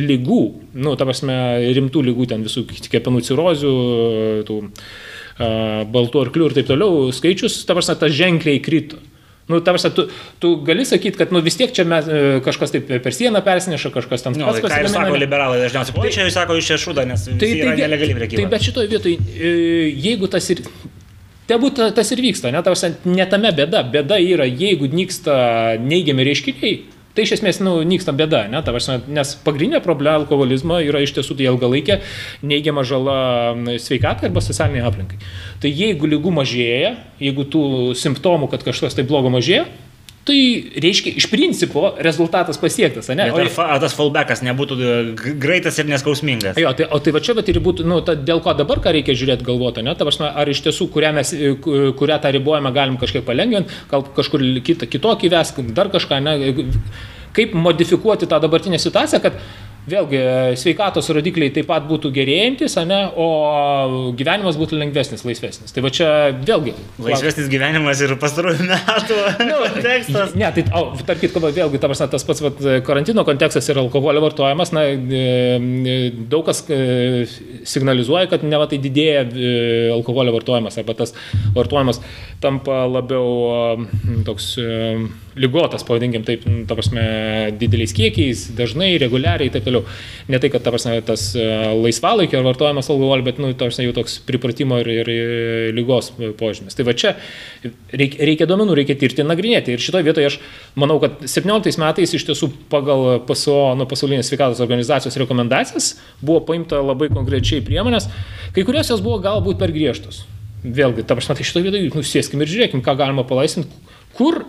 lygų, 0.00 0.42
nu, 0.80 0.94
ta 0.98 1.08
prasme, 1.08 1.38
rimtų 1.78 2.04
lygų, 2.10 2.30
ten 2.34 2.46
visų 2.46 2.66
kepenų 2.90 3.24
cirozių, 3.28 3.74
tų 4.48 4.60
baltų 5.90 6.20
arklių 6.28 6.46
ir 6.46 6.54
taip 6.60 6.68
toliau, 6.68 7.08
skaičius, 7.14 7.64
ta 7.66 7.74
prasme, 7.74 7.96
tas 7.98 8.14
ženkliai 8.14 8.60
krito. 8.62 9.00
Nu, 9.48 9.60
tarsi, 9.60 9.90
tu, 9.92 10.06
tu 10.40 10.54
gali 10.64 10.86
sakyti, 10.88 11.18
kad 11.20 11.32
nu, 11.32 11.42
vis 11.44 11.58
tiek 11.60 11.72
čia 11.76 11.84
mes, 11.88 12.06
e, 12.08 12.38
kažkas 12.44 12.72
taip 12.72 12.88
per 13.04 13.12
sieną 13.12 13.42
persineša, 13.44 13.90
kažkas 13.92 14.24
tam 14.24 14.32
nu, 14.38 14.46
pats. 14.48 14.62
Tai 14.64 14.70
ką 14.72 14.78
ir 14.80 14.88
sako 14.88 15.18
liberalai 15.20 15.60
dažniausiai. 15.60 16.00
Tai 16.00 16.12
čia 16.16 16.24
jūs 16.24 16.38
sako, 16.38 16.56
jūs 16.56 16.70
čia 16.70 16.78
šūda, 16.80 17.04
nes 17.10 17.26
tai, 17.28 17.50
tai 17.60 17.74
nelegali 17.76 18.16
prekyba. 18.16 18.40
Tai 18.40 18.52
bet 18.54 18.64
šitoje 18.64 18.92
vietoje, 18.94 19.44
jeigu 20.06 20.30
tas 20.32 20.48
ir... 20.54 20.64
Tebūt 21.44 21.76
tas 21.92 22.08
ir 22.14 22.22
vyksta, 22.24 22.48
ne, 22.54 22.62
tarsi, 22.64 22.94
ne 23.04 23.24
tame 23.28 23.50
bėda. 23.52 23.82
Bėda 23.92 24.16
yra, 24.16 24.46
jeigu 24.48 24.88
nyksta 24.88 25.34
neigiami 25.76 26.24
reiškiniai, 26.24 26.78
Tai 27.14 27.22
iš 27.22 27.36
esmės, 27.36 27.60
nu, 27.62 27.76
nyksta 27.86 28.10
bėda, 28.16 28.40
ne, 28.50 28.58
prasme, 28.66 28.96
nes 29.14 29.36
pagrindinė 29.46 29.78
problema 29.84 30.18
alkoholizmo 30.18 30.80
yra 30.82 30.98
iš 31.04 31.12
tiesų 31.14 31.36
tai 31.38 31.46
ilgalaikė 31.46 32.00
neigiama 32.42 32.82
žala 32.82 33.18
sveikatai 33.78 34.32
arba 34.32 34.42
socialiniai 34.42 34.82
aplinkai. 34.88 35.20
Tai 35.62 35.70
jeigu 35.70 36.10
lygų 36.10 36.32
mažėja, 36.34 36.96
jeigu 37.22 37.46
tų 37.54 37.64
simptomų, 38.00 38.50
kad 38.50 38.66
kažkas 38.66 38.98
tai 38.98 39.06
blogo 39.06 39.30
mažėja, 39.30 39.68
Tai 40.24 40.36
reiškia, 40.80 41.12
iš 41.20 41.26
principo 41.28 41.90
rezultatas 42.00 42.56
pasiektas, 42.60 43.10
ne? 43.12 43.26
O 43.28 43.36
ar, 43.42 43.50
ar 43.74 43.80
tas 43.82 43.92
fallbackas 43.96 44.40
nebūtų 44.46 44.76
e, 44.80 44.92
greitas 45.40 45.76
ir 45.82 45.88
neskausmingas? 45.90 46.56
Jo, 46.60 46.72
tai, 46.76 46.86
o 46.88 47.00
tai 47.04 47.12
va 47.12 47.20
čia, 47.24 47.34
bet 47.36 47.50
ir 47.52 47.60
būtų, 47.64 47.84
nu, 47.84 47.98
ta, 48.06 48.14
dėl 48.16 48.40
ko 48.44 48.54
dabar 48.56 48.80
ką 48.80 48.94
reikia 48.96 49.16
žiūrėti 49.20 49.44
galvoti, 49.44 49.84
ne? 49.84 49.92
Ta 49.98 50.06
prasme, 50.08 50.30
ar 50.32 50.48
iš 50.48 50.62
tiesų, 50.64 50.88
kurią, 50.94 51.10
mes, 51.18 51.34
e, 51.36 51.52
kurią 51.98 52.16
tą 52.24 52.32
ribojimą 52.38 52.72
galim 52.72 52.96
kažkaip 53.00 53.26
palengvinti, 53.28 53.82
gal 53.90 54.06
kažkur 54.16 54.46
kitą, 54.64 54.88
kitokį 54.94 55.32
veską, 55.36 55.66
dar 55.76 55.92
kažką, 55.92 56.22
ne? 56.24 56.64
Kaip 57.36 57.52
modifikuoti 57.58 58.30
tą 58.30 58.40
dabartinę 58.40 58.80
situaciją, 58.80 59.20
kad 59.26 59.36
Vėlgi, 59.84 60.20
sveikatos 60.56 61.10
rodikliai 61.12 61.52
taip 61.52 61.66
pat 61.68 61.84
būtų 61.84 62.08
gerėjantis, 62.16 62.72
ne, 62.88 63.02
o 63.20 64.12
gyvenimas 64.16 64.56
būtų 64.56 64.78
lengvesnis, 64.80 65.26
laisvesnis. 65.28 65.74
Tai 65.76 65.82
va 65.84 65.90
čia 65.92 66.06
vėlgi. 66.38 66.72
Laisvesnis 67.04 67.50
gyvenimas 67.52 68.00
ir 68.00 68.14
pastarųjų 68.20 68.64
metų 68.70 69.18
nu, 69.50 69.58
tekstas. 69.84 70.32
Ne, 70.40 70.48
tai, 70.56 70.64
o, 70.72 70.94
tarp 71.04 71.20
kitko, 71.20 71.42
vėlgi, 71.44 71.80
ta 71.82 71.90
prasme, 71.90 72.08
tas 72.14 72.24
pats 72.24 72.40
vat, 72.46 72.62
karantino 72.86 73.26
kontekstas 73.28 73.68
ir 73.68 73.82
alkoholio 73.82 74.22
vartojimas, 74.24 74.72
na, 74.72 74.86
e, 74.88 75.20
e, 75.60 75.98
daug 76.32 76.46
kas 76.48 76.64
e, 76.72 76.80
signalizuoja, 77.68 78.30
kad 78.32 78.46
ne 78.48 78.60
va 78.60 78.70
tai 78.70 78.80
didėja 78.80 79.26
alkoholio 79.98 80.32
vartojimas, 80.38 80.80
arba 80.80 80.96
tas 80.96 81.12
vartojimas 81.52 82.00
tampa 82.40 82.86
labiau 82.88 83.84
toks 84.24 84.54
lygotas, 85.40 85.82
pavadinkim 85.86 86.24
taip, 86.26 86.44
nu, 86.46 86.62
ta 86.68 86.76
prasme, 86.78 87.02
dideliais 87.58 87.94
kiekiais, 87.96 88.46
dažnai, 88.58 88.92
reguliariai 89.02 89.48
ir 89.50 89.54
taip 89.54 89.66
toliau. 89.66 89.82
Ne 90.30 90.38
tai, 90.42 90.50
kad 90.52 90.62
ta 90.64 90.72
prasme, 90.74 90.94
tas 91.06 91.26
e, 91.38 91.46
laisvalaikio 91.74 92.42
vartojimas 92.46 92.90
alkoholio, 92.92 93.26
bet, 93.26 93.40
nu, 93.42 93.50
ta 93.52 93.68
prasme, 93.68 93.88
jau 93.88 93.96
toks 93.96 94.20
pripratimo 94.28 94.78
ir, 94.82 94.90
ir, 95.02 95.10
lygos 95.74 96.12
požymis. 96.38 96.76
Tai 96.78 96.86
va 96.86 96.94
čia 96.98 97.14
reikia, 97.92 98.20
reikia 98.30 98.48
duomenų, 98.50 98.76
reikia 98.80 98.98
tirti 99.00 99.24
ir 99.24 99.28
nagrinėti. 99.30 99.74
Ir 99.74 99.82
šitoje 99.82 100.06
vietoje 100.06 100.30
aš 100.30 100.38
manau, 100.80 101.00
kad 101.02 101.24
17 101.30 101.80
metais 101.82 102.14
iš 102.14 102.26
tiesų 102.30 102.50
pagal 102.72 103.24
PSO, 103.26 103.58
nu, 103.78 103.88
pasaulinės 103.90 104.30
sveikatos 104.30 104.62
organizacijos 104.64 105.18
rekomendacijas 105.24 105.94
buvo 106.22 106.44
paimta 106.48 106.82
labai 106.82 107.10
konkrečiai 107.12 107.64
priemonės, 107.66 108.08
kai 108.54 108.66
kurios 108.66 108.92
jos 108.92 109.02
buvo 109.04 109.18
galbūt 109.24 109.58
per 109.60 109.74
griežtos. 109.74 110.24
Vėlgi, 110.64 111.04
ta 111.04 111.16
prasme, 111.16 111.36
tai 111.36 111.44
šitoje 111.44 111.66
vietoje 111.66 111.90
nusėskim 111.92 112.40
ir 112.40 112.48
žiūrėkim, 112.48 112.80
ką 112.84 112.94
galima 112.96 113.26
palaisinti, 113.28 113.82
kur 114.16 114.44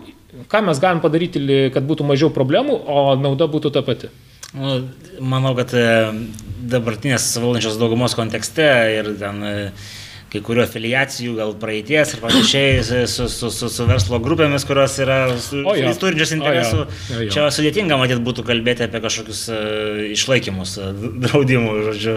ką 0.51 0.61
mes 0.67 0.79
galim 0.83 1.01
padaryti, 1.03 1.41
kad 1.73 1.85
būtų 1.87 2.07
mažiau 2.07 2.31
problemų, 2.33 2.77
o 2.85 3.03
nauda 3.19 3.47
būtų 3.51 3.71
ta 3.75 3.83
pati? 3.85 4.11
Nu, 4.55 4.77
manau, 5.19 5.51
kad 5.57 5.73
e, 5.75 5.85
dabartinės 6.71 7.27
valdančios 7.43 7.79
daugumos 7.79 8.15
kontekste 8.15 8.67
ir 8.95 9.09
ten 9.19 9.41
e, 9.43 9.55
kai 10.33 10.41
kurių 10.43 10.63
afiliacijų, 10.65 11.35
gal 11.37 11.53
praeities 11.59 12.15
ir 12.15 12.21
panašiai 12.23 12.81
su, 12.83 13.27
su, 13.31 13.49
su, 13.53 13.69
su 13.71 13.85
verslo 13.87 14.19
grupėmis, 14.23 14.65
kurios 14.67 14.97
yra 15.03 15.19
turinčios 16.01 16.33
interesų. 16.35 16.81
O, 16.81 16.85
jo. 16.85 17.13
Jo, 17.13 17.21
jo. 17.27 17.33
Čia 17.35 17.45
sudėtinga 17.53 17.97
matyti 18.01 18.23
būtų 18.25 18.45
kalbėti 18.47 18.85
apie 18.87 19.01
kažkokius 19.03 19.43
uh, 19.53 20.01
išlaikymus, 20.11 20.75
uh, 20.81 20.89
draudimų, 21.23 21.75
žodžiu. 21.89 22.15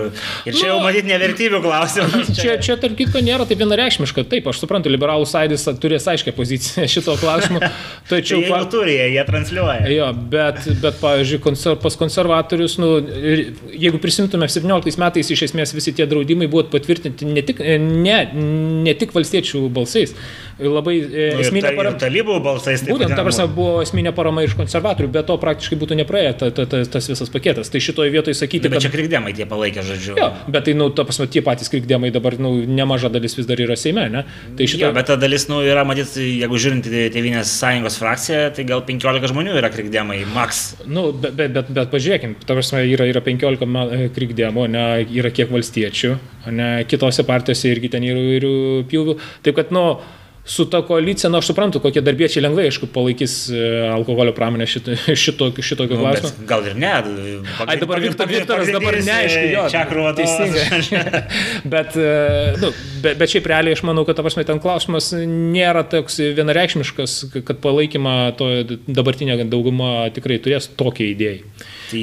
Ir 0.49 0.57
čia 0.57 0.65
nu, 0.65 0.71
jau 0.73 0.79
matyti 0.87 1.13
nevertybių 1.13 1.61
klausimas. 1.65 2.33
Čia, 2.39 2.57
čia 2.65 2.79
tarp 2.81 2.97
kitko 2.99 3.23
nėra 3.25 3.47
taip 3.49 3.63
vienareikšmiška. 3.63 4.27
Taip, 4.33 4.49
aš 4.51 4.65
suprantu, 4.65 4.91
liberalų 4.93 5.29
sąjūdis 5.29 5.69
turės 5.83 6.09
aiškę 6.11 6.35
poziciją 6.37 6.89
šito 6.95 7.15
klausimu. 7.21 7.63
Tačiau... 8.11 8.41
Tai 8.49 8.63
jie 8.65 8.73
turi, 8.73 8.97
jie 9.15 9.27
transliuoja. 9.29 9.93
Jo, 9.93 10.11
bet, 10.33 10.65
bet 10.83 10.99
pavyzdžiui, 11.03 11.43
konser, 11.45 11.79
pas 11.83 11.99
konservatorius, 12.01 12.79
nu, 12.83 12.91
jeigu 13.77 14.03
prisimtume 14.03 14.49
17 14.51 14.99
metais, 15.01 15.33
iš 15.37 15.47
esmės 15.51 15.77
visi 15.77 15.95
tie 15.95 16.09
draudimai 16.09 16.51
buvo 16.51 16.67
patvirtinti 16.73 17.29
ne 17.29 17.45
tik... 17.47 17.63
Ne 17.63 17.98
ne, 17.99 18.19
ne 18.87 18.95
tik 18.99 19.15
valstiečių 19.17 19.67
balsais, 19.75 20.15
labai 20.59 20.95
e, 20.99 21.27
Nu, 21.37 21.43
esminė 21.45 21.63
ta- 21.69 21.73
ir 21.73 21.79
parama. 21.79 21.99
Talybų 22.03 22.37
balsais. 22.43 22.83
Būtent, 22.89 23.15
ta 23.15 23.23
prasme, 23.27 23.47
buvo 23.55 23.83
esminė 23.85 24.13
parama 24.17 24.43
iš 24.47 24.57
konservatorių, 24.59 25.11
bet 25.15 25.27
to 25.31 25.37
praktiškai 25.39 25.79
būtų 25.79 25.99
nepraėję 26.03 26.33
ta, 26.41 26.51
ta, 26.51 26.67
ta, 26.67 26.81
tas 26.97 27.09
visas 27.11 27.31
paketas. 27.31 27.71
Tai 27.71 27.81
šitoje 27.85 28.11
vietoje 28.15 28.35
sakyti, 28.39 28.67
Bet 28.69 28.79
kad... 28.79 28.87
čia 28.87 28.91
krikdėmai 28.95 29.35
tie 29.39 29.47
palaikė, 29.49 29.85
žodžiu. 29.87 30.17
Jo, 30.19 30.31
bet 30.51 30.67
tai, 30.67 30.75
nu, 30.79 30.89
ta 30.91 31.05
prasme, 31.09 31.29
tie 31.31 31.43
patys 31.47 31.71
krikdėmai 31.73 32.11
dabar, 32.15 32.37
nu, 32.43 32.55
nemaža 32.67 33.11
dalis 33.15 33.37
vis 33.39 33.47
dar 33.47 33.61
yra 33.63 33.77
Seime, 33.79 34.09
ne? 34.11 34.25
Tai 34.59 34.67
Jo, 34.67 34.73
šito... 34.75 34.91
bet 34.97 35.07
ta 35.13 35.17
dalis, 35.21 35.47
nu, 35.53 35.61
yra, 35.63 35.85
matyt, 35.89 36.17
jeigu 36.19 36.59
žiūrint 36.59 36.89
į 36.91 37.05
Tevinės 37.15 37.53
sąjungos 37.61 38.01
frakciją, 38.03 38.43
tai 38.59 38.65
gal 38.69 38.83
15 38.89 39.31
žmonių 39.33 39.55
yra 39.61 39.71
krikdėmai, 39.71 40.21
maks. 40.35 40.63
Nu, 40.87 41.13
bet, 41.13 41.37
bet, 41.39 41.55
bet, 41.55 41.71
bet 41.77 41.93
pažiūrėkim, 41.95 42.35
ta 42.45 42.57
prasme, 42.59 42.83
yra, 42.91 43.07
yra 43.09 43.23
15 43.25 43.67
ma- 43.71 43.87
e, 43.95 44.09
krikdėmų, 44.15 44.67
ne, 44.75 44.85
yra 45.21 45.31
kiek 45.35 45.51
valstiečių, 45.55 46.13
ne, 46.55 46.69
kitose 46.91 47.25
partijose 47.29 47.71
irgi 47.71 47.91
ten 47.95 48.03
yra 48.09 48.19
įvairių 48.25 48.53
pjūvių. 48.91 49.17
Taip 49.47 49.57
kad, 49.61 49.73
nu, 49.75 49.85
su 50.49 50.65
ta 50.71 50.81
koalicija, 50.87 51.29
na, 51.31 51.39
aš 51.43 51.51
suprantu, 51.53 51.81
kokie 51.85 52.01
darbiečiai 52.05 52.43
lengvai, 52.47 52.65
aišku, 52.71 52.89
palaikys 52.95 53.35
e, 53.53 53.59
alkoholio 53.93 54.33
pramonę 54.37 54.65
šito, 54.71 54.95
šito, 55.25 55.51
šitokio 55.63 55.99
Nu, 55.99 56.03
klausimo. 56.07 56.47
gal 56.49 56.65
ir 56.71 56.77
ne. 56.81 56.93
Ai 57.67 57.77
dabar 57.81 58.01
Viktor, 58.01 58.29
Viktoras 58.31 58.71
dabar 58.73 58.97
neaišku, 59.05 59.45
jo. 59.53 59.67
Čia 59.73 59.85
kruodas. 59.91 60.33
teisingai. 60.41 61.23
bet, 61.75 61.97
e, 62.01 62.13
nu, 62.63 62.73
bet, 63.05 63.19
bet 63.21 63.35
šiaip 63.35 63.49
realiai 63.53 63.77
aš 63.77 63.85
manau, 63.87 64.07
kad 64.09 64.17
ta 64.17 64.25
prasme, 64.25 64.47
ten 64.49 64.61
klausimas 64.65 65.11
nėra 65.29 65.85
toks 65.93 66.17
vienareikšmiškas, 66.39 67.19
kad 67.45 67.61
palaikymą 67.65 68.17
to 68.41 68.51
dabartinė 68.89 69.37
dauguma 69.53 70.09
tikrai 70.17 70.41
turės 70.43 70.71
tokią 70.81 71.13
idėją. 71.13 71.67
Tai 71.89 72.01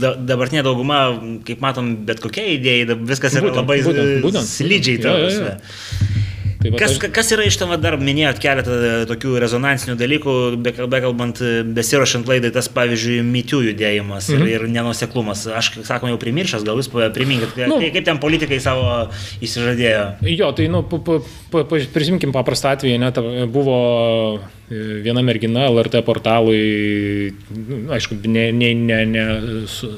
da, 0.00 0.14
dabartinė 0.28 0.62
dauguma, 0.64 1.00
kaip 1.48 1.60
matom, 1.64 1.94
bet 2.08 2.20
kokia 2.24 2.46
idėja, 2.54 2.96
viskas 3.00 3.34
yra 3.36 3.48
Būtent, 3.48 3.60
labai 3.64 3.80
būtent, 3.84 4.14
būtent. 4.24 4.48
slidžiai. 4.48 5.00
Jo, 5.04 5.16
jo, 5.24 5.32
jo. 5.36 6.26
Tai 6.68 6.74
va, 6.76 6.80
Kas, 6.82 6.94
aš- 6.98 7.12
kas 7.16 7.32
yra 7.32 7.44
iš 7.48 7.56
tam, 7.60 7.70
va, 7.72 7.78
dar 7.80 7.96
minėjot 7.96 8.40
keletą 8.42 8.74
e, 8.76 8.90
tokių 9.08 9.38
rezonansinių 9.40 9.96
dalykų, 10.00 10.34
be- 10.64 10.86
bekalbant, 10.92 11.40
e, 11.40 11.62
besiruošiant 11.64 12.28
laidai, 12.28 12.50
tas 12.52 12.68
pavyzdžiui, 12.68 13.22
mytių 13.24 13.62
judėjimas 13.70 14.28
mhm. 14.28 14.44
ir, 14.46 14.66
ir 14.68 14.68
nenuseklumas. 14.76 15.46
Aš, 15.48 15.72
sakoma, 15.88 16.12
jau 16.12 16.20
primiršęs, 16.20 16.66
gal 16.68 16.76
jūs 16.82 16.90
priminkit, 17.16 17.56
Nu. 17.68 17.80
kaip 17.80 18.04
ten 18.04 18.20
politikai 18.20 18.60
savo 18.60 19.08
įsižadėjo. 19.40 20.04
Jo, 20.28 20.52
tai, 20.52 20.68
nu, 20.68 20.82
pa- 20.84 21.00
pa- 21.00 21.64
pa- 21.64 21.82
prisiminkim 21.94 22.32
paprastą 22.36 22.76
atvejį, 22.76 22.98
net 23.00 23.18
buvo 23.52 24.40
viena 24.68 25.22
mergina 25.24 25.64
LRT 25.70 26.02
portalui, 26.04 27.32
nu, 27.56 27.78
aišku, 27.96 28.18
ne, 28.28 28.48
ne, 28.52 28.72
ne, 28.76 28.98
ne 29.08 29.24
su, 29.70 29.88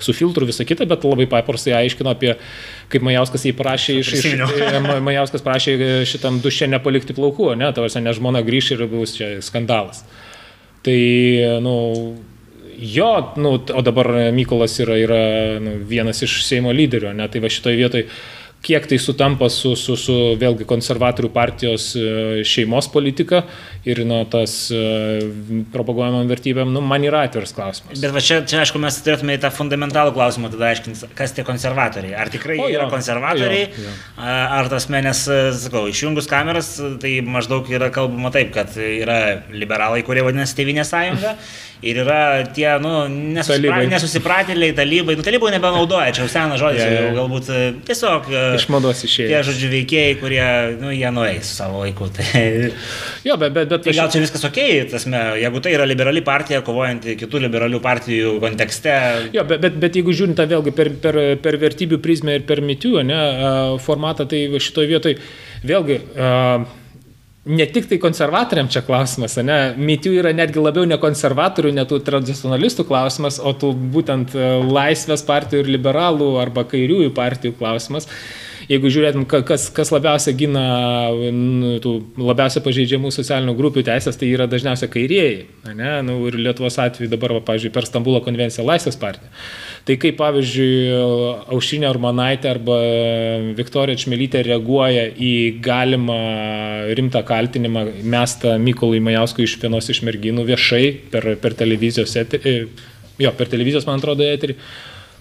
su 0.00 0.14
filtru 0.16 0.48
visą 0.48 0.64
kitą, 0.68 0.86
bet 0.88 1.04
labai 1.04 1.26
paprastai 1.28 1.74
aiškino 1.82 2.14
apie, 2.14 2.32
kaip 2.92 3.04
Majauskas 3.04 3.44
jį 3.44 3.52
prašė 3.58 3.98
iš... 4.00 4.12
iš 4.16 4.30
e, 4.32 4.80
Ma- 4.84 5.00
Majauskas 5.04 5.44
prašė 5.44 5.74
e, 5.76 5.90
šitam 6.08 6.40
duše 6.44 6.68
nepalikti 6.72 7.16
plaukų, 7.16 7.52
ne, 7.60 7.68
tavasi, 7.76 8.00
nes 8.04 8.16
žmona 8.16 8.40
grįš 8.46 8.72
ir 8.78 8.86
bus 8.88 9.18
čia 9.18 9.34
skandalas. 9.44 10.00
Tai, 10.86 10.96
nu, 11.60 11.76
jo, 12.78 13.12
nu, 13.36 13.52
o 13.58 13.84
dabar 13.84 14.10
Mykolas 14.32 14.78
yra, 14.80 14.96
yra 15.02 15.20
nu, 15.60 15.76
vienas 15.88 16.24
iš 16.24 16.40
Seimo 16.46 16.72
lyderių, 16.72 17.12
ne, 17.20 17.28
tai 17.28 17.44
va 17.44 17.52
šitoje 17.52 17.80
vietoje 17.84 18.08
kiek 18.64 18.86
tai 18.88 18.98
sutampa 18.98 19.48
su, 19.52 19.74
su, 19.78 19.94
su 20.00 20.14
vėlgi 20.40 20.66
konservatorių 20.68 21.30
partijos 21.34 21.90
e, 21.98 22.44
šeimos 22.46 22.88
politika 22.90 23.42
ir 23.86 24.00
nu, 24.08 24.18
tas 24.30 24.54
e, 24.74 24.80
propaguojamam 25.74 26.26
vertybėm, 26.30 26.72
nu, 26.74 26.82
man 26.82 27.04
yra 27.06 27.22
atviras 27.28 27.54
klausimas. 27.54 28.00
Bet 28.02 28.14
va 28.14 28.22
čia, 28.24 28.40
čia, 28.48 28.64
aišku, 28.64 28.80
mes 28.82 28.98
turėtume 29.06 29.36
į 29.36 29.42
tą 29.44 29.52
fundamentalų 29.54 30.14
klausimą 30.16 30.50
tada 30.54 30.72
aiškinti, 30.72 31.12
kas 31.18 31.36
tie 31.36 31.44
konservatoriai. 31.46 32.16
Ar 32.18 32.32
tikrai 32.32 32.58
O, 32.58 32.66
jo, 32.66 32.80
yra 32.80 32.88
konservatoriai, 32.90 33.68
jo, 33.70 33.86
jo. 33.86 33.94
ar 34.58 34.72
tas 34.72 34.88
menės, 34.92 35.22
e, 35.30 35.38
sakau, 35.60 35.86
išjungus 35.92 36.30
kameras, 36.30 36.74
tai 37.02 37.18
maždaug 37.22 37.70
yra 37.70 37.92
kalbama 37.94 38.34
taip, 38.34 38.50
kad 38.56 38.74
yra 38.82 39.20
liberalai, 39.54 40.02
kurie 40.06 40.26
vadinasi 40.26 40.58
Tevinė 40.58 40.86
sąjunga. 40.88 41.36
Ir 41.84 41.98
yra 42.00 42.18
tie, 42.56 42.68
nu, 42.80 42.92
nesusipra, 43.36 43.82
nesusipratėliai, 43.90 44.72
talybai. 44.76 45.16
Nu, 45.18 45.24
talybų 45.26 45.50
nebenaudoja, 45.52 46.14
čia 46.16 46.22
jau 46.24 46.30
senas 46.32 46.60
žodis, 46.62 46.80
jo. 46.80 46.94
jau 46.96 47.10
galbūt 47.18 47.50
e, 47.52 47.58
tiesiog 47.84 48.30
e, 48.32 48.44
Iš 48.56 48.64
mados 48.72 49.02
tie, 49.02 49.10
išėjo. 49.10 49.42
žodžiu, 49.50 49.68
veikėjai, 49.74 50.14
kurie, 50.22 50.46
nu, 50.80 50.92
jie 50.94 51.10
nueis 51.12 51.50
savo 51.58 51.82
laiku. 51.84 52.08
Tai, 52.16 52.24
Jo, 53.26 53.36
bet, 53.40 53.52
bet, 53.52 53.68
bet 53.68 53.84
tai 53.84 53.92
gal 53.98 54.08
čia 54.12 54.22
viskas 54.22 54.46
ok, 54.48 54.60
tasme, 54.94 55.20
jeigu 55.42 55.60
tai 55.64 55.74
yra 55.76 55.84
liberali 55.88 56.22
partija, 56.24 56.62
kovojanti 56.64 57.18
kitų 57.20 57.42
liberalių 57.44 57.82
partijų 57.84 58.32
kontekste, 58.40 58.96
Jo, 59.36 59.44
bet, 59.44 59.60
bet, 59.66 59.76
bet 59.82 60.00
jeigu 60.00 60.14
žiūrint 60.16 60.38
tą 60.40 60.48
vėlgi 60.48 60.72
per, 60.76 60.92
per, 61.02 61.20
per 61.44 61.60
vertybių 61.60 62.00
prizmę 62.04 62.38
ir 62.40 62.48
per 62.48 62.64
mitų 62.64 63.04
ne, 63.04 63.20
formatą, 63.84 64.24
tai 64.30 64.46
šitoje 64.62 64.90
vietoje 64.94 65.20
vėlgi 65.66 66.00
a, 66.16 66.32
ne 67.46 67.66
tik 67.70 67.86
tai 67.90 67.98
konservatoriam 68.02 68.68
čia 68.72 68.82
klausimas, 68.86 69.36
ne, 69.46 69.58
mitų 69.78 70.16
yra 70.20 70.32
netgi 70.34 70.62
labiau 70.62 70.86
ne 70.88 70.98
konservatorių, 71.00 71.72
ne 71.76 71.84
tų 71.88 72.00
tradicionalistų 72.06 72.86
klausimas, 72.88 73.38
o 73.38 73.54
tų 73.54 73.72
būtent 73.94 74.34
a, 74.34 74.56
laisvės 74.66 75.22
partijų 75.26 75.62
ir 75.62 75.72
liberalų 75.76 76.32
arba 76.42 76.66
kairiųjų 76.68 77.14
partijų 77.16 77.56
klausimas. 77.60 78.10
Jeigu 78.66 78.90
žiūrėtum, 78.90 79.24
ka- 79.30 79.44
kas, 79.46 79.68
kas 79.70 79.92
labiausiai 79.94 80.34
gina 80.34 80.62
tų 81.84 81.92
labiausiai 82.18 82.64
pažeidžiamų 82.64 83.12
socialinių 83.14 83.54
grupių 83.54 83.84
teisės, 83.86 84.18
tai 84.18 84.32
yra 84.32 84.48
dažniausiai 84.50 84.90
kairieji. 84.90 85.44
Ne? 85.70 85.92
Nu, 86.02 86.16
ir 86.26 86.34
Lietuvos 86.34 86.78
atveju 86.82 87.10
dabar, 87.12 87.36
va, 87.36 87.42
pavyzdžiui, 87.46 87.70
per 87.76 87.86
Stambulo 87.86 88.18
konvenciją 88.24 88.64
Laisvės 88.66 88.98
partija. 88.98 89.30
Tai 89.86 89.94
kaip, 90.02 90.16
pavyzdžiui, 90.18 90.72
Aušinė 91.54 91.86
Armanaitė 91.92 92.50
arba 92.56 92.80
Viktorija 93.54 94.02
Čmelytė 94.02 94.42
reaguoja 94.48 95.06
į 95.14 95.32
galimą 95.62 96.18
rimtą 96.98 97.22
kaltinimą 97.28 97.86
mestą 98.02 98.56
Mykolui 98.58 98.98
Majauskui 98.98 99.46
iš 99.46 99.54
vienos 99.62 99.86
iš 99.94 100.02
merginų 100.02 100.42
viešai 100.50 100.84
per, 101.14 101.36
per 101.38 101.54
televizijos 101.54 102.18
eterį. 102.18 102.58
Jo, 103.22 103.30
per 103.38 103.46
televizijos, 103.48 103.86
man 103.86 104.02
atrodo, 104.02 104.26
eterį. 104.26 104.58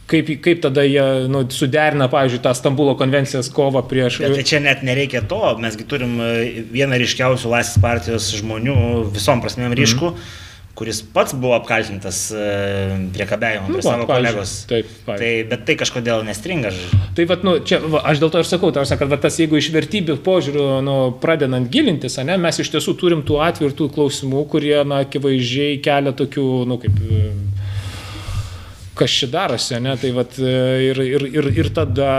Kaip, 0.05 0.27
kaip 0.45 0.61
tada 0.61 0.83
jie 0.85 1.01
nu, 1.33 1.41
suderina, 1.49 2.05
pavyzdžiui, 2.11 2.43
tą 2.45 2.53
Stambulo 2.53 2.93
konvencijos 2.99 3.49
kovą 3.53 3.81
prieš... 3.89 4.19
Bet 4.21 4.35
tai 4.37 4.45
čia 4.45 4.61
net 4.61 4.83
nereikia 4.85 5.23
to, 5.25 5.39
mesgi 5.57 5.87
turim 5.89 6.19
e, 6.21 6.33
vieną 6.75 6.99
ryškiausių 7.01 7.49
Laisvės 7.49 7.81
partijos 7.81 8.27
žmonių, 8.37 8.75
visom 9.15 9.41
prasmėm 9.41 9.73
ryškų, 9.79 10.11
mm. 10.13 10.35
kuris 10.77 11.01
pats 11.15 11.33
buvo 11.33 11.55
apkaltintas 11.57 12.21
e, 12.37 12.45
priekabėjimo 13.17 13.65
Nu, 13.65 13.79
prie 13.79 13.81
va, 13.81 13.95
savo 13.95 14.07
kolegos. 14.11 14.53
taip, 14.69 14.93
pavyzdžiui. 15.07 15.25
tai, 15.25 15.49
bet 15.55 15.65
tai 15.71 15.79
kažkodėl 15.81 16.21
nestringa. 16.29 16.75
Tai 17.17 17.27
vat, 17.33 17.49
nu, 17.49 17.57
čia, 17.65 17.81
va, 17.81 18.05
aš 18.05 18.21
dėl 18.21 18.35
to 18.35 18.45
ir 18.45 18.53
sakau, 18.53 18.69
tarsi, 18.77 19.01
kad 19.01 19.09
va, 19.09 19.21
tas, 19.25 19.41
jeigu 19.41 19.57
iš 19.57 19.73
vertybių 19.73 20.21
požiūrių, 20.21 20.69
nu, 20.85 20.99
pradedant 21.17 21.73
gilintis, 21.73 22.21
ne, 22.21 22.37
mes 22.45 22.61
iš 22.61 22.75
tiesų 22.77 22.93
turim 23.01 23.25
tų 23.25 23.41
atvejų 23.49 23.73
ir 23.73 23.77
tų 23.81 23.89
klausimų, 23.97 24.45
kurie, 24.53 24.77
na, 24.85 25.01
akivaizdžiai 25.09 25.81
kelia 25.81 26.13
tokių, 26.13 26.49
nu, 26.69 26.77
kaip, 26.85 27.05
kas 28.95 29.15
čia 29.19 29.29
darosi, 29.31 29.79
ne, 29.83 29.95
tai 29.99 30.11
vat, 30.15 30.37
e, 30.39 30.53
ir, 30.89 31.01
ir, 31.03 31.27
ir, 31.39 31.51
ir 31.63 31.73
tada 31.75 32.11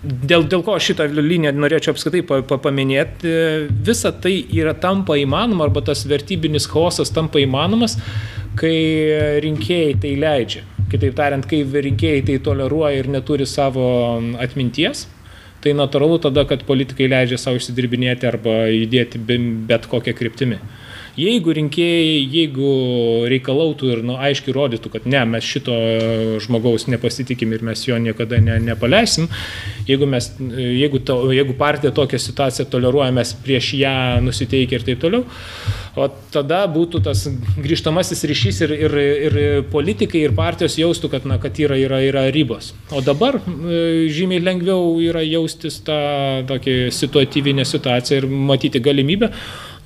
Dėl, 0.00 0.46
dėl 0.48 0.62
ko 0.64 0.78
šitą 0.80 1.04
liniją 1.12 1.50
norėčiau 1.60 1.92
apskritai 1.92 2.22
pa, 2.24 2.38
pa, 2.48 2.56
paminėti, 2.64 3.28
e, 3.28 3.48
visa 3.84 4.08
tai 4.16 4.32
yra 4.56 4.72
tampa 4.72 5.18
įmanoma, 5.20 5.66
arba 5.66 5.82
tas 5.84 6.06
vertybinis 6.08 6.64
chaosas 6.72 7.12
tampa 7.12 7.42
įmanomas, 7.42 7.98
kai 8.56 8.72
rinkėjai 9.44 9.98
tai 10.00 10.14
leidžia. 10.22 10.64
Kitaip 10.90 11.18
tariant, 11.18 11.44
kai 11.46 11.60
rinkėjai 11.88 12.24
tai 12.30 12.38
toleruoja 12.46 12.96
ir 12.96 13.10
neturi 13.12 13.44
savo 13.46 13.84
atminties, 14.40 15.04
tai 15.60 15.76
natūralu 15.76 16.16
tada, 16.24 16.46
kad 16.48 16.64
politikai 16.64 17.10
leidžia 17.12 17.36
savo 17.38 17.60
išsidirbinėti 17.60 18.28
arba 18.30 18.62
judėti 18.72 19.20
be- 19.20 19.38
bet 19.68 19.84
kokią 19.90 20.16
kryptimį. 20.16 20.62
Jeigu 21.20 21.54
rinkėjai, 21.56 22.20
jeigu 22.32 22.70
reikalautų 23.30 23.90
ir 23.94 24.02
nu, 24.06 24.16
aiškiai 24.20 24.54
rodytų, 24.56 24.92
kad 24.94 25.08
ne, 25.10 25.20
mes 25.28 25.46
šito 25.46 25.74
žmogaus 26.44 26.86
nepasitikim 26.90 27.52
ir 27.56 27.64
mes 27.66 27.82
jo 27.86 27.98
niekada 28.00 28.38
ne, 28.42 28.56
nepaleisim, 28.70 29.28
jeigu, 29.88 30.08
mes, 30.10 30.30
jeigu, 30.40 31.02
to, 31.04 31.18
jeigu 31.34 31.56
partija 31.58 31.92
tokią 31.96 32.20
situaciją 32.22 32.68
toleruoja, 32.72 33.10
mes 33.16 33.34
prieš 33.44 33.74
ją 33.80 33.94
nusiteikia 34.24 34.78
ir 34.78 34.86
taip 34.86 35.02
toliau, 35.02 35.24
o 36.00 36.06
tada 36.32 36.62
būtų 36.70 37.02
tas 37.04 37.26
grįžtamasis 37.58 38.24
ryšys 38.30 38.62
ir, 38.66 38.74
ir, 38.86 38.98
ir 39.28 39.38
politikai, 39.72 40.22
ir 40.24 40.36
partijos 40.36 40.78
jaustų, 40.80 41.10
kad, 41.16 41.26
na, 41.28 41.40
kad 41.42 41.58
yra, 41.60 41.78
yra, 41.80 42.00
yra 42.06 42.26
ribos. 42.32 42.72
O 42.94 43.02
dabar 43.04 43.40
e, 43.40 44.06
žymiai 44.12 44.42
lengviau 44.44 44.94
yra 45.02 45.24
jaustis 45.26 45.80
tą 45.86 46.00
tokį 46.48 46.78
situatyvinę 46.94 47.66
situaciją 47.68 48.22
ir 48.22 48.30
matyti 48.30 48.82
galimybę. 48.82 49.32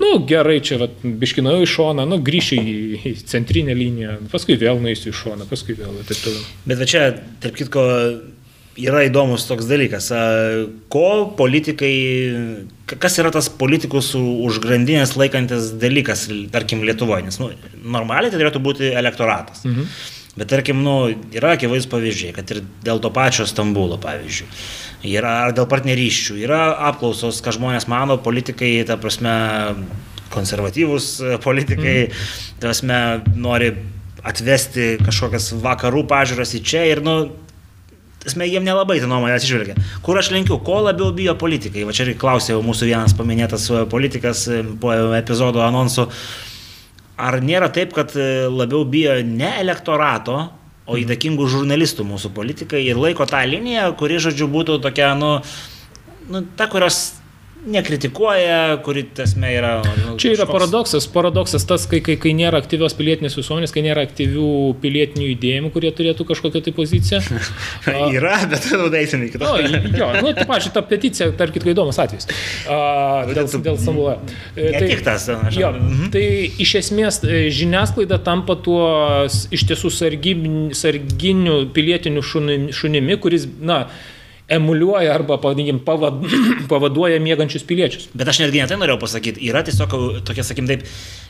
Nu, 0.01 0.19
gerai, 0.27 0.59
čia 0.65 0.79
vat, 0.81 0.95
biškinau 1.05 1.61
į 1.63 1.69
šoną, 1.71 2.05
nu, 2.11 2.19
grįšiu 2.27 2.57
į, 2.59 2.73
į 3.07 3.13
centrinę 3.31 3.75
liniją, 3.79 4.17
paskui 4.33 4.57
vėl 4.61 4.81
nueisiu 4.83 5.13
į 5.13 5.19
šoną, 5.21 5.47
paskui 5.51 5.77
vėl 5.79 5.93
ir 6.01 6.09
taip 6.09 6.19
toliau. 6.25 6.43
Bet 6.67 6.81
va 6.83 6.89
čia, 6.91 7.05
tarp 7.45 7.55
kitko, 7.61 7.85
yra 8.83 9.05
įdomus 9.07 9.45
toks 9.47 9.69
dalykas. 9.71 10.09
Ko 10.91 11.05
politikai, 11.39 11.93
ka- 12.91 12.99
kas 13.07 13.21
yra 13.23 13.31
tas 13.35 13.47
politikus 13.49 14.11
už 14.19 14.59
grandinės 14.65 15.15
laikantis 15.21 15.71
dalykas, 15.79 16.27
tarkim, 16.51 16.83
Lietuvoje? 16.83 17.29
Nes 17.29 17.39
nu, 17.39 17.53
normaliai 17.85 18.35
tai 18.35 18.43
turėtų 18.43 18.63
būti 18.67 18.91
elektoratas. 18.99 19.63
Mhm. 19.65 19.87
Bet 20.35 20.51
tarkim, 20.51 20.81
nu, 20.83 20.97
yra 21.35 21.53
akivaizdus 21.55 21.91
pavyzdžiai, 21.93 22.33
kad 22.35 22.49
ir 22.51 22.65
dėl 22.83 22.99
to 23.03 23.11
pačio 23.15 23.47
Stambulo, 23.47 24.01
pavyzdžiui, 24.03 24.49
yra 25.13 25.35
ar 25.45 25.55
dėl 25.55 25.69
partnerysčių, 25.71 26.41
yra 26.43 26.65
apklausos, 26.91 27.39
ką 27.45 27.55
žmonės 27.55 27.87
mano, 27.91 28.19
politikai, 28.19 28.73
ta 28.89 28.99
prasme, 28.99 29.35
konservatyvūs 30.35 31.09
e, 31.23 31.37
politikai, 31.45 31.97
mm. 32.09 32.59
ta 32.59 32.73
prasme, 32.73 32.99
nori 33.39 33.71
atvesti 34.27 34.95
kažkokias 35.05 35.53
vakarų 35.63 36.03
pažiūras 36.11 36.57
į 36.59 36.65
čia 36.67 36.85
ir, 36.91 37.05
nu, 37.07 37.19
Esmė, 38.25 38.47
jiem 38.49 38.65
nelabai 38.65 38.95
tą 39.03 39.09
nuomonę 39.11 39.35
atsižvelgia. 39.37 39.75
Kur 40.01 40.17
aš 40.17 40.31
lenkiu, 40.33 40.57
ko 40.65 40.79
labiau 40.81 41.11
bijo 41.13 41.35
politikai? 41.37 41.83
Va 41.85 41.93
čia 41.93 42.07
ir 42.09 42.15
klausė 42.17 42.57
mūsų 42.57 42.87
vienas 42.89 43.13
paminėtas 43.19 43.67
politikas 43.93 44.47
po 44.81 44.95
epizodo 45.19 45.61
anonso. 45.61 46.07
Ar 47.15 47.39
nėra 47.45 47.71
taip, 47.71 47.93
kad 47.95 48.11
e, 48.19 48.47
labiau 48.51 48.83
bijo 48.91 49.15
ne 49.27 49.53
elektorato, 49.61 50.39
o 50.85 50.95
mhm. 50.97 51.03
įtakingų 51.05 51.47
žurnalistų 51.51 52.07
mūsų 52.09 52.33
politikai 52.35 52.83
ir 52.85 52.99
laiko 53.01 53.27
tą 53.31 53.43
liniją, 53.49 53.93
kuri, 53.99 54.19
žodžiu, 54.23 54.51
būtų 54.53 54.81
tokia, 54.85 55.15
nu, 55.19 55.37
nu 56.29 56.43
ta, 56.59 56.67
kurios 56.73 57.17
nekritikuoja, 57.71 58.79
kuri 58.85 59.05
esmė 59.25 59.51
yra. 59.59 59.73
Nu, 59.85 60.15
Čia 60.21 60.33
yra 60.35 60.45
kažkoks... 60.45 60.53
paradoksas. 60.53 61.09
Paradoksas 61.15 61.67
tas, 61.69 61.87
kai, 61.91 62.01
kai, 62.05 62.17
kai 62.21 62.35
nėra 62.37 62.61
aktyvios 62.63 62.97
pilietinės 62.99 63.37
visuomenės, 63.39 63.73
kai 63.75 63.85
nėra 63.87 64.05
aktyvių 64.07 64.49
pilietinių 64.83 65.29
judėjimų, 65.31 65.73
kurie 65.75 65.93
turėtų 65.97 66.27
kažkokią 66.29 66.65
tai 66.67 66.75
poziciją. 66.77 67.21
yra, 68.19 68.37
bet 68.51 68.69
tada 68.69 69.01
eisime 69.01 69.29
iki 69.29 69.41
to. 69.41 69.49
No, 69.49 69.57
jo, 69.61 70.11
nu, 70.21 70.35
tai 70.37 70.47
pažiūrėjau, 70.51 70.75
ta 70.77 70.85
peticija, 70.89 71.31
tarp 71.39 71.55
kitko 71.57 71.73
įdomus 71.75 72.01
atvejis. 72.05 72.29
Uh, 72.65 73.33
dėl 73.33 73.51
dėl 73.65 73.79
Stambulo. 73.81 74.17
E, 74.55 74.71
tai, 74.75 74.89
tik 74.93 75.05
tas, 75.07 75.29
aš. 75.33 75.59
Jo, 75.59 75.73
mhm. 75.75 76.11
Tai 76.15 76.25
iš 76.65 76.75
esmės 76.83 77.21
e, 77.27 77.47
žiniasklaida 77.55 78.21
tampa 78.25 78.57
tuo 78.61 78.85
iš 79.55 79.67
tiesų 79.71 79.93
sarginiu 79.95 81.61
pilietiniu 81.75 82.25
šunimi, 82.25 83.19
kuris, 83.23 83.49
na, 83.61 83.85
emuliuoja 84.49 85.15
arba, 85.15 85.39
pavadinkim, 85.41 85.81
pavad, 85.87 86.21
pavaduoja 86.73 87.21
mėgančius 87.23 87.65
piliečius. 87.69 88.09
Bet 88.17 88.29
aš 88.29 88.43
netgi 88.45 88.63
netai 88.63 88.79
norėjau 88.81 89.01
pasakyti, 89.03 89.45
yra 89.49 89.65
tiesiog 89.67 89.95
tokia, 90.29 90.45
sakykim, 90.47 90.69
taip, 90.71 90.85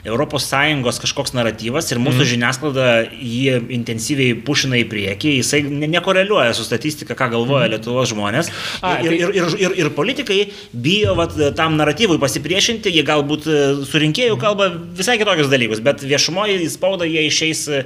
ES 0.05 0.99
kažkoks 1.01 1.33
naratyvas 1.33 1.89
ir 1.91 2.01
mūsų 2.03 2.21
mm. 2.21 2.29
žiniasklaida 2.29 2.89
jį 3.09 3.61
intensyviai 3.73 4.35
pušina 4.45 4.77
į 4.83 4.85
priekį, 4.91 5.33
jisai 5.41 5.63
nekoreliuoja 5.65 6.53
su 6.57 6.67
statistika, 6.67 7.17
ką 7.17 7.31
galvoja 7.33 7.67
mm. 7.67 7.73
Lietuvos 7.75 8.13
žmonės. 8.13 8.51
A, 8.85 8.99
ir, 9.01 9.15
tai... 9.15 9.19
ir, 9.19 9.35
ir, 9.41 9.57
ir, 9.65 9.77
ir 9.81 9.93
politikai 9.97 10.41
bijo 10.73 11.15
vat, 11.19 11.33
tam 11.57 11.79
naratyvui 11.81 12.19
pasipriešinti, 12.21 12.93
jie 12.93 13.05
galbūt 13.07 13.49
e, 13.49 13.61
su 13.89 14.03
rinkėjų 14.03 14.37
kalba 14.41 14.69
visai 14.97 15.17
kitokius 15.21 15.49
dalykus, 15.53 15.81
bet 15.85 16.05
viešumoje 16.05 16.61
į 16.61 16.69
spaudą 16.75 17.09
jie 17.09 17.25
išeis 17.31 17.65
e, 17.73 17.83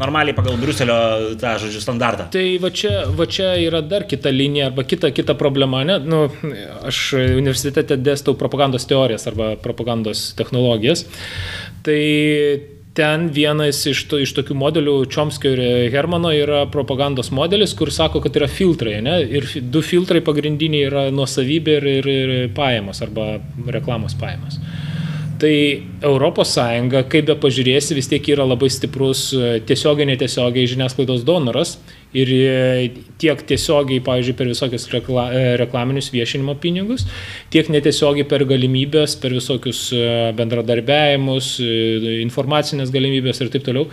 normaliai 0.00 0.36
pagal 0.36 0.60
Briuselio 0.60 0.98
tą, 1.40 1.56
žodžiu, 1.62 1.82
standartą. 1.84 2.28
Tai 2.34 2.44
va 2.62 2.72
čia, 2.74 2.92
va 3.16 3.26
čia 3.30 3.54
yra 3.60 3.82
dar 3.84 4.06
kita 4.08 4.32
linija 4.32 4.70
arba 4.70 4.84
kita, 4.88 5.12
kita 5.14 5.36
problema. 5.40 5.82
Ne? 5.88 5.98
Nu, 6.04 6.24
aš 6.84 7.02
universitete 7.16 7.96
dėstau 8.00 8.36
propagandos 8.38 8.86
teorijas 8.88 9.28
arba 9.30 9.54
propagandos 9.60 10.30
technologijas. 10.38 11.06
Tai 11.82 12.02
ten 12.94 13.28
vienas 13.32 13.80
iš, 13.88 14.04
to, 14.10 14.20
iš 14.20 14.34
tokių 14.36 14.56
modelių 14.58 14.94
Čomskio 15.12 15.54
ir 15.54 15.62
Hermano 15.94 16.32
yra 16.36 16.66
propagandos 16.70 17.32
modelis, 17.32 17.72
kur 17.78 17.90
sako, 17.92 18.20
kad 18.24 18.36
yra 18.36 18.48
filtrai. 18.50 18.98
Ne? 19.04 19.18
Ir 19.24 19.48
du 19.72 19.82
filtrai 19.84 20.20
pagrindiniai 20.24 20.88
yra 20.90 21.04
nuosavybė 21.14 21.78
ir, 21.80 21.88
ir, 21.98 22.10
ir 22.12 22.32
pajamos 22.56 23.02
arba 23.04 23.36
reklamos 23.72 24.16
pajamos. 24.20 24.60
Tai 25.42 25.54
ES, 26.06 26.52
kaip 27.10 27.24
be 27.26 27.34
pažiūrėsi, 27.42 27.96
vis 27.98 28.06
tiek 28.06 28.28
yra 28.30 28.44
labai 28.46 28.68
stiprus 28.70 29.24
tiesiogiai, 29.66 30.06
netiesiogiai 30.12 30.68
žiniasklaidos 30.70 31.24
donoras 31.26 31.80
ir 32.14 32.30
e, 32.30 32.90
tiek 33.18 33.42
tiesiogiai, 33.48 34.04
pavyzdžiui, 34.06 34.36
per 34.38 34.50
visokius 34.52 34.86
rekla, 34.92 35.24
e, 35.34 35.40
reklaminius 35.58 36.12
viešinimo 36.14 36.54
pinigus, 36.62 37.08
tiek 37.50 37.72
netiesiogiai 37.74 38.28
per 38.30 38.44
galimybės, 38.46 39.16
per 39.18 39.34
visokius 39.34 39.88
e, 39.96 40.04
bendradarbiavimus, 40.38 41.56
informacinės 42.22 42.94
galimybės 42.94 43.42
ir 43.42 43.50
taip 43.50 43.66
toliau. 43.66 43.88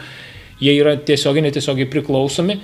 Jie 0.62 0.76
yra 0.76 1.00
tiesiogiai, 1.02 1.48
netiesiogiai 1.48 1.90
priklausomi 1.90 2.60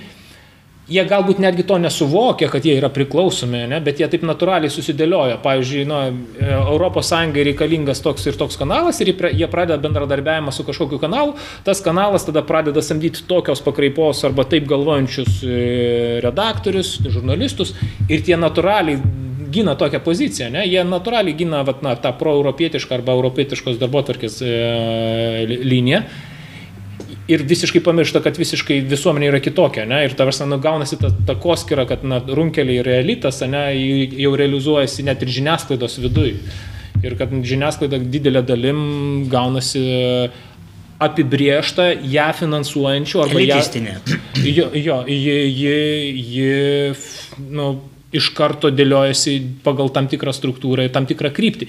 jie 0.86 1.02
galbūt 1.06 1.40
netgi 1.42 1.64
to 1.66 1.78
nesuvokia, 1.82 2.48
kad 2.50 2.64
jie 2.66 2.76
yra 2.78 2.90
priklausomi, 2.94 3.64
ne, 3.70 3.80
bet 3.82 4.00
jie 4.00 4.08
taip 4.10 4.22
natūraliai 4.26 4.70
susidėlioja. 4.72 5.40
Pavyzdžiui, 5.42 5.84
nu, 5.90 5.98
ES 6.38 7.12
reikalingas 7.48 8.02
toks 8.04 8.26
ir 8.30 8.38
toks 8.38 8.58
kanalas 8.60 9.00
ir 9.02 9.10
jie 9.10 9.48
pradeda 9.50 9.80
bendradarbiavimą 9.82 10.54
su 10.54 10.66
kažkokiu 10.66 11.00
kanalu, 11.02 11.34
tas 11.66 11.82
kanalas 11.84 12.26
tada 12.28 12.44
pradeda 12.46 12.82
samdyti 12.82 13.26
tokios 13.26 13.62
pakraipos 13.66 14.22
arba 14.26 14.46
taip 14.46 14.68
galvojančius 14.70 15.42
e, 15.42 15.56
redaktorius, 16.24 16.96
žurnalistus 17.10 17.74
ir 18.08 18.22
tie 18.26 18.38
natūraliai 18.38 19.00
gina 19.50 19.76
tokią 19.78 20.00
poziciją, 20.04 20.50
ne? 20.54 20.64
jie 20.68 20.82
natūraliai 20.86 21.36
gina 21.38 21.64
vat, 21.66 21.82
na, 21.82 21.96
tą 21.98 22.12
proeuropietišką 22.18 23.00
arba 23.00 23.14
europietiškos 23.16 23.78
darbo 23.82 24.02
tvarkės 24.06 24.40
e, 24.44 24.56
liniją 25.66 26.04
ir 27.28 27.42
visiškai 27.46 27.82
pamiršta, 27.84 28.22
kad 28.24 28.38
visiškai 28.38 28.80
visuomenė 28.86 29.30
yra 29.32 29.40
kitokia, 29.42 29.86
ne? 29.88 30.02
ir 30.06 30.14
ta 30.18 30.26
prasme, 30.28 30.48
nu, 30.50 30.60
gaunasi 30.62 30.98
ta, 31.00 31.10
ta 31.26 31.36
koskira, 31.42 31.86
kad 31.88 32.04
na, 32.06 32.20
runkeliai 32.20 32.80
ir 32.82 32.90
elitas, 33.00 33.42
ne, 33.50 33.64
jau 34.22 34.34
realizuojasi 34.38 35.06
net 35.06 35.24
ir 35.26 35.32
žiniasklaidos 35.38 35.98
viduje. 36.04 36.36
Ir 37.04 37.16
kad 37.18 37.32
žiniasklaida 37.44 37.98
didelė 38.00 38.42
dalim 38.46 38.78
gaunasi 39.30 39.82
apibriešta 41.02 41.90
ją 42.08 42.30
finansuojančių 42.38 43.20
arba 43.26 43.42
ją... 43.42 43.58
Jo, 44.46 44.70
jo, 44.72 45.02
ji, 45.10 45.36
ji, 45.58 45.76
ji 46.30 47.50
nu, 47.52 47.74
iš 48.16 48.30
karto 48.36 48.70
dėliojasi 48.72 49.36
pagal 49.66 49.90
tam 49.92 50.08
tikrą 50.08 50.32
struktūrą 50.32 50.86
ir 50.86 50.94
tam 50.94 51.08
tikrą 51.08 51.32
kryptį. 51.36 51.68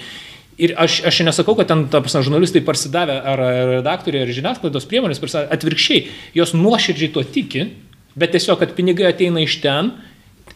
Ir 0.57 0.73
aš, 0.81 1.03
aš 1.05 1.19
nesakau, 1.21 1.53
kad 1.57 1.69
ten, 1.69 1.83
ta 1.93 2.01
prasme, 2.01 2.23
žurnalistai 2.25 2.63
parsidavę 2.65 3.19
ar 3.21 3.41
redaktoriai 3.77 4.25
ar 4.25 4.31
žiniasklaidos 4.33 4.87
priemonės, 4.89 5.21
parsidavę, 5.21 5.51
atvirkščiai, 5.53 5.99
jos 6.39 6.55
nuoširdžiai 6.57 7.11
to 7.13 7.21
tiki, 7.35 7.67
bet 8.17 8.33
tiesiog, 8.33 8.57
kad 8.63 8.73
pinigai 8.77 9.11
ateina 9.11 9.43
iš 9.43 9.59
ten 9.61 9.91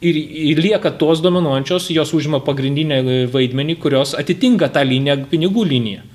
ir, 0.02 0.18
ir 0.18 0.62
lieka 0.66 0.95
tos 0.97 1.22
dominuojančios, 1.22 1.91
jos 1.93 2.16
užima 2.18 2.41
pagrindinę 2.41 3.04
vaidmenį, 3.30 3.78
kurios 3.84 4.16
atitinka 4.18 4.72
tą 4.74 4.82
liniją, 4.89 5.20
pinigų 5.30 5.68
liniją. 5.70 6.08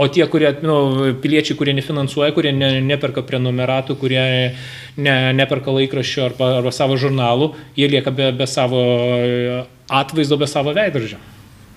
O 0.00 0.06
tie, 0.12 0.22
kurie, 0.30 0.52
nu, 0.62 0.76
piliečiai, 1.24 1.56
kurie 1.58 1.72
nefinansuoja, 1.74 2.30
kurie 2.36 2.52
ne, 2.54 2.76
neperka 2.84 3.24
prenumeratų, 3.26 3.96
kurie 3.98 4.22
ne, 5.00 5.16
neperka 5.34 5.72
laikraščio 5.74 6.28
arba, 6.28 6.52
arba 6.60 6.76
savo 6.76 7.00
žurnalų, 7.00 7.50
jie 7.80 7.88
lieka 7.90 8.12
be, 8.14 8.30
be 8.36 8.46
savo 8.46 8.84
atvaizdo, 9.88 10.38
be 10.38 10.46
savo 10.46 10.76
veidrodžio. 10.76 11.18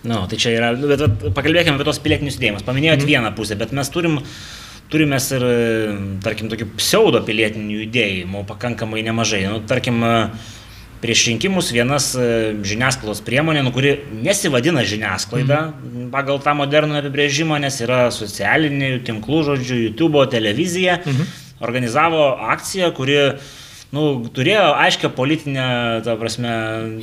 Nu, 0.03 0.25
tai 0.27 0.39
čia 0.39 0.51
yra, 0.57 0.73
bet, 0.75 0.99
bet 0.99 1.29
pakalbėkime 1.35 1.77
apie 1.77 1.87
tos 1.87 2.01
pilietinius 2.03 2.35
judėjimus. 2.35 2.65
Paminėjot 2.67 3.05
mm. 3.05 3.07
vieną 3.07 3.31
pusę, 3.37 3.55
bet 3.59 3.71
mes 3.75 3.91
turim, 3.91 4.17
turime 4.91 5.19
ir, 5.37 5.45
tarkim, 6.25 6.49
tokių 6.51 6.67
pseudo 6.75 7.23
pilietinių 7.23 7.85
judėjimų 7.85 8.43
pakankamai 8.49 9.05
nemažai. 9.07 9.45
Nu, 9.47 9.61
tarkim, 9.69 10.03
prieš 11.03 11.23
rinkimus 11.29 11.71
vienas 11.75 12.09
žiniasklaidos 12.15 13.23
priemonė, 13.23 13.63
nu, 13.63 13.71
kuri 13.75 13.95
nesivadina 14.23 14.83
žiniasklaida 14.87 15.61
mm. 15.71 16.11
pagal 16.11 16.43
tą 16.43 16.55
modernų 16.59 16.99
apibrėžimą, 16.99 17.63
nes 17.63 17.79
yra 17.83 18.05
socialinių 18.11 18.97
tinklų, 19.07 19.43
žodžiu, 19.53 19.79
YouTube, 19.87 20.27
televizija, 20.35 20.99
mm. 20.99 21.35
organizavo 21.63 22.27
akciją, 22.51 22.91
kuri 22.95 23.19
nu, 23.93 24.03
turėjo 24.33 24.63
aiškę 24.81 25.11
politinę, 25.13 25.65
ta 26.05 26.15
prasme. 26.17 26.53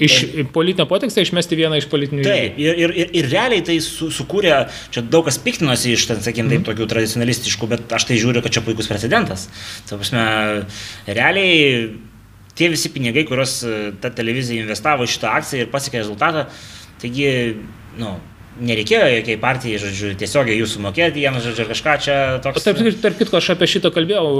Iš 0.02 0.16
tai, 0.20 0.44
politinio 0.54 0.86
poteksto 0.90 1.22
išmesti 1.22 1.58
vieną 1.58 1.78
iš 1.78 1.86
politinių. 1.92 2.24
Taip, 2.26 2.58
ir, 2.58 2.80
ir, 2.84 2.94
ir, 3.04 3.12
ir 3.20 3.28
realiai 3.30 3.62
tai 3.66 3.78
su, 3.84 4.10
sukūrė, 4.14 4.56
čia 4.94 5.04
daug 5.06 5.28
kas 5.28 5.38
piktinosi 5.42 5.94
iš, 5.94 6.08
ten, 6.10 6.22
sakykim, 6.24 6.48
mm. 6.48 6.54
taip, 6.54 6.62
mhm. 6.64 6.68
tokių 6.72 6.88
tradicionalistiškų, 6.90 7.70
bet 7.70 7.94
aš 7.98 8.08
tai 8.10 8.18
žiūriu, 8.20 8.42
kad 8.44 8.56
čia 8.56 8.64
puikus 8.66 8.90
precedentas. 8.90 9.46
Ta 9.88 10.00
prasme, 10.00 10.24
realiai 11.06 11.92
tie 12.58 12.72
visi 12.72 12.90
pinigai, 12.92 13.24
kuriuos 13.28 13.60
ta 14.02 14.10
televizija 14.12 14.66
investavo 14.66 15.06
į 15.06 15.14
šitą 15.14 15.30
akciją 15.38 15.64
ir 15.64 15.72
pasiekė 15.72 16.02
rezultatą, 16.02 16.48
taigi, 17.00 17.30
nu, 18.00 18.16
nereikėjo 18.60 19.08
jokiai 19.16 19.38
partijai, 19.40 19.80
žodžiu, 19.82 20.12
tiesiogiai 20.20 20.58
jūsų 20.60 20.82
mokėti, 20.84 21.22
jiems, 21.24 21.42
žodžiu, 21.46 21.66
kažką 21.70 21.96
čia 22.04 22.16
toks. 22.44 22.66
Tarp, 22.66 22.80
tarp 23.02 23.18
kitko, 23.20 23.40
aš 23.40 23.52
apie 23.54 23.68
šitą 23.70 23.92
kalbėjau, 23.94 24.30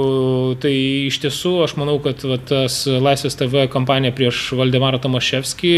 tai 0.61 0.73
iš 1.09 1.19
tiesų 1.25 1.57
aš 1.65 1.75
manau, 1.81 1.97
kad 2.03 2.23
va, 2.27 2.37
tas 2.37 2.83
Laisvės 2.85 3.37
TV 3.39 3.67
kampanija 3.71 4.15
prieš 4.15 4.51
Valdemarą 4.59 5.01
Tomaševskį 5.03 5.75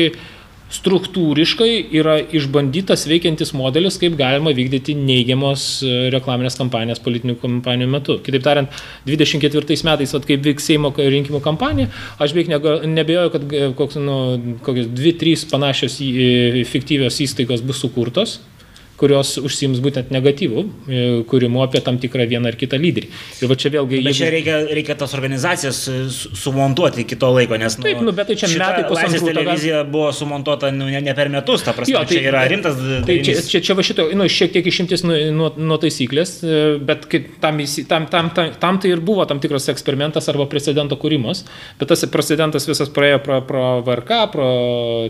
struktūriškai 0.73 1.69
yra 1.99 2.15
išbandytas 2.33 3.05
veikiantis 3.09 3.53
modelis, 3.57 3.99
kaip 4.01 4.15
galima 4.19 4.53
vykdyti 4.55 4.95
neigiamos 4.97 5.65
e, 5.85 5.91
reklaminės 6.13 6.57
kampanijas 6.59 7.01
politinių 7.03 7.37
kampanijų 7.41 7.89
metu. 7.93 8.17
Kitaip 8.25 8.45
tariant, 8.45 8.79
24 9.09 9.79
metais, 9.89 10.15
at, 10.17 10.25
kaip 10.29 10.45
vyks 10.45 10.69
Seimo 10.71 10.93
rinkimų 10.97 11.43
kampanija, 11.45 11.91
aš 12.23 12.33
beveik 12.35 12.87
nebejoju, 12.89 13.33
kad 13.35 13.45
e, 13.53 13.67
koks, 13.77 13.99
nu, 14.01 14.17
kokios 14.65 14.89
2-3 14.93 15.45
panašios 15.51 15.99
į, 16.03 16.65
fiktyvios 16.69 17.21
įstaigos 17.27 17.65
bus 17.65 17.81
sukurtos 17.83 18.39
kurios 19.03 19.35
užsims 19.43 19.83
būtent 19.83 20.13
negatyvų 20.15 20.63
e, 20.63 21.03
kūrimu 21.29 21.63
apie 21.65 21.83
tam 21.83 21.99
tikrą 22.01 22.27
vieną 22.31 22.53
ar 22.53 22.59
kitą 22.59 22.79
lyderį. 22.79 23.11
Ir 23.43 23.51
va 23.51 23.59
čia 23.59 23.73
vėlgi... 23.75 24.01
Bet 24.07 24.19
čia 24.19 24.31
reikia, 24.33 24.59
reikia 24.71 24.97
tas 25.03 25.13
organizacijas 25.17 25.83
su- 26.15 26.33
sumontuoti 26.39 27.03
iki 27.03 27.19
to 27.19 27.31
laiko, 27.35 27.59
nes... 27.59 27.75
Taip, 27.83 28.01
nu, 28.05 28.15
bet 28.15 28.31
tai 28.31 28.39
čia 28.39 28.49
metai 28.55 28.87
tada- 28.87 29.33
televizija 29.33 29.83
buvo 29.83 30.11
sumontuota 30.15 30.71
nu, 30.71 30.87
ne, 30.91 31.01
ne 31.03 31.15
per 31.17 31.29
metus, 31.33 31.63
ta 31.65 31.73
prasme, 31.75 31.95
jo, 31.95 32.03
tai, 32.07 32.17
čia 32.17 32.31
yra 32.31 32.45
rimtas 32.49 32.79
Tai 33.05 33.17
čia, 33.25 33.35
čia, 33.47 33.61
čia 33.63 33.75
va 33.77 33.83
šito, 33.85 34.05
nu, 34.17 34.27
šiek 34.31 34.53
tiek 34.55 34.67
išimtis 34.69 35.03
nuo, 35.05 35.17
nuo, 35.35 35.49
nuo 35.57 35.77
taisyklės, 35.81 36.35
e, 36.45 36.61
bet 36.83 37.07
kai 37.11 37.23
tam, 37.43 37.59
tam, 37.89 38.07
tam, 38.11 38.31
tam, 38.35 38.51
tam 38.61 38.79
tai 38.83 38.93
ir 38.93 39.03
buvo 39.03 39.25
tam 39.29 39.41
tikras 39.43 39.67
eksperimentas 39.73 40.29
arba 40.31 40.47
precedento 40.51 40.97
kūrimas, 40.99 41.43
bet 41.79 41.91
tas 41.91 42.05
precedentas 42.13 42.67
visas 42.69 42.91
praėjo 42.93 43.21
pro, 43.25 43.39
pro 43.47 43.65
VRK, 43.85 44.19
pro 44.33 44.49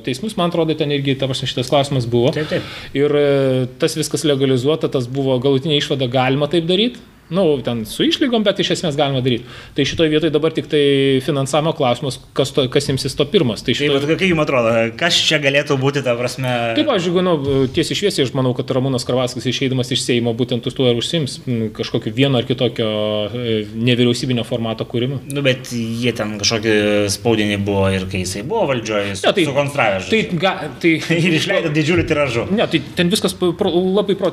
teismus, 0.06 0.38
man 0.40 0.54
atrodo, 0.54 0.76
ten 0.80 0.94
irgi 0.96 1.18
ta 1.20 1.30
prasme, 1.30 1.50
šitas 1.50 1.72
klausimas 1.72 2.08
buvo. 2.10 2.34
Taip, 2.36 2.50
taip. 2.52 2.74
Ir 2.98 3.18
e, 3.20 3.26
tas 3.84 3.98
viskas 4.00 4.24
legalizuota, 4.28 4.90
tas 4.92 5.10
buvo 5.12 5.36
galutinė 5.44 5.82
išvada, 5.82 6.08
galima 6.12 6.48
taip 6.52 6.70
daryti. 6.70 7.04
Nu, 7.34 7.46
ten 7.66 7.84
su 7.90 8.06
išlygom, 8.08 8.44
bet 8.46 8.60
iš 8.64 8.74
esmės 8.78 8.98
galima 9.00 9.22
daryti. 9.26 9.48
Tai 9.76 9.86
šitoje 9.90 10.12
vietoje 10.14 10.34
dabar 10.34 10.54
tik 10.56 10.68
tai 10.72 10.84
finansavimo 11.26 11.74
klausimas, 11.78 12.20
kas, 12.38 12.52
to, 12.56 12.68
kas 12.72 12.88
imsis 12.94 13.16
to 13.18 13.26
pirmas. 13.30 13.64
Tai 13.66 13.74
Tai, 13.74 13.80
šito... 13.80 13.96
vat 13.98 14.06
kaip 14.20 14.30
jums 14.30 14.44
atrodo, 14.46 14.74
kas 15.00 15.18
čia 15.26 15.40
galėtų 15.42 15.78
būti, 15.82 16.04
ta 16.06 16.14
prasme... 16.20 16.52
Taip, 16.78 16.90
aš 16.94 17.08
jeigu, 17.10 17.24
nu, 17.26 17.34
tiesiai 17.74 17.98
šviesiai, 17.98 18.28
aš 18.28 18.34
manau, 18.38 18.52
kad 18.58 18.70
Ramūnas 18.76 19.06
Karvaskas 19.08 19.48
išeidamas 19.50 19.90
iš 19.96 20.04
Seimo 20.06 20.34
būtent 20.38 20.68
tuo 20.70 20.90
ir 20.92 21.00
užsims 21.00 21.40
kažkokiu 21.74 22.14
vieno 22.14 22.38
ar 22.38 22.46
kitokio 22.48 22.88
e, 23.34 23.56
nevyriausybinio 23.74 24.46
formato 24.46 24.86
kūrimu. 24.90 25.22
Nu, 25.34 25.42
bet 25.46 25.72
jie 25.74 26.14
ten 26.16 26.36
kažkokį 26.42 26.76
spaudinį 27.14 27.58
buvo 27.66 27.88
ir 27.96 28.06
kai 28.12 28.22
jisai 28.24 28.44
buvo 28.46 28.68
valdžioje, 28.74 29.10
jis 29.16 29.26
Ne, 29.26 29.34
tai- 29.40 29.48
sukonstravė. 29.50 30.04
Tai, 30.12 30.22
ga, 30.44 30.54
tai, 30.84 30.94
ir 31.26 31.38
išleido 31.40 31.72
didžiulį 31.74 32.06
tiražą. 32.10 32.46
Ne, 32.54 32.68
tai 32.70 32.84
ten 32.98 33.10
viskas 33.14 33.34
pro, 33.40 33.72
labai 33.74 34.18
pro, 34.20 34.30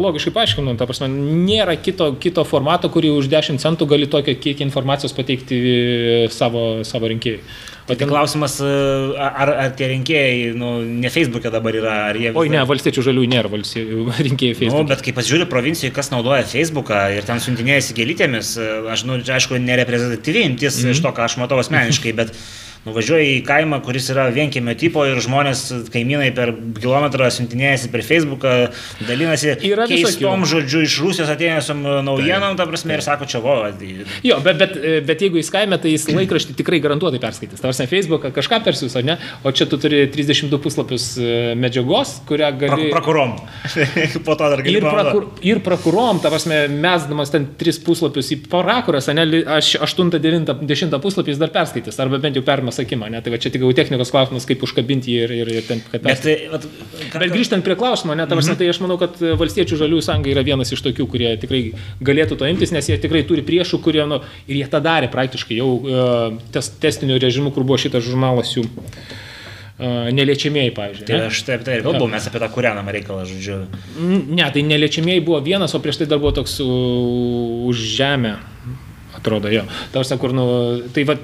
logiškai 0.00 0.32
paaiškinant, 0.38 0.80
ta 0.80 0.88
prasme, 0.88 1.10
nėra 1.12 1.76
kito, 1.80 2.12
kito 2.22 2.29
formato, 2.48 2.90
kurį 2.92 3.10
už 3.18 3.28
10 3.32 3.60
centų 3.62 3.88
gali 3.90 4.08
tokią 4.10 4.36
kiekį 4.40 4.66
informacijos 4.66 5.14
pateikti 5.16 5.58
e, 5.58 6.22
savo, 6.34 6.84
savo 6.86 7.10
rinkėjai. 7.10 7.42
O 7.90 7.96
tik 7.98 8.06
klausimas, 8.06 8.60
ar, 8.62 9.50
ar 9.50 9.72
tie 9.74 9.88
rinkėjai, 9.90 10.52
nu, 10.54 10.76
ne 11.02 11.10
Facebook'e 11.10 11.50
dabar 11.50 11.74
yra, 11.74 11.94
ar 12.12 12.18
jie... 12.20 12.30
Oi, 12.38 12.46
ne, 12.52 12.60
valstiečių 12.68 13.02
žalių 13.08 13.24
nėra 13.32 13.50
valstiečių 13.50 14.04
rinkėjų 14.28 14.54
Nu, 14.54 14.60
Facebook. 14.60 14.90
bet 14.92 15.02
kai 15.06 15.14
pasižiūri 15.16 15.48
provincijoje, 15.50 15.94
kas 15.96 16.12
naudoja 16.12 16.46
Facebooką 16.46 17.02
ir 17.16 17.26
ten 17.26 17.42
siuntinėjasi 17.42 17.96
gėlytėmis, 17.98 18.54
aš, 18.94 19.06
nu, 19.10 19.18
aišku, 19.18 19.58
nereprezentatyvi 19.64 20.46
imtis 20.52 20.78
mm 20.78 20.86
-hmm. 20.86 20.94
iš 20.94 21.02
to, 21.02 21.14
ką 21.16 21.26
aš 21.26 21.38
matau 21.42 21.58
asmeniškai, 21.58 22.14
bet 22.22 22.30
nuvažiuoji 22.86 23.34
į 23.38 23.40
kaimą, 23.44 23.80
kuris 23.84 24.08
yra 24.12 24.28
vienkėmio 24.32 24.74
tipo 24.80 25.04
ir 25.08 25.20
žmonės, 25.20 25.64
kaimynai 25.92 26.30
per 26.36 26.52
kilometrą 26.80 27.28
siuntinėjasi 27.34 27.90
per 27.92 28.04
Facebooką, 28.06 28.54
dalinasi 29.08 29.56
Yra 29.68 29.84
keistom 29.90 30.46
žodžiu 30.48 30.84
iš 30.86 30.96
Rusijos 31.04 31.32
atėjusiam 31.32 31.82
naujienom, 32.06 32.56
ta 32.56 32.64
prasme, 32.68 32.96
ir 32.96 33.04
sako, 33.04 33.28
čia 33.28 33.42
vo, 33.44 33.58
tai- 33.76 34.06
Jo, 34.24 34.40
bet, 34.44 34.58
bet, 34.62 34.76
bet 35.06 35.24
jeigu 35.26 35.40
jis 35.40 35.50
kaime, 35.52 35.76
tai 35.80 35.92
jis 35.92 36.06
laikraštį 36.08 36.56
tikrai 36.56 36.80
garantuotai 36.80 37.20
perskaitys. 37.22 37.60
Tarsi 37.60 37.86
Facebooką 37.90 38.32
kažką 38.36 38.62
persiūs, 38.64 38.96
ar 38.96 39.04
ne? 39.04 39.18
O 39.44 39.52
čia 39.52 39.66
tu 39.68 39.78
turi 39.80 40.06
32 40.12 40.60
puslapius 40.62 41.10
e, 41.20 41.54
medžiagos, 41.60 42.20
kurią 42.28 42.50
pra, 42.56 42.68
gali... 42.76 42.88
prakurom. 42.94 43.36
po 44.26 44.36
to 44.36 44.50
dar 44.54 44.62
gali 44.64 44.78
Ir, 44.78 44.86
prakur, 44.86 45.28
ir 45.44 45.60
prakurom, 45.64 46.20
ta 46.22 46.32
prasme, 46.32 46.62
mesdamas 46.72 47.32
ten 47.32 47.46
tris 47.60 47.80
puslapius 47.82 48.32
į 48.34 48.40
parakuras, 48.50 49.10
ne, 49.12 49.26
aš 49.58 49.74
8, 49.84 50.12
9, 50.16 50.54
10 50.64 50.98
puslapį 51.04 51.34
jis 51.34 51.40
dar 51.42 51.52
perskaitys, 51.54 52.00
arba 52.02 52.20
bent 52.22 52.38
jau 52.38 52.44
permes 52.70 52.80
akimą, 52.80 53.10
ne, 53.10 53.20
tai 53.22 53.32
va 53.32 53.38
čia 53.38 53.50
tik 53.50 53.62
jau 53.64 53.72
technikos 53.74 54.10
klausimas, 54.12 54.46
kaip 54.48 54.62
užkabinti 54.62 55.10
jį 55.12 55.24
ir, 55.24 55.32
ir, 55.40 55.50
ir 55.58 55.66
ten, 55.66 55.80
kad 55.90 56.02
Bet, 56.04 56.22
tai, 56.22 56.36
vat, 56.52 56.66
ką- 57.12 57.22
Bet 57.22 57.32
grįžtant 57.34 57.64
prie 57.66 57.76
klausimo, 57.76 58.14
ne, 58.14 58.26
ta 58.26 58.36
prasme, 58.38 58.56
tai 58.58 58.68
aš 58.70 58.80
manau, 58.82 58.98
kad 59.00 59.18
valstiečių 59.18 59.78
žaliųjų 59.80 60.04
sąjunga 60.06 60.30
yra 60.32 60.44
vienas 60.46 60.72
iš 60.72 60.82
tokių, 60.86 61.06
kurie 61.10 61.32
tikrai 61.40 61.62
galėtų 62.00 62.38
to 62.38 62.48
imtis, 62.50 62.72
nes 62.72 62.88
jie 62.88 62.98
tikrai 63.00 63.24
turi 63.26 63.42
priešų, 63.46 63.80
kurie, 63.82 64.04
nu, 64.06 64.20
ir 64.46 64.60
jie 64.60 64.68
tą 64.70 64.82
darė 64.84 65.10
praktiškai 65.12 65.58
jau 65.58 65.70
uh, 65.80 66.38
tes, 66.54 66.70
testiniu 66.82 67.18
režimu, 67.20 67.52
kur 67.54 67.66
buvo 67.66 67.80
šitas 67.80 68.04
žurnalas 68.06 68.54
jų 68.56 68.66
uh, 68.66 70.10
neliečiamieji, 70.14 70.74
pavyzdžiui. 70.76 71.08
Tai 71.08 71.18
ne? 71.18 71.26
aš 71.30 71.42
taip, 71.48 71.64
tai 71.66 71.80
ir 71.80 71.86
kalbu, 71.86 72.06
mes 72.12 72.30
apie 72.30 72.42
tą 72.42 72.50
kūrenamą 72.52 72.94
reikalą, 72.94 73.26
žodžiu. 73.28 73.62
Ne, 74.30 74.46
tai 74.54 74.64
neliečiamieji 74.66 75.24
buvo 75.26 75.42
vienas, 75.44 75.74
o 75.74 75.82
prieš 75.82 76.02
tai 76.02 76.10
dar 76.10 76.22
buvo 76.22 76.34
toks 76.40 76.60
u, 76.64 76.70
už 77.70 77.84
žemę, 77.98 78.36
atrodo 79.16 79.50
jo. 79.52 79.64
Tarsi, 79.94 80.16
kur, 80.20 80.34
nu, 80.36 80.44
tai 80.94 81.04
va, 81.08 81.16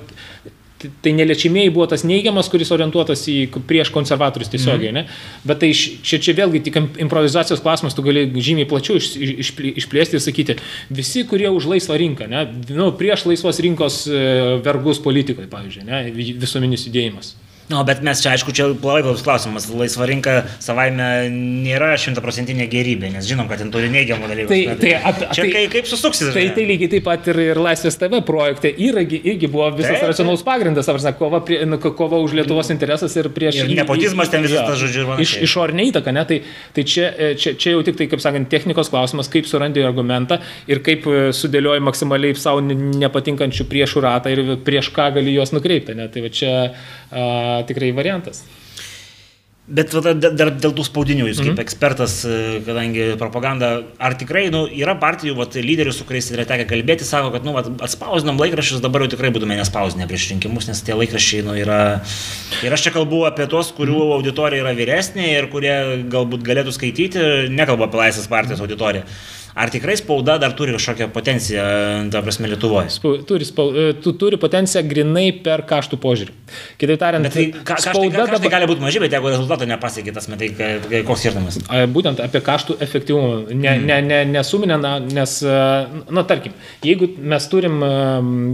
tai- 0.83 0.91
tai 1.03 1.12
neliečiamieji 1.16 1.70
buvo 1.70 1.87
tas 1.87 2.05
neigiamas, 2.05 2.51
kuris 2.53 2.70
orientuotas 2.74 3.22
į 3.33 3.37
prieš 3.68 3.91
konservatorius 3.95 4.51
tiesiogiai, 4.53 4.93
mm. 4.93 4.95
ne? 4.95 5.07
Bet 5.45 5.62
tai 5.62 5.72
čia, 5.72 6.18
čia 6.18 6.35
vėlgi 6.37 6.62
tik 6.68 6.77
im- 6.83 6.91
improvizacijos 7.07 7.62
klausimas, 7.64 7.97
tu 7.97 8.03
gali 8.07 8.27
žymiai 8.35 8.68
plačiau 8.68 8.97
iš, 9.01 9.12
iš, 9.16 9.55
išplėsti 9.85 10.18
ir 10.18 10.24
sakyti, 10.24 10.59
visi, 10.91 11.24
kurie 11.29 11.49
už 11.53 11.70
laisvą 11.72 11.97
rinką, 12.03 12.29
ne? 12.29 12.45
Nu, 12.77 12.91
prieš 12.93 13.24
laisvos 13.31 13.61
rinkos 13.64 14.03
e, 14.11 14.61
vergus 14.64 15.01
politikai, 15.03 15.49
pavyzdžiui, 15.51 15.87
ne? 15.89 16.05
visuominis 16.37 16.87
judėjimas. 16.89 17.35
Na, 17.67 17.81
bet 17.83 17.99
mes 18.07 18.21
čia, 18.23 18.31
aišku, 18.37 18.53
čia 18.55 18.69
platus 18.79 19.25
klausimas. 19.27 19.64
Laisva 19.75 20.07
rinka 20.07 20.35
savaime 20.62 21.27
nėra 21.35 21.97
šimtaprocentinė 21.99 22.69
gerybė, 22.71 23.09
nes 23.17 23.27
žinom, 23.27 23.49
kad 23.51 23.59
ten 23.59 23.73
turi 23.75 23.89
neigiamų 23.91 24.29
dalykų. 24.31 24.49
Tai- 24.53 24.77
tai 24.79 24.93
apie- 25.11 25.29
čia 25.35 25.43
tai- 25.43 25.51
kai, 25.51 25.62
kaip 25.73 25.89
susuksis? 25.91 26.31
Tai, 26.37 26.45
tai 26.55 26.62
lygiai 26.69 26.91
taip 26.93 27.03
pat 27.09 27.27
ir, 27.33 27.41
ir 27.49 27.57
Laisvės 27.59 27.99
TV 27.99 28.21
projekte 28.23 28.71
irgi, 28.71 29.19
irgi 29.33 29.51
buvo 29.51 29.67
visas 29.75 29.99
Taip, 29.99 30.07
racionalus 30.12 30.45
pagrindas, 30.47 30.87
ar 30.89 31.01
ne, 31.03 31.12
kova, 31.19 31.41
prie, 31.43 31.59
nu, 31.67 31.79
ko- 31.83 31.91
kova 31.99 32.21
už 32.23 32.37
Lietuvos 32.39 32.71
interesas 32.71 33.17
ir 33.17 33.31
prieš... 33.35 33.57
Ir 33.64 33.75
nepotizmas 33.75 34.31
ten 34.31 34.43
visas 34.47 34.62
tas, 34.62 34.79
žodžiu, 34.79 35.03
ir 35.03 35.27
Iš, 35.27 35.35
panašiai. 35.35 35.43
išorinė 35.51 35.89
įtaka, 35.91 36.14
ne? 36.14 36.25
Tai, 36.31 36.39
tai 36.73 36.85
čia, 36.87 37.11
e, 37.19 37.35
čia, 37.35 37.55
čia 37.59 37.75
jau 37.75 37.83
tik 37.83 37.99
tai, 37.99 38.07
kaip 38.07 38.23
sakant, 38.23 38.47
technikos 38.49 38.89
klausimas, 38.95 39.27
kaip 39.33 39.45
surandi 39.51 39.83
argumentą 39.83 40.39
ir 40.71 40.79
kaip 40.87 41.03
e, 41.11 41.33
sudėlioji 41.35 41.83
maksimaliai 41.83 42.39
savo 42.39 42.62
ne- 42.62 42.79
nepatinkančių 43.03 43.67
priešų 43.67 44.07
ratą 44.07 44.31
ir 44.31 44.55
prieš 44.62 44.93
ką 44.95 45.11
gali 45.19 45.35
juos 45.35 45.51
nukreipti. 45.51 45.97
Ne? 45.99 46.07
Tai 46.14 46.23
va 46.23 46.31
čia 46.31 46.55
a, 47.11 47.56
tikrai 47.69 47.93
variantas. 47.97 48.45
Bet 49.67 49.91
dar, 49.91 50.53
dėl 50.55 50.75
tų 50.79 50.85
spaudinių, 50.87 51.25
jūs 51.27 51.41
kaip 51.43 51.59
ekspertas, 51.59 52.13
e, 52.23 52.35
kadangi 52.63 53.09
propaganda, 53.19 53.71
ar 53.99 54.15
tikrai 54.15 54.45
nu, 54.55 54.61
yra 54.71 54.95
partijų 55.03 55.35
va, 55.41 55.49
lyderių, 55.51 55.91
su 55.91 56.05
kuriais 56.07 56.29
yra 56.31 56.45
tekę 56.47 56.69
kalbėti, 56.71 57.03
sako, 57.03 57.33
kad 57.35 57.43
nu, 57.43 57.51
va, 57.57 57.65
atspausdinam 57.83 58.39
laikraščius, 58.39 58.85
dabar 58.85 59.03
jau 59.03 59.11
tikrai 59.17 59.33
būtume 59.35 59.59
nespausinę 59.59 60.07
prieš 60.07 60.29
rinkimus, 60.31 60.69
nes 60.71 60.85
tie 60.87 60.95
laikraščiai 60.95 61.43
nu, 61.49 61.57
yra... 61.59 61.81
Ir 62.63 62.77
aš 62.77 62.87
čia 62.87 62.93
kalbu 62.95 63.25
apie 63.27 63.49
tos, 63.51 63.73
kurių 63.75 64.05
auditorija 64.21 64.63
yra 64.63 64.77
vyresnė 64.79 65.33
ir 65.33 65.51
kurie 65.51 65.75
galbūt 66.15 66.47
galėtų 66.47 66.77
skaityti, 66.77 67.27
nekalbu 67.51 67.89
apie 67.89 68.05
Laisvės 68.05 68.31
partijos 68.31 68.63
auditoriją. 68.63 69.03
Ar 69.57 69.71
tikrai 69.73 69.95
spauda 69.97 70.35
dar 70.37 70.53
turi 70.53 70.75
kažkokią 70.77 71.07
potenciją, 71.15 71.63
ta 72.13 72.21
prasme, 72.21 72.49
Lietuvoje? 72.53 72.91
Turi, 73.25 73.47
spau, 73.49 73.71
e, 73.73 73.95
tu 74.05 74.13
turi 74.21 74.37
potenciją 74.37 74.83
grinai 74.85 75.31
per 75.47 75.63
kaštų 75.71 75.97
požiūrį. 76.03 76.35
Kitaip 76.77 77.01
tariant, 77.01 77.25
Bet 77.25 77.33
tai 77.33 77.45
ka, 77.55 77.63
kaštai, 77.71 77.95
spauda 77.95 78.27
kaštai 78.27 78.37
dabar- 78.37 78.53
gali 78.53 78.69
būti 78.69 78.85
maži, 78.85 79.01
bet 79.01 79.17
jeigu 79.17 79.31
rezultato 79.33 79.65
nepasiekia, 79.71 80.13
tas 80.13 80.29
metai, 80.29 80.51
koks 81.09 81.25
skirtumas? 81.25 81.57
Būtent 81.95 82.21
apie 82.21 82.43
kaštų 82.45 82.77
efektyvumą. 82.85 83.55
Ne, 83.55 83.79
ne, 83.79 84.03
ne, 84.03 84.21
nesuminę, 84.35 84.77
nes, 85.09 85.39
a, 85.43 85.89
na, 86.11 86.27
tarkim, 86.29 86.53
jeigu 86.85 87.09
mes 87.17 87.49
turim 87.49 87.81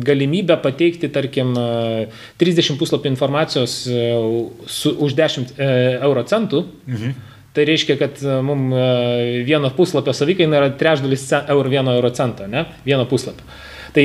galimybę 0.06 0.60
pateikti, 0.62 1.10
tarkim, 1.10 1.50
a, 1.58 2.06
30 2.38 2.78
puslapį 2.78 3.10
informacijos 3.10 3.76
su, 4.70 4.94
už 5.02 5.18
10 5.18 5.58
e, 5.58 5.98
euro 5.98 6.22
centų, 6.22 6.62
mhm. 6.86 7.31
Tai 7.52 7.66
reiškia, 7.68 7.98
kad 8.00 8.22
mums 8.44 8.74
vieno 9.48 9.70
puslapio 9.76 10.14
savikaina 10.16 10.60
yra 10.60 10.72
trečdalis 10.78 11.26
euro, 11.42 11.68
vieno 11.68 11.94
euro 11.96 12.10
cento, 12.14 12.48
ne? 12.48 12.64
Vieno 12.86 13.04
puslapio. 13.10 13.44
Tai 13.92 14.04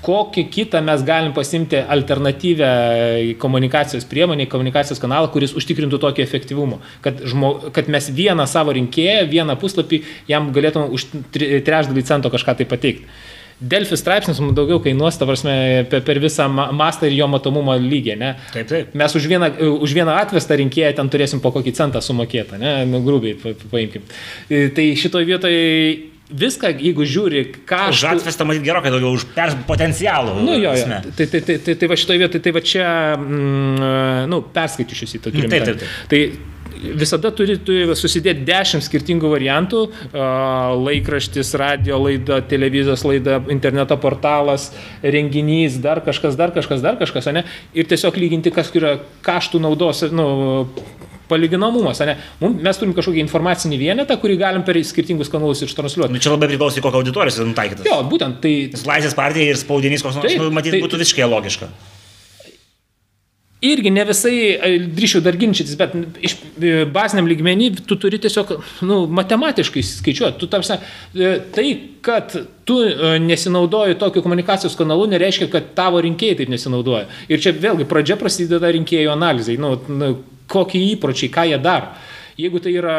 kokį 0.00 0.46
kitą 0.48 0.80
mes 0.80 1.02
galim 1.04 1.34
pasimti 1.36 1.76
alternatyvę 1.76 2.68
komunikacijos 3.40 4.06
priemonę, 4.08 4.46
komunikacijos 4.48 5.02
kanalą, 5.02 5.28
kuris 5.34 5.52
užtikrintų 5.60 6.00
tokį 6.00 6.24
efektyvumą, 6.24 6.78
kad, 7.04 7.20
žmo, 7.28 7.52
kad 7.76 7.90
mes 7.92 8.08
vieną 8.16 8.46
savo 8.48 8.72
rinkėją, 8.76 9.26
vieną 9.28 9.58
puslapį 9.60 10.00
jam 10.30 10.48
galėtume 10.56 10.88
už 10.96 11.04
trečdalį 11.36 12.06
cento 12.08 12.32
kažką 12.32 12.56
tai 12.62 12.68
pateikti. 12.70 13.04
Delfi 13.60 13.96
straipsnis 13.98 14.38
mums 14.38 14.54
daugiau 14.54 14.78
kainuos, 14.78 15.16
ta 15.18 15.26
prasme, 15.26 15.84
per, 15.90 16.02
per 16.06 16.20
visą 16.22 16.46
ma- 16.52 16.68
mastą 16.70 17.08
ir 17.10 17.16
jo 17.18 17.26
matomumo 17.26 17.74
lygį, 17.74 18.14
ne? 18.20 18.34
Taip, 18.54 18.68
taip. 18.70 18.92
Mes 18.94 19.16
už 19.18 19.26
vieną, 19.26 19.48
už 19.82 19.94
vieną 19.98 20.14
atvestą 20.20 20.54
rinkėją 20.60 20.92
ten 21.00 21.10
turėsim 21.10 21.40
po 21.42 21.50
kokį 21.56 21.72
centą 21.74 21.98
sumokėtą, 22.04 22.58
ne, 22.62 22.76
nu, 22.86 23.00
grubiai 23.02 23.34
pa- 23.34 23.56
pa- 23.58 23.72
paimkim. 23.72 24.02
E, 24.48 24.68
Tai 24.70 24.84
šitoje 24.94 25.26
vietoje 25.26 25.64
viską, 26.28 26.70
jeigu 26.78 27.02
žiūri, 27.08 27.42
ką 27.66 27.88
Už 27.90 28.02
atvestą 28.12 28.44
matyti 28.46 28.68
gerokai 28.68 28.90
daugiau, 28.92 29.14
už 29.16 29.24
per 29.34 29.54
potencialų. 29.66 30.36
Nu, 30.44 30.54
jo, 30.60 30.74
jo. 30.76 30.86
Tai, 31.16 31.26
tai, 31.26 31.40
tai, 31.40 31.56
tai, 31.64 31.74
tai 31.74 31.88
va 31.88 31.96
šitoje 31.96 32.18
vietoje, 32.20 32.42
tai 32.44 32.52
va 32.52 32.60
čia, 32.60 32.86
mm, 33.16 34.28
nu, 34.28 34.42
perskaityšius 34.54 35.16
į 35.18 35.22
tą 35.24 35.32
turimą. 35.32 35.50
Taip, 35.50 35.64
taip, 35.64 35.82
Tai 36.12 36.20
visada 36.98 37.30
turi, 37.34 37.56
turi 37.64 37.96
susidėti 37.98 38.44
dešimt 38.48 38.84
skirtingų 38.86 39.30
variantų 39.32 39.82
laikraštis, 40.84 41.54
radio 41.60 41.98
laida, 42.02 42.40
televizijos 42.48 43.04
laida, 43.08 43.40
interneto 43.52 43.96
portalas, 44.00 44.70
renginys, 45.02 45.78
dar 45.82 46.02
kažkas, 46.06 46.36
dar 46.38 46.52
kažkas, 46.54 46.82
dar 46.84 46.98
kažkas, 47.00 47.30
ne? 47.34 47.44
Ir 47.76 47.88
tiesiog 47.90 48.16
lyginti, 48.20 48.52
kas 48.54 48.70
yra 48.76 48.96
kaštų 49.26 49.60
naudos, 49.64 50.04
nu, 50.14 50.28
palyginamumas, 51.28 52.00
ne? 52.08 52.16
Mes 52.40 52.78
turim 52.80 52.94
kažkokį 52.96 53.20
informacinį 53.26 53.78
vienetą, 53.82 54.16
kurį 54.22 54.38
galim 54.40 54.64
per 54.64 54.78
skirtingus 54.88 55.28
kanalus 55.32 55.60
ištransliuoti. 55.66 56.14
Nu, 56.16 56.22
čia 56.24 56.32
labai 56.32 56.48
priklauso, 56.48 56.80
kokią 56.84 57.02
auditoriją 57.02 57.34
jis 57.34 57.44
nutaikytas. 57.50 57.84
Jo, 57.88 58.00
būtent 58.08 58.40
tai. 58.44 58.54
Laisvės 58.88 59.16
partija 59.18 59.52
ir 59.52 59.60
spaudinys 59.60 60.04
koks 60.06 60.16
nors, 60.20 60.30
Taip, 60.30 60.40
nu, 60.40 60.50
matyt, 60.56 60.72
tai- 60.76 60.82
būtų 60.86 61.02
visiškai 61.04 61.28
logiška. 61.28 61.68
Irgi 63.60 63.90
ne 63.90 64.04
visai 64.06 64.36
e, 64.54 64.68
drįšiu 64.94 65.18
dar 65.24 65.34
ginčytis, 65.34 65.74
bet 65.80 65.94
iš 66.22 66.36
e, 66.62 66.84
baziniam 66.94 67.26
lygmenį 67.26 67.72
tu 67.90 67.96
turi 67.98 68.20
tiesiog 68.22 68.52
nu, 68.86 69.00
matematiškai 69.18 69.82
skaičiuoti. 69.82 70.38
Tu, 70.38 70.46
tarsi, 70.52 70.76
tai, 71.56 71.64
kad 72.06 72.36
tu 72.68 72.76
e, 72.86 73.16
nesinaudoji 73.24 73.98
tokiu 73.98 74.22
komunikacijos 74.22 74.78
kanalu, 74.78 75.08
nereiškia, 75.10 75.50
kad 75.50 75.72
tavo 75.74 75.98
rinkėjai 76.06 76.38
taip 76.38 76.52
nesinaudoja. 76.54 77.08
Ir 77.26 77.42
čia 77.42 77.50
vėlgi 77.56 77.88
pradžia 77.90 78.18
prasideda 78.20 78.70
rinkėjų 78.78 79.10
analizai, 79.16 79.58
nu, 79.58 79.74
nu, 79.90 80.12
kokie 80.48 80.84
įpročiai, 80.92 81.32
ką 81.34 81.48
jie 81.50 81.58
daro. 81.64 81.90
Jeigu 82.38 82.60
tai 82.62 82.70
yra 82.78 82.92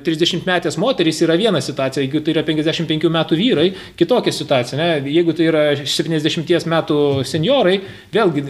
30 0.00 0.46
metės 0.48 0.78
moterys, 0.80 1.18
yra 1.20 1.34
viena 1.36 1.60
situacija, 1.60 2.00
jeigu 2.06 2.22
tai 2.24 2.32
yra 2.32 2.42
55 2.46 3.10
metų 3.12 3.36
vyrai, 3.36 3.66
kitokia 4.00 4.32
situacija. 4.32 4.78
Ne? 4.80 4.86
Jeigu 5.12 5.34
tai 5.36 5.50
yra 5.50 5.64
70 5.76 6.64
metų 6.72 6.96
seniorai, 7.28 7.74
vėlgi 8.14 8.44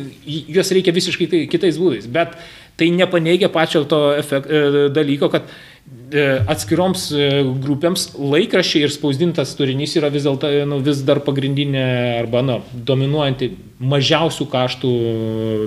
juos 0.54 0.70
reikia 0.76 0.94
visiškai 0.94 1.26
tai, 1.32 1.40
kitais 1.50 1.80
būdais. 1.82 2.06
Bet 2.14 2.36
tai 2.78 2.92
nepaneigia 2.94 3.48
pačio 3.50 3.82
to 3.90 3.98
efekt, 4.14 4.46
dalyko, 4.94 5.26
kad 5.32 5.48
e, 5.50 6.28
atskiroms 6.54 7.08
e, 7.10 7.26
grupėms 7.64 8.12
laikrašiai 8.14 8.86
ir 8.86 8.94
spausdintas 8.94 9.56
turinys 9.58 9.96
yra 9.98 10.12
vis, 10.14 10.22
dėlto, 10.28 10.52
nu, 10.70 10.78
vis 10.86 11.02
dar 11.08 11.18
pagrindinė 11.26 11.82
arba 12.20 12.44
nu, 12.46 12.60
dominuojanti 12.86 13.50
mažiausių 13.82 14.46
kaštų 14.54 14.92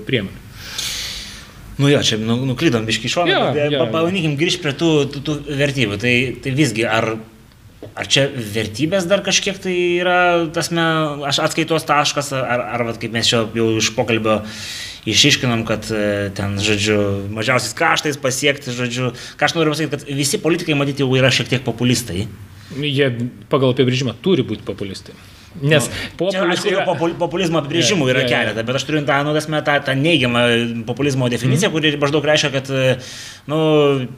priemonė. 0.07 0.51
Nu 1.82 1.90
jo, 1.90 2.00
čia 2.06 2.20
nu, 2.22 2.38
nuklydom 2.46 2.86
iš 2.92 3.02
kišono, 3.02 3.32
Jo, 3.32 3.42
bet 3.56 3.74
jo. 3.74 3.84
pabandykim 3.90 4.38
grįžti 4.40 4.62
prie 4.62 4.74
tų, 4.78 4.92
tų, 5.10 5.22
tų 5.26 5.38
vertybių. 5.62 5.98
Tai, 6.02 6.14
tai 6.44 6.54
visgi, 6.54 6.86
ar, 6.86 7.16
ar 7.98 8.10
čia 8.12 8.28
vertybės 8.30 9.08
dar 9.10 9.24
kažkiek 9.26 9.58
tai 9.64 9.74
yra, 10.04 10.20
tasme, 10.54 10.86
aš 11.30 11.42
atskaitos 11.48 11.88
taškas, 11.90 12.32
ar, 12.38 12.66
ar 12.78 12.86
vat, 12.92 13.02
kaip 13.02 13.16
mes 13.16 13.32
čia 13.32 13.44
jau 13.58 13.68
iš 13.82 13.92
pokalbio 13.98 14.42
išiškinom, 15.10 15.64
kad 15.66 15.88
e, 15.90 16.30
ten, 16.38 16.60
žodžiu, 16.62 17.00
mažiausiais 17.34 17.74
kaštais 17.78 18.20
pasiekti, 18.22 18.74
žodžiu, 18.78 19.16
ką 19.40 19.48
aš 19.48 19.56
noriu 19.58 19.74
pasakyti, 19.74 19.98
kad 19.98 20.18
visi 20.22 20.38
politikai, 20.44 20.78
matyti, 20.78 21.02
jau 21.02 21.18
yra 21.18 21.32
šiek 21.34 21.50
tiek 21.50 21.64
populistai. 21.66 22.28
Jie 22.78 23.08
pagal 23.52 23.74
apibrėžimą 23.74 24.14
turi 24.24 24.46
būti 24.48 24.64
populistai. 24.68 25.18
Nes 25.62 25.89
populius 26.16 26.62
aišku, 26.62 26.70
yra... 26.72 26.84
popul, 26.88 27.12
populizmo 27.20 27.60
apibrėžimų 27.60 28.06
Jo, 28.08 28.12
yra 28.14 28.22
jo. 28.24 28.30
keletą, 28.32 28.64
bet 28.64 28.78
aš 28.80 28.86
turiu 28.88 29.02
tą, 29.04 29.18
nu, 29.28 29.34
tasme, 29.36 29.60
tą, 29.68 29.74
tą 29.84 29.95
neigiamą 29.99 30.43
populizmo 30.88 31.28
definiciją, 31.30 31.68
Mhm. 31.70 31.76
kuri 31.76 31.91
maždaug 31.99 32.24
reiškia, 32.30 32.52
kad, 32.56 32.72
nu, 33.52 33.58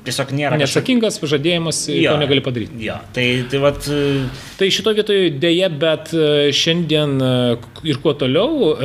tiesiog 0.05 0.29
nėra 0.38 0.59
Neatsakingas 0.61 1.17
pažadėjimas, 1.23 1.81
Jo. 1.89 2.17
negali 2.21 2.43
padaryti. 2.45 2.77
Jo, 2.86 2.99
tai, 3.17 3.43
tai 3.49 3.57
vat, 3.65 3.81
e, 3.89 4.27
Tai 4.61 4.69
šito 4.69 4.93
vietoje 4.93 5.31
dėje, 5.41 5.71
bet 5.81 6.13
e, 6.13 6.51
šiandien 6.53 7.17
e, 7.17 7.34
ir 7.89 7.97
kuo 8.03 8.13
toliau, 8.13 8.77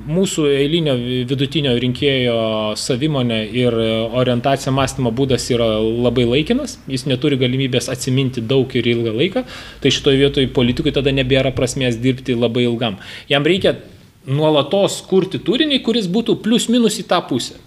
mūsų 0.00 0.46
eilinio 0.54 0.94
vidutinio 1.28 1.74
rinkėjo 1.80 2.36
savimonė 2.80 3.40
ir 3.52 3.74
e, 3.76 3.88
orientacija 4.22 4.72
mąstymo 4.72 5.12
būdas 5.12 5.44
yra 5.52 5.66
labai 5.82 6.24
laikinas, 6.28 6.78
jis 6.88 7.04
neturi 7.10 7.36
galimybės 7.40 7.90
atsiminti 7.92 8.40
daug 8.40 8.72
ir 8.78 8.88
ilgą 8.88 9.12
laiką, 9.18 9.44
tai 9.84 9.92
šitoje 9.92 10.22
vietoje 10.22 10.52
politikui 10.56 10.94
tada 10.96 11.12
nebėra 11.12 11.52
prasmės 11.56 12.00
dirbti 12.00 12.38
labai 12.38 12.64
ilgam. 12.70 12.96
Jam 13.28 13.44
reikia 13.44 13.76
nuolatos 14.24 15.02
kurti 15.10 15.42
turinį, 15.44 15.82
kuris 15.84 16.08
būtų 16.08 16.38
plius 16.40 16.70
minus 16.72 16.96
į 17.02 17.06
tą 17.10 17.20
pusę. 17.28 17.60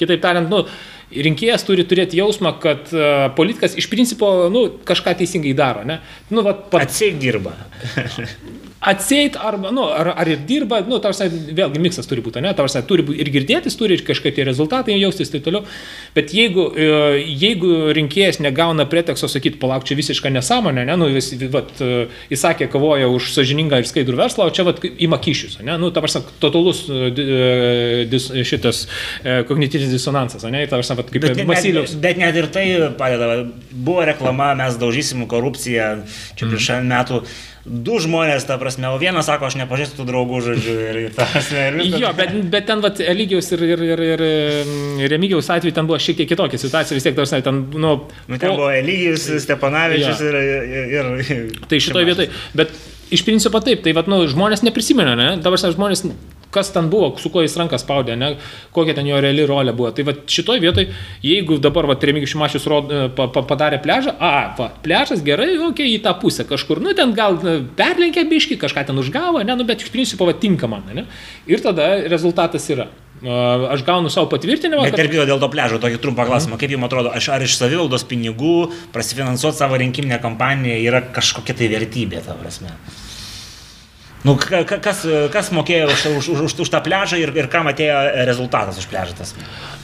Kitaip 0.00 0.20
tariant, 0.24 0.48
nu, 0.52 0.64
rinkėjas 1.12 1.64
turi 1.66 1.84
turėti 1.88 2.18
jausmą, 2.20 2.52
kad 2.60 2.92
uh, 2.92 3.26
politikas 3.36 3.76
iš 3.80 3.88
principo 3.88 4.50
nu, 4.52 4.66
kažką 4.86 5.16
teisingai 5.16 5.54
daro. 5.56 5.86
Ne? 5.88 6.02
Nu, 6.28 6.44
vat, 6.44 6.66
pat, 6.72 6.84
atsiek 6.88 7.16
dirba. 7.20 7.56
atseit 8.80 9.36
arba, 9.40 9.70
nu, 9.70 9.86
ar, 9.88 10.12
ar 10.16 10.28
ir 10.28 10.42
dirba, 10.46 10.82
nu, 10.86 10.98
tarsi, 11.02 11.28
vėlgi 11.56 11.80
miksas 11.82 12.08
turi 12.08 12.22
būti, 12.24 12.42
ne, 12.44 12.52
tarsi, 12.56 12.82
turi 12.86 13.04
būti 13.06 13.22
ir 13.24 13.30
girdėtis, 13.34 13.76
turi 13.78 13.96
ir 13.96 14.04
kažkokie 14.06 14.34
tie 14.36 14.46
rezultatai 14.48 14.98
jaustis 14.98 15.30
ir 15.30 15.38
taip 15.38 15.46
toliau. 15.48 15.64
Bet 16.16 16.34
jeigu, 16.36 16.68
e, 16.76 17.22
jeigu 17.24 17.94
rinkėjas 17.96 18.40
negauna 18.44 18.86
preteksto 18.90 19.30
sakyti, 19.32 19.60
palauk, 19.62 19.86
čia 19.88 19.96
visiška 19.98 20.32
nesąmonė, 20.34 20.86
ne, 20.90 20.98
nu, 21.00 21.08
vis, 21.14 21.32
vat, 21.52 21.72
e, 21.80 22.06
jis 22.30 22.44
sakė, 22.44 22.68
kovoja 22.72 23.08
už 23.12 23.32
sažiningą 23.34 23.80
ir 23.80 23.88
skaidrų 23.88 24.20
verslą, 24.20 24.50
o 24.50 24.54
čia 24.54 24.68
vat, 24.68 24.84
ima 24.84 25.18
kyšius, 25.22 25.58
ne, 25.64 25.78
nu, 25.80 25.90
tarsi, 25.94 26.22
totalus 26.42 26.84
e, 26.90 27.10
di- 27.16 27.26
e, 27.26 28.04
dis, 28.12 28.28
šitas 28.46 28.84
e, 29.24 29.40
kognityvinis 29.48 29.96
disonansas, 29.96 30.44
ne, 30.52 30.66
tarsi, 30.70 30.98
vat, 31.00 31.10
kaip 31.10 31.46
Masiliaus. 31.46 31.96
bet 32.00 32.20
net 32.20 32.36
ir 32.36 32.48
tai 32.52 32.66
padeda. 32.98 33.46
Buvo 33.70 34.04
reklama, 34.06 34.52
mes 34.58 34.78
daužysim 34.80 35.26
korupciją 35.30 35.90
čia 36.36 36.48
prieš 36.48 36.72
mm. 36.76 36.88
metų. 36.92 37.22
Du 37.66 37.98
žmonės, 37.98 38.44
ta 38.46 38.60
prasme, 38.60 38.65
o 38.90 38.98
vienas 39.00 39.28
sako, 39.30 39.46
aš 39.50 39.56
nepažįstu 39.60 40.00
tų 40.00 40.06
draugų, 40.10 40.40
žodžiu, 40.48 40.74
ir, 40.88 40.98
ir, 41.04 41.14
ta 41.16 41.26
prasme, 41.30 41.62
ir 41.70 41.78
viskas. 41.80 42.00
Jo, 42.02 42.10
bet, 42.18 42.34
bet 42.52 42.66
ten 42.68 42.82
vat, 42.84 43.00
Eligijaus 43.00 43.48
ir, 43.54 43.62
ir, 43.68 43.84
ir, 43.92 44.02
ir 44.08 44.24
mm, 44.26 45.06
Remigijaus 45.12 45.50
atveju 45.54 45.76
ten 45.78 45.86
buvo 45.88 45.98
šiek 46.02 46.18
tiek 46.20 46.30
kitokia 46.34 46.60
situacija, 46.60 46.98
vis 46.98 47.06
tiek, 47.06 47.16
tarsi, 47.16 47.40
ten, 47.46 47.62
nu, 47.74 47.94
Nu, 48.26 48.38
ten 48.38 48.50
po- 48.50 48.56
buvo 48.58 48.70
Elyjus, 48.74 49.28
Stepanavičius 49.46 50.20
Jo. 50.20 50.32
ir, 50.32 50.40
ir, 50.90 51.10
ir... 51.22 51.56
Tai 51.70 51.80
šitoje 51.86 52.08
vietoje, 52.10 52.30
bet 52.58 52.74
iš 53.14 53.22
principo 53.26 53.60
taip, 53.62 53.84
tai 53.86 53.94
vat, 53.96 54.08
nu, 54.10 54.24
žmonės 54.30 54.64
neprisimena, 54.66 55.14
ne? 55.18 55.28
Dabar 55.42 55.60
žmonės, 55.62 56.04
kas 56.56 56.72
ten 56.74 56.88
buvo, 56.92 57.12
su 57.20 57.30
kuo 57.32 57.44
jis 57.44 57.56
rankas 57.60 57.84
spaudė, 57.84 58.16
ne? 58.18 58.32
kokia 58.74 58.96
ten 58.96 59.08
jo 59.08 59.20
reali 59.22 59.46
rolė 59.48 59.74
buvo. 59.76 59.92
Tai 59.96 60.08
vat, 60.08 60.24
šitoje 60.32 60.62
vietoje, 60.64 60.90
jeigu 61.24 61.60
dabar 61.62 61.88
vat, 61.92 62.04
Remigijus 62.08 62.32
Šimašius 62.34 62.68
rod, 62.72 62.92
pa, 63.16 63.28
pa, 63.32 63.44
padarė 63.46 63.80
pležą, 63.84 64.16
a, 64.16 64.32
va, 64.58 64.70
pležas 64.84 65.24
gerai, 65.26 65.54
okei, 65.68 65.92
į 65.96 66.02
tą 66.04 66.16
pusę 66.20 66.46
kažkur, 66.48 66.80
nu 66.84 66.96
ten 66.96 67.14
gal 67.16 67.38
na, 67.44 67.58
perlenkė 67.78 68.26
biški, 68.30 68.58
kažką 68.60 68.88
ten 68.90 69.02
užgavo, 69.02 69.44
ne, 69.44 69.56
nu, 69.58 69.66
bet 69.68 69.84
iš 69.84 69.92
principo 69.94 70.28
va, 70.28 70.36
tinka 70.36 70.70
man, 70.70 70.86
ne? 70.96 71.06
Ir 71.50 71.64
tada 71.64 71.92
rezultatas 72.10 72.66
yra. 72.72 72.88
A, 73.24 73.72
Aš 73.72 73.84
gaunu 73.86 74.12
savo 74.12 74.28
patvirtinimą, 74.32 74.90
Bet 74.90 75.00
ir 75.00 75.10
dėl 75.14 75.40
to 75.40 75.48
pležo 75.52 75.80
tokį 75.82 76.02
trumpą 76.02 76.26
klausimą, 76.28 76.58
kaip 76.60 76.74
jums 76.74 76.88
atrodo, 76.88 77.14
aš 77.16 77.30
ar 77.32 77.44
iš 77.46 77.56
savivaldos 77.56 78.04
pinigų 78.08 78.68
prasifinansuoti 78.94 79.62
savo 79.62 79.80
rinkiminę 79.80 80.20
kampaniją 80.22 80.76
yra 80.84 81.00
kažkokia 81.16 81.56
tai 81.56 81.72
vertybė, 81.72 82.22
ta 82.26 82.36
prasme. 82.36 82.74
Nu, 84.26 84.34
ka- 84.40 84.64
ka- 84.66 84.80
kas, 84.82 85.04
kas 85.30 85.52
mokėjo 85.54 85.86
už, 85.92 86.00
už, 86.18 86.28
už, 86.34 86.40
už, 86.48 86.52
už 86.66 86.70
tą 86.72 86.80
pležą 86.82 87.18
ir, 87.22 87.30
ir 87.38 87.46
kam 87.52 87.68
atėjo 87.70 87.98
rezultatas 88.26 88.80
už 88.80 88.88
pležą 88.90 89.14
tas? 89.20 89.34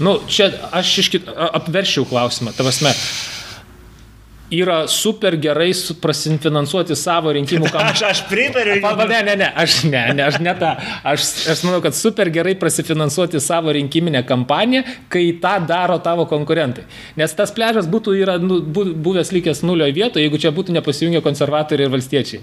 Nu, 0.03 0.16
čia 0.26 0.49
aš 0.74 0.90
iš 1.05 1.11
kit, 1.14 1.28
a- 1.30 1.53
apveršiau 1.61 2.03
klausimą. 2.11 2.51
Tavasme, 2.57 2.90
yra 4.53 4.82
super 4.90 5.36
gerai 5.40 5.70
su- 5.76 5.94
prasinfinansuoti 6.03 6.96
savo 6.98 7.32
rinkimų 7.34 7.70
kampaniją. 7.72 7.92
Aš, 7.94 8.03
aš 8.11 8.20
pritariu. 8.30 8.76
Pa, 8.84 8.94
pa, 8.98 9.07
ne, 9.09 9.22
ne, 9.26 9.36
ne, 9.40 9.48
aš 9.64 9.78
ne, 9.88 10.03
ne, 10.16 10.26
aš 10.28 10.38
ne 10.44 10.55
tą. 10.61 10.72
Aš, 11.12 11.26
aš 11.55 11.62
manau, 11.66 11.80
kad 11.84 11.96
super 11.96 12.30
gerai 12.34 12.55
prasifinansuoti 12.61 13.40
savo 13.42 13.72
rinkiminę 13.76 14.22
kampaniją, 14.28 14.84
kai 15.12 15.24
tą 15.42 15.55
daro 15.68 15.98
tavo 16.05 16.26
konkurentai. 16.30 16.84
Nes 17.20 17.34
tas 17.38 17.53
pležas 17.57 17.88
būtų 17.90 18.14
yra, 18.20 18.36
nu, 18.42 18.61
bu- 18.62 18.92
buvęs 18.92 19.32
likęs 19.34 19.62
nulio 19.66 19.88
vietoje, 19.92 20.26
jeigu 20.26 20.40
čia 20.42 20.53
būtų 20.55 20.76
nepasijungę 20.78 21.22
konservatoriai 21.24 21.88
ir 21.88 21.94
valstiečiai. 21.96 22.42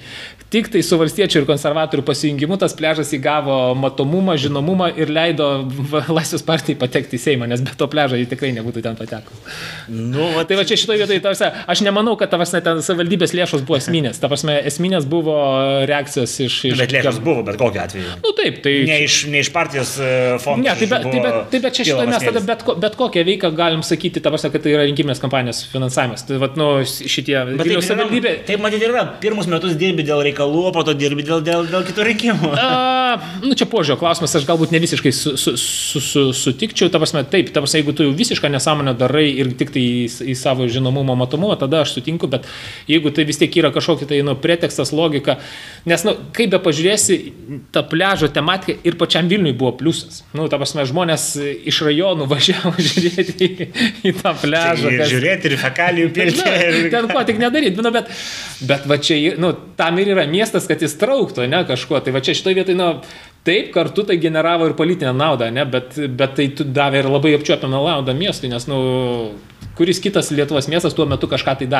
Tik 0.54 0.72
tai 0.74 0.82
su 0.86 0.98
valstiečių 1.00 1.44
ir 1.44 1.48
konservatorių 1.50 2.04
pasijungimu 2.08 2.58
tas 2.62 2.74
pležas 2.78 3.14
įgavo 3.16 3.60
matomumą, 3.78 4.36
žinomumą 4.42 4.92
ir 4.98 5.12
leido 5.14 5.50
Laisvės 6.10 6.42
partijai 6.46 6.78
patekti 6.80 7.18
į 7.20 7.22
Seimą, 7.22 7.48
nes 7.50 7.62
be 7.66 7.74
to 7.78 7.86
pležo 7.92 8.18
jį 8.18 8.26
tikrai 8.32 8.50
nebūtų 8.58 8.82
ten 8.86 8.96
patekus. 8.98 9.44
Nu, 9.90 10.26
va, 10.36 10.44
Tai 10.50 10.58
va 10.58 10.64
čia 10.66 10.78
šitoje 10.82 11.04
vietoje, 11.04 11.20
tarsi, 11.22 11.46
aš 11.70 11.82
nemanau, 11.86 11.99
kad 12.20 12.32
tavasne 12.32 12.62
ten 12.66 12.82
savivaldybės 12.86 13.34
lėšos 13.38 13.64
buvo 13.68 13.80
esminės. 13.80 14.20
Ta 14.22 14.30
prasme, 14.32 14.56
esminės 14.70 15.08
buvo 15.10 15.36
reakcijos 15.90 16.36
iš... 16.46 16.58
iš 16.72 16.82
bet 16.84 16.94
lėšos 16.96 17.20
buvo, 17.26 17.44
bet 17.48 17.60
kokiu 17.60 17.82
atveju. 17.84 18.16
Nu 18.24 18.34
taip, 18.38 18.62
tai... 18.66 18.76
Ne 18.90 19.00
iš, 19.06 19.18
ne 19.32 19.44
iš 19.44 19.52
partijos 19.56 19.96
e, 20.00 20.12
fondo. 20.44 20.66
Ne, 20.66 20.76
tai 20.80 20.90
bet, 20.92 21.08
tai 21.10 21.24
bet, 21.26 21.40
tai 21.54 21.62
bet 21.66 21.78
čia 21.78 21.88
šitoje 21.90 22.12
mes 22.14 22.28
tada 22.30 22.44
bet, 22.52 22.66
ko, 22.68 22.76
bet 22.80 22.98
kokią 23.00 23.26
veiką 23.28 23.52
galim 23.58 23.84
sakyti, 23.86 24.24
ta 24.24 24.34
prasme, 24.34 24.52
kad 24.54 24.66
tai 24.66 24.76
yra 24.76 24.88
rinkiminės 24.90 25.22
kampanijos 25.24 25.64
finansavimas. 25.74 26.26
Tai 26.30 26.40
vat, 26.44 26.58
nu, 26.60 26.70
šitie... 26.86 27.38
Bet 27.54 27.66
taip, 27.66 27.84
savivaldybė... 27.88 28.36
taip 28.48 28.64
matyt 28.64 28.86
yra. 28.88 29.06
Pirmus 29.24 29.50
metus 29.52 29.76
dirbi 29.80 30.06
dėl 30.08 30.24
reikalų, 30.30 30.66
o 30.70 30.74
po 30.76 30.86
to 30.88 30.96
dirbi 30.98 31.26
dėl, 31.28 31.44
dėl, 31.46 31.68
dėl 31.70 31.86
kitų 31.90 32.08
rinkimų. 32.12 32.54
A, 32.60 32.70
nu, 33.44 33.56
čia 33.58 33.68
požiūrio 33.70 34.00
klausimas, 34.00 34.36
aš 34.38 34.48
galbūt 34.48 34.74
ne 34.76 34.82
visiškai 34.84 35.14
su, 35.16 35.36
su, 35.40 35.56
su, 35.60 36.02
su, 36.04 36.26
sutikčiau, 36.36 36.92
ta 36.92 37.02
prasme, 37.02 37.24
taip, 37.30 37.52
ta 37.54 37.64
prasme, 37.64 37.82
jeigu 37.82 37.96
tu 37.98 38.06
jau 38.08 38.14
visišką 38.16 38.52
nesąmonę 38.54 38.94
darai 39.00 39.28
ir 39.32 39.52
tik 39.60 39.74
tai 39.76 39.84
į, 39.84 40.08
į 40.34 40.36
savo 40.38 40.68
žinomumą, 40.70 41.16
matomumą, 41.20 41.58
tada 41.60 41.84
aš 41.86 41.89
sutinku, 41.92 42.28
bet 42.32 42.46
jeigu 42.90 43.12
tai 43.16 43.26
vis 43.30 43.40
tiek 43.42 43.56
yra 43.62 43.72
kažkokia 43.76 44.08
tai, 44.10 44.20
nu, 44.26 44.36
pretekstas, 44.40 44.92
logika, 44.96 45.38
nes, 45.90 46.04
nu, 46.08 46.14
kaip 46.36 46.54
be 46.54 46.60
pažiūrėsi, 46.66 47.18
ta 47.76 47.84
pležo 47.88 48.30
tematika 48.34 48.78
ir 48.88 48.98
pačiam 49.00 49.28
Vilniui 49.32 49.54
buvo 49.58 49.74
pliusas. 49.80 50.22
Nu, 50.38 50.48
ta 50.52 50.58
prasme, 50.62 50.86
žmonės 50.90 51.30
iš 51.70 51.82
rajonų 51.88 52.28
važiavo 52.34 52.74
žiūrėti 52.78 53.50
į, 53.50 53.70
į 54.12 54.16
tą 54.22 54.36
pležą. 54.44 54.90
Ir 54.94 55.00
kas- 55.04 55.14
žiūrėti 55.14 55.52
ir 55.52 55.58
fekalijų 55.66 56.12
pilti. 56.16 56.44
Na, 56.46 56.54
ir- 56.68 56.92
ten 56.94 57.10
ko 57.12 57.24
tik 57.28 57.42
nedaryti, 57.42 57.82
nu, 57.82 57.92
bet, 57.96 58.12
bet 58.70 58.86
va 58.90 58.98
čia, 59.02 59.20
nu, 59.42 59.54
tam 59.80 59.98
ir 60.02 60.14
yra 60.16 60.28
miestas, 60.30 60.68
kad 60.70 60.82
jis 60.86 60.98
trauktų, 61.02 61.48
ne 61.50 61.64
kažkuo. 61.70 62.00
Tai 62.06 62.14
va 62.16 62.22
čia 62.26 62.36
šitoje 62.38 62.58
vietoje, 62.60 62.78
nu, 62.80 62.90
taip, 63.48 63.70
kartu 63.74 64.04
tai 64.06 64.18
generavo 64.22 64.68
ir 64.68 64.74
politinę 64.78 65.14
naudą, 65.16 65.48
ne, 65.56 65.64
bet, 65.66 65.96
bet 66.20 66.34
tai 66.38 66.50
davė 66.60 67.00
ir 67.04 67.08
labai 67.10 67.32
apčiuopiamą 67.38 67.80
naudą 67.88 68.14
miestui, 68.14 68.50
nes, 68.52 68.66
nu, 68.70 68.80
kuris 69.80 70.02
kitas 70.04 70.28
Lietuvos 70.36 70.68
miestas 70.68 70.94
tuo 70.94 71.06
metu 71.08 71.28
kažką 71.32 71.54
tai 71.62 71.68
darė. 71.72 71.79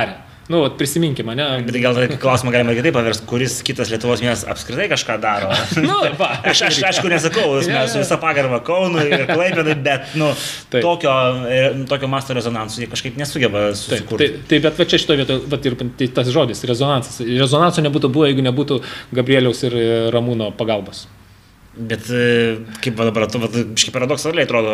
Nu, 0.50 0.64
prisiminkime, 0.74 1.36
ne? 1.38 1.46
Bet 1.62 1.76
gal 1.78 1.98
klausimą 2.18 2.50
galima 2.50 2.74
kitaip 2.74 2.96
paversti, 2.98 3.28
kuris 3.30 3.60
kitas 3.66 3.92
Lietuvos 3.94 4.24
miestas 4.26 4.50
apskritai 4.50 4.88
kažką 4.90 5.20
daro. 5.22 5.52
nu, 5.86 5.98
va, 6.18 6.30
aš, 6.50 6.64
aš 6.72 6.80
aišku 6.90 7.12
nesakau, 7.12 7.52
mes 7.60 7.70
yeah, 7.70 7.86
su 7.92 8.02
visą 8.02 8.18
pagarbą 8.18 8.58
Kaunui 8.66 9.06
ir 9.12 9.28
Klaipėdai, 9.30 9.76
bet 9.86 10.18
nu, 10.18 10.32
taip. 10.74 10.82
tokio, 10.82 11.14
e, 11.46 11.62
tokio 11.92 12.10
masto 12.10 12.34
rezonansų 12.34 12.82
jie 12.82 12.90
kažkaip 12.90 13.22
nesugeba 13.22 13.68
susikurti. 13.76 14.26
Taip, 14.26 14.42
taip, 14.42 14.50
taip 14.50 14.66
bet 14.66 14.82
va 14.82 14.90
čia 14.90 15.02
šitoje 15.06 15.22
vietoje, 15.22 15.62
ir 15.70 15.78
tai 16.02 16.10
tas 16.18 16.34
žodis, 16.34 16.66
rezonansas. 16.74 17.22
Rezonanso 17.30 17.86
nebūtų 17.86 18.10
buvę, 18.18 18.34
jeigu 18.34 18.50
nebūtų 18.50 18.82
Gabrieliaus 19.22 19.62
ir 19.70 19.78
Ramūno 20.18 20.50
pagalbos. 20.58 21.06
Bet 21.80 22.10
e, 22.12 22.58
kaip 22.84 22.98
dabar, 23.00 23.24
tu, 23.32 23.40
kažkaip 23.40 23.94
paradoksaliai 23.96 24.44
atrodo, 24.44 24.74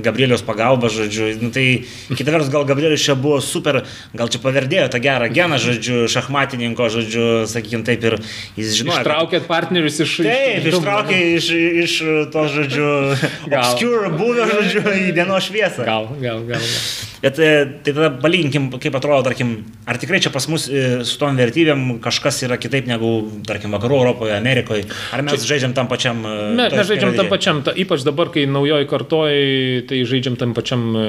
Gabrieliaus 0.00 0.40
pagalba, 0.46 0.88
žodžiu, 0.88 1.28
nu, 1.42 1.50
tai 1.52 1.84
kita 2.08 2.32
vertus, 2.32 2.48
gal 2.52 2.64
Gabrielius 2.64 3.04
čia 3.04 3.16
buvo 3.20 3.36
super, 3.44 3.82
gal 4.16 4.32
čia 4.32 4.40
paverdėjo 4.40 4.86
tą 4.94 5.02
gerą 5.04 5.28
geną, 5.28 5.58
žodžiu, 5.60 6.06
šachmatininko, 6.08 6.88
žodžiu, 6.94 7.26
sakykime 7.52 7.84
taip, 7.84 8.08
ir 8.08 8.16
jis 8.56 8.80
žinojo. 8.80 9.02
Ištraukėt 9.04 9.44
kad... 9.44 9.50
partnerius 9.52 10.00
iš... 10.06 10.16
Taip, 10.24 10.70
ištraukė 10.72 11.20
iš, 11.36 11.52
iš 11.84 12.00
to, 12.32 12.48
žodžiu, 12.56 12.88
obscure 13.60 14.14
buvę, 14.16 14.48
žodžiu, 14.54 14.86
į 15.04 15.14
dienos 15.20 15.52
šviesą. 15.52 15.84
Gal, 15.84 16.08
gal, 16.16 16.44
gal. 16.48 16.64
gal. 16.64 17.08
Bet 17.20 17.36
e, 17.38 17.66
tai 17.84 17.92
tada 17.92 18.08
palyginkim, 18.16 18.70
kaip 18.80 18.94
atrodo, 18.96 19.20
tarkim, 19.26 19.50
ar 19.84 19.98
tikrai 20.00 20.22
čia 20.24 20.32
pas 20.32 20.46
mus 20.48 20.64
e, 20.72 21.02
su 21.04 21.18
tom 21.20 21.36
vertybėm 21.36 21.98
kažkas 22.00 22.38
yra 22.46 22.56
kitaip 22.60 22.88
negu, 22.88 23.10
tarkim, 23.44 23.74
vakarų 23.76 23.98
Europoje, 23.98 24.32
Amerikoje, 24.38 24.86
ar 25.12 25.20
mes 25.26 25.42
čia... 25.42 25.50
žaidžiam 25.52 25.74
tam 25.76 25.89
pačiam. 25.90 26.22
E, 26.24 26.34
mes, 26.56 26.76
mes 26.78 26.88
žaidžiam 26.88 27.16
tam 27.18 27.30
pačiam, 27.32 27.62
ta, 27.66 27.74
ypač 27.74 28.04
dabar, 28.06 28.30
kai 28.34 28.46
naujoji 28.50 28.88
kartoji, 28.90 29.84
tai 29.90 30.02
žaidžiam 30.08 30.38
tam 30.40 30.54
pačiam 30.56 30.86
e, 30.94 31.06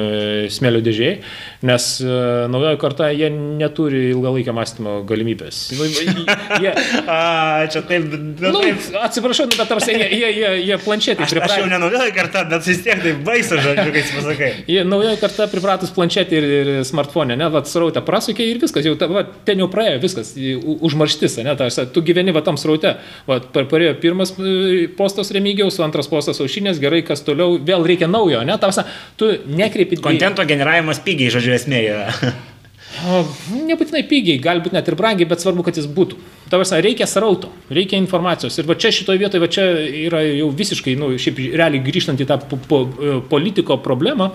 smėlio 0.52 0.82
dėžiai, 0.86 1.20
nes 1.70 1.88
e, 2.04 2.18
naujoji 2.52 2.82
karta, 2.82 3.12
jie 3.16 3.30
neturi 3.32 4.08
ilgalaikio 4.12 4.56
mąstymo 4.58 5.02
galimybės. 5.10 5.64
Jie, 6.62 6.72
A, 7.12 7.68
čia 7.72 7.82
taip, 7.88 8.08
bet 8.12 8.52
nu, 8.52 8.62
taip. 8.62 8.84
Atsiprašau, 9.06 9.48
nu, 9.50 9.58
bet 9.58 9.70
tarsi 9.72 9.94
jie, 9.96 10.08
jie, 10.16 10.30
jie, 10.36 10.52
jie 10.68 10.78
planšetį 10.82 11.28
priprato. 11.28 11.56
Aš 11.56 11.64
jau 11.64 11.70
ne 11.72 11.80
naujoji 11.82 12.16
karta, 12.16 12.44
bet 12.52 12.68
vis 12.68 12.82
tiek 12.86 13.02
tai 13.04 13.14
baisu, 13.26 13.60
žodžiu, 13.62 13.94
kaip 13.96 14.12
pasakai. 14.18 14.52
Jie 14.72 14.84
naujoji 14.88 15.20
karta 15.22 15.48
pripratus 15.52 15.94
planšetį 15.96 16.38
ir, 16.38 16.48
ir 16.62 16.72
smartphone, 16.88 17.36
ne, 17.40 17.50
vat 17.54 17.70
srautę 17.70 18.04
prasukė 18.06 18.46
ir 18.48 18.62
viskas, 18.62 18.86
jau 18.88 18.96
ta, 19.00 19.10
va, 19.12 19.24
ten 19.48 19.62
jau 19.62 19.68
praėjo 19.72 20.02
viskas, 20.04 20.34
užmarštis, 20.38 21.40
ne, 21.46 21.56
ta, 21.60 21.70
tu 21.94 22.04
gyveni 22.06 22.36
va 22.36 22.44
tam 22.46 22.60
sraute, 22.62 22.96
va, 23.28 23.40
parėjo 23.58 23.96
pirmas 24.04 24.34
postas 24.97 25.32
Remigiaus, 25.36 25.80
antras 25.84 26.09
postas 26.11 26.41
Aušinės, 26.43 26.80
gerai, 26.82 27.01
kas 27.07 27.24
toliau, 27.28 27.57
vėl 27.67 27.86
reikia 27.88 28.09
naujo, 28.11 28.43
ne? 28.47 28.57
Tavsa, 28.61 28.86
tu 29.19 29.30
nekreipi... 29.47 29.99
Kontento 30.03 30.45
generavimas 30.49 31.01
pigiai, 31.05 31.32
žodžiu, 31.34 31.55
esmė 31.57 31.82
yra. 31.88 32.34
Nebūtinai 33.72 34.03
pigiai, 34.09 34.41
galbūt 34.43 34.76
net 34.76 34.89
ir 34.91 34.97
brangiai, 34.99 35.30
bet 35.30 35.43
svarbu, 35.43 35.65
kad 35.67 35.80
jis 35.80 35.88
būtų. 35.89 36.19
Tavas, 36.52 36.74
reikia 36.84 37.08
srauto, 37.08 37.47
reikia 37.72 37.95
informacijos. 38.02 38.58
Ir 38.60 38.68
va 38.68 38.76
čia 38.76 38.91
šitoje 38.91 39.22
vietoje, 39.22 39.39
va 39.39 39.47
čia 39.47 39.64
yra 40.04 40.20
jau 40.26 40.49
visiškai, 40.60 40.97
nu, 40.99 41.14
šiaip 41.16 41.39
realiai 41.56 41.84
grįžtant 41.86 42.20
į 42.20 42.28
tą 42.28 42.41
po, 42.43 42.60
po, 42.68 42.82
politiko 43.32 43.78
problemą, 43.80 44.34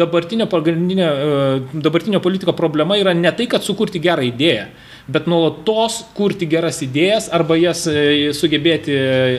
dabartinio, 0.00 0.48
dabartinio 0.48 2.22
politiko 2.24 2.56
problema 2.56 2.96
yra 2.96 3.12
ne 3.12 3.34
tai, 3.36 3.44
kad 3.52 3.66
sukurti 3.66 4.00
gerą 4.00 4.24
idėją 4.30 4.70
bet 5.08 5.28
nuolatos 5.28 6.02
kurti 6.16 6.46
geras 6.50 6.82
idėjas 6.84 7.30
arba 7.32 7.56
jas 7.56 7.86
e, 7.88 8.28
sugebėti 8.36 8.96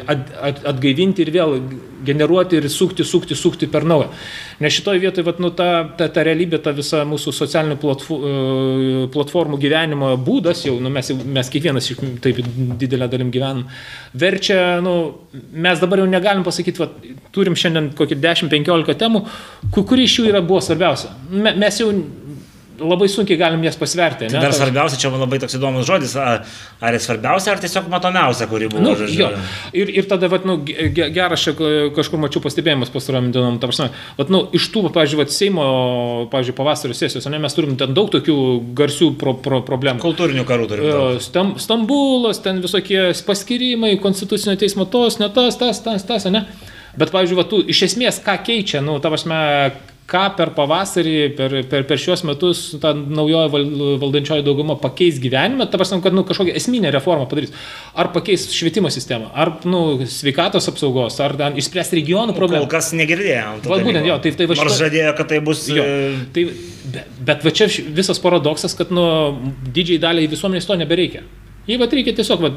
atgaivinti 0.10 1.22
ir 1.22 1.32
vėl 1.36 1.56
generuoti 2.06 2.58
ir 2.58 2.66
sukti, 2.74 3.06
sukti, 3.06 3.38
sukti 3.38 3.70
per 3.70 3.86
naują. 3.86 4.10
Nes 4.64 4.74
šitoje 4.74 5.02
vietoje, 5.04 5.26
vat, 5.28 5.38
nu, 5.44 5.52
ta, 5.56 5.70
ta, 6.00 6.08
ta 6.12 6.24
realybė, 6.26 6.62
ta 6.64 6.74
visa 6.76 7.04
mūsų 7.08 7.34
socialinių 7.36 7.78
e, 7.78 8.32
platformų 9.14 9.60
gyvenimo 9.62 10.14
būdas, 10.26 10.66
jau, 10.66 10.80
nu, 10.82 10.90
mes, 10.94 11.12
mes 11.38 11.54
kiekvienas 11.88 12.22
taip 12.24 12.42
didelę 12.82 13.08
dalim 13.12 13.32
gyvenam, 13.32 13.64
verčia, 14.14 14.80
nu, 14.84 14.96
mes 15.54 15.80
dabar 15.80 16.04
jau 16.04 16.08
negalim 16.10 16.44
pasakyti, 16.44 16.82
vat, 16.84 16.98
turim 17.36 17.56
šiandien 17.60 17.92
kokį 17.98 18.20
10-15 18.20 19.00
temų, 19.00 19.24
kuri 19.80 20.08
iš 20.10 20.20
jų 20.20 20.30
yra 20.34 20.44
buvo 20.46 20.62
svarbiausia. 20.66 21.14
Mes 21.32 21.80
jau 21.80 21.94
labai 22.82 23.10
sunkiai 23.12 23.38
galim 23.40 23.64
jas 23.66 23.78
pasverti. 23.80 24.28
Ne? 24.32 24.42
Dar 24.44 24.54
svarbiausia, 24.56 25.00
čia 25.02 25.12
labai 25.14 25.40
toks 25.42 25.58
įdomus 25.58 25.88
žodis, 25.88 26.16
ar, 26.20 26.46
ar 26.82 26.98
svarbiausia, 27.02 27.54
ar 27.54 27.62
tiesiog 27.64 27.90
matomiausia, 27.92 28.48
kuri 28.52 28.70
buvo. 28.72 28.84
Nu, 28.84 28.96
žodžiu. 29.00 29.30
ir, 29.76 29.92
ir 30.02 30.08
tada, 30.10 30.30
vat, 30.32 30.48
nu, 30.48 30.58
geras 30.66 31.46
čia 31.46 31.54
kažkur 31.96 32.22
mačiau 32.22 32.44
pastebėjimus 32.46 32.94
pastarom 32.94 33.30
dienom, 33.36 33.60
ta 33.62 33.70
prasme, 33.70 33.90
vat, 34.20 34.34
nu, 34.34 34.44
iš 34.56 34.70
tų, 34.74 34.88
pavyzdžiui, 34.96 35.22
vat, 35.22 35.36
Seimo, 35.40 35.68
pavyzdžiui, 36.32 36.58
pavasario 36.58 36.98
sesijos, 36.98 37.30
ne, 37.32 37.42
mes 37.42 37.56
turim 37.56 37.78
ten 37.80 37.94
daug 37.98 38.10
tokių 38.14 38.38
garsių 38.80 39.12
pro, 39.20 39.36
pro, 39.44 39.62
problemų. 39.66 40.04
Kultūrinių 40.04 40.48
karų 40.50 40.72
turim. 40.72 41.22
Stam, 41.24 41.54
Stambulas, 41.62 42.42
ten 42.44 42.64
visokie 42.64 43.10
paskirimai, 43.28 43.96
konstitucinio 44.04 44.58
teismo 44.60 44.88
tos, 44.90 45.20
ne 45.22 45.30
tas, 45.34 45.60
tas, 45.60 45.84
tas, 45.86 46.06
tas, 46.08 46.28
ne. 46.34 46.46
Bet, 46.98 47.12
pavyzdžiui, 47.14 47.38
va, 47.38 47.46
tu 47.48 47.62
iš 47.70 47.84
esmės 47.92 48.20
ką 48.26 48.36
keičia, 48.48 48.82
nu, 48.84 48.98
ta 49.04 49.12
prasme, 49.14 49.38
ką 50.10 50.24
per 50.38 50.52
pavasarį, 50.58 51.16
per, 51.38 51.56
per, 51.70 51.86
per 51.90 52.02
šios 52.02 52.24
metus 52.28 52.62
ta 52.82 52.92
naujoji 52.98 53.52
val, 53.54 53.68
valdančioji 54.02 54.46
dauguma 54.46 54.76
pakeis 54.82 55.20
gyvenimą, 55.22 55.68
ta 55.70 55.80
prasme, 55.80 56.02
kad 56.04 56.16
nu, 56.16 56.24
kažkokią 56.28 56.56
esminę 56.58 56.92
reformą 56.96 57.28
padarys. 57.30 57.54
Ar 58.00 58.12
pakeis 58.16 58.48
švietimo 58.56 58.92
sistemą, 58.94 59.30
ar 59.34 59.54
nu, 59.70 59.84
sveikatos 60.10 60.70
apsaugos, 60.72 61.20
ar 61.24 61.38
ten 61.40 61.60
išspręs 61.62 61.94
regionų 62.00 62.38
problemą. 62.38 62.66
Kol 62.66 62.74
kas 62.74 62.92
negirdėjom. 62.98 63.62
Vat 63.70 63.86
būtent, 63.86 64.10
jo, 64.10 64.20
tai, 64.24 64.34
tai 64.40 64.50
va 64.50 64.58
šito... 64.58 64.68
Nors 64.70 64.82
žadėjo, 64.82 65.16
kad 65.20 65.32
tai 65.32 65.42
bus. 65.46 65.66
Jo, 65.74 65.86
e, 65.86 66.12
tai, 66.36 66.46
bet, 66.96 67.18
bet 67.32 67.46
va 67.48 67.56
čia 67.62 67.70
visas 68.02 68.22
paradoksas, 68.24 68.78
kad 68.80 68.94
nu, 68.96 69.06
didžiai 69.76 70.02
daliai 70.02 70.32
visuomenės 70.32 70.70
to 70.70 70.80
nebereikia. 70.80 71.26
Jei 71.70 71.78
va 71.78 71.90
reikia 71.92 72.16
tiesiog 72.18 72.42
va, 72.42 72.56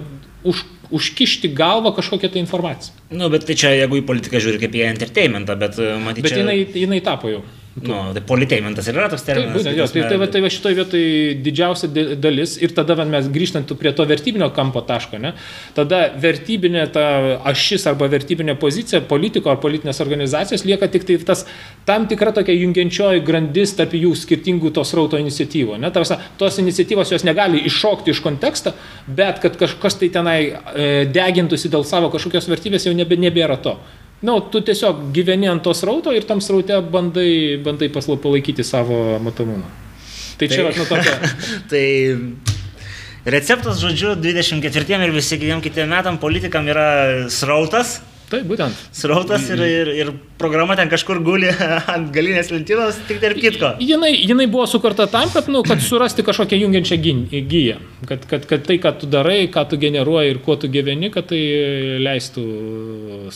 už, 0.48 0.64
užkišti 0.92 1.50
galvą 1.56 1.94
kažkokią 1.96 2.30
tai 2.32 2.42
informaciją. 2.42 2.94
Na, 3.10 3.24
nu, 3.24 3.30
bet 3.32 3.46
tai 3.48 3.56
čia, 3.58 3.72
jeigu 3.76 4.00
į 4.00 4.06
politiką 4.08 4.40
žiūri 4.42 4.60
kaip 4.62 4.76
į 4.78 4.86
entertainmentą, 4.90 5.56
bet 5.60 5.80
e, 5.80 5.96
matyt. 6.02 6.26
Bet 6.26 6.36
čia... 6.36 6.42
jinai, 6.44 6.58
jinai 6.84 7.00
tapo 7.04 7.32
jau. 7.32 7.42
Nu, 7.80 7.94
tai 8.12 8.20
politeimmentas 8.28 8.88
yra 8.90 9.06
toks 9.08 9.22
terminas. 9.24 9.62
Taip, 9.64 9.72
būtent, 9.72 9.92
tai, 9.94 10.02
tai, 10.04 10.16
tai, 10.20 10.26
tai 10.34 10.40
va 10.44 10.48
šitoje 10.52 10.76
vietoje 10.76 11.12
didžiausia 11.40 11.88
dalis 12.20 12.58
ir 12.60 12.74
tada 12.76 12.92
va, 12.98 13.06
mes 13.08 13.30
grįžtant 13.32 13.72
prie 13.80 13.94
to 13.96 14.04
vertybinio 14.08 14.50
kampo 14.52 14.82
taško, 14.84 15.16
ne, 15.22 15.30
tada 15.76 16.02
vertybinė 16.20 16.82
ta 16.92 17.04
ašis 17.48 17.86
arba 17.88 18.10
vertybinė 18.12 18.58
pozicija 18.60 19.00
politiko 19.08 19.54
ar 19.54 19.62
politinės 19.62 20.02
organizacijos 20.04 20.66
lieka 20.68 20.90
tik 20.92 21.08
tai 21.08 21.16
tas 21.24 21.46
tam 21.88 22.04
tikra 22.10 22.34
tokia 22.36 22.58
jungiančioji 22.58 23.24
grandis 23.24 23.72
tarp 23.78 23.96
jų 23.96 24.12
skirtingų 24.20 24.74
tos 24.76 24.92
rauto 24.98 25.20
iniciatyvų. 25.22 25.80
Ne, 25.80 25.94
Tarsa, 25.96 26.20
tos 26.36 26.60
iniciatyvos 26.60 27.14
jos 27.16 27.24
negali 27.24 27.64
iššokti 27.72 28.12
iš 28.12 28.20
konteksto, 28.20 28.76
bet 29.08 29.40
kad 29.40 29.56
kažkas 29.64 29.96
tai 30.02 30.12
tenai 30.12 30.38
e, 30.44 30.92
degintųsi 31.08 31.72
dėl 31.72 31.88
savo 31.88 32.12
kažkokios 32.12 32.52
vertybės 32.52 32.84
jau 32.90 32.92
nebe, 32.96 33.16
nebėra 33.16 33.56
to. 33.64 33.78
Nu, 34.22 34.38
tu 34.52 34.62
tiesiog 34.62 35.08
gyveni 35.14 35.48
ant 35.50 35.64
tos 35.64 35.82
rauto 35.86 36.12
ir 36.14 36.26
tam 36.28 36.40
sraute 36.40 36.78
bandai, 36.94 37.58
bandai 37.62 37.88
palaikyti 38.22 38.62
savo 38.62 39.18
matomumą. 39.22 39.66
Tai 40.38 40.48
čia, 40.48 40.68
tai, 40.68 40.78
nu, 40.78 40.86
tokia. 40.86 41.16
tai 41.70 41.84
receptas, 43.34 43.82
žodžiu, 43.82 44.14
24 44.22 45.02
ir 45.06 45.14
visi 45.14 45.38
kitiem 45.62 45.90
metam 45.90 46.18
politikam 46.22 46.70
yra 46.70 47.28
srautas 47.30 48.00
Taip, 48.32 48.46
būtent. 48.48 48.76
Srautas 48.96 49.44
ir, 49.52 49.60
ir, 49.60 49.88
ir 49.92 50.10
programa 50.40 50.72
ten 50.78 50.88
kažkur 50.88 51.18
guli 51.24 51.50
ant 51.94 52.08
galinės 52.14 52.48
lentynos, 52.52 52.96
tik 53.08 53.20
tarp 53.20 53.40
kitko. 53.42 53.74
Jinai, 53.84 54.14
jinai 54.16 54.46
buvo 54.52 54.64
sukurta 54.70 55.04
tam, 55.12 55.28
kad, 55.34 55.50
nu, 55.52 55.60
kad 55.66 55.82
surasti 55.84 56.24
kažkokią 56.24 56.62
jungiančią 56.62 56.98
gyją. 57.52 57.76
Kad, 58.08 58.24
kad, 58.30 58.48
kad 58.48 58.64
tai, 58.68 58.78
ką 58.80 58.94
tu 59.02 59.10
darai, 59.12 59.44
ką 59.52 59.66
tu 59.68 59.80
generuoji 59.82 60.32
ir 60.32 60.40
kuo 60.46 60.56
tu 60.56 60.72
gyveni, 60.72 61.12
kad 61.12 61.28
tai 61.28 61.42
leistų 62.02 62.46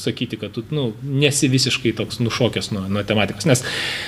sakyti, 0.00 0.40
kad 0.40 0.56
tu 0.56 0.64
nu, 0.72 0.88
nesi 1.04 1.52
visiškai 1.52 1.92
toks 2.00 2.22
nušokęs 2.24 2.72
nuo, 2.72 2.86
nuo 2.88 3.04
tematikos. 3.06 3.48
Nes 3.48 3.64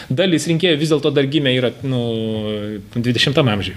dalis 0.09 0.49
rinkėjų 0.49 0.80
vis 0.80 0.97
dėlto 0.97 1.12
dar 1.12 1.28
gimė 1.28 1.53
yra 1.61 1.74
nu, 1.84 2.03
20 2.97 3.45
amžiuje. 3.45 3.76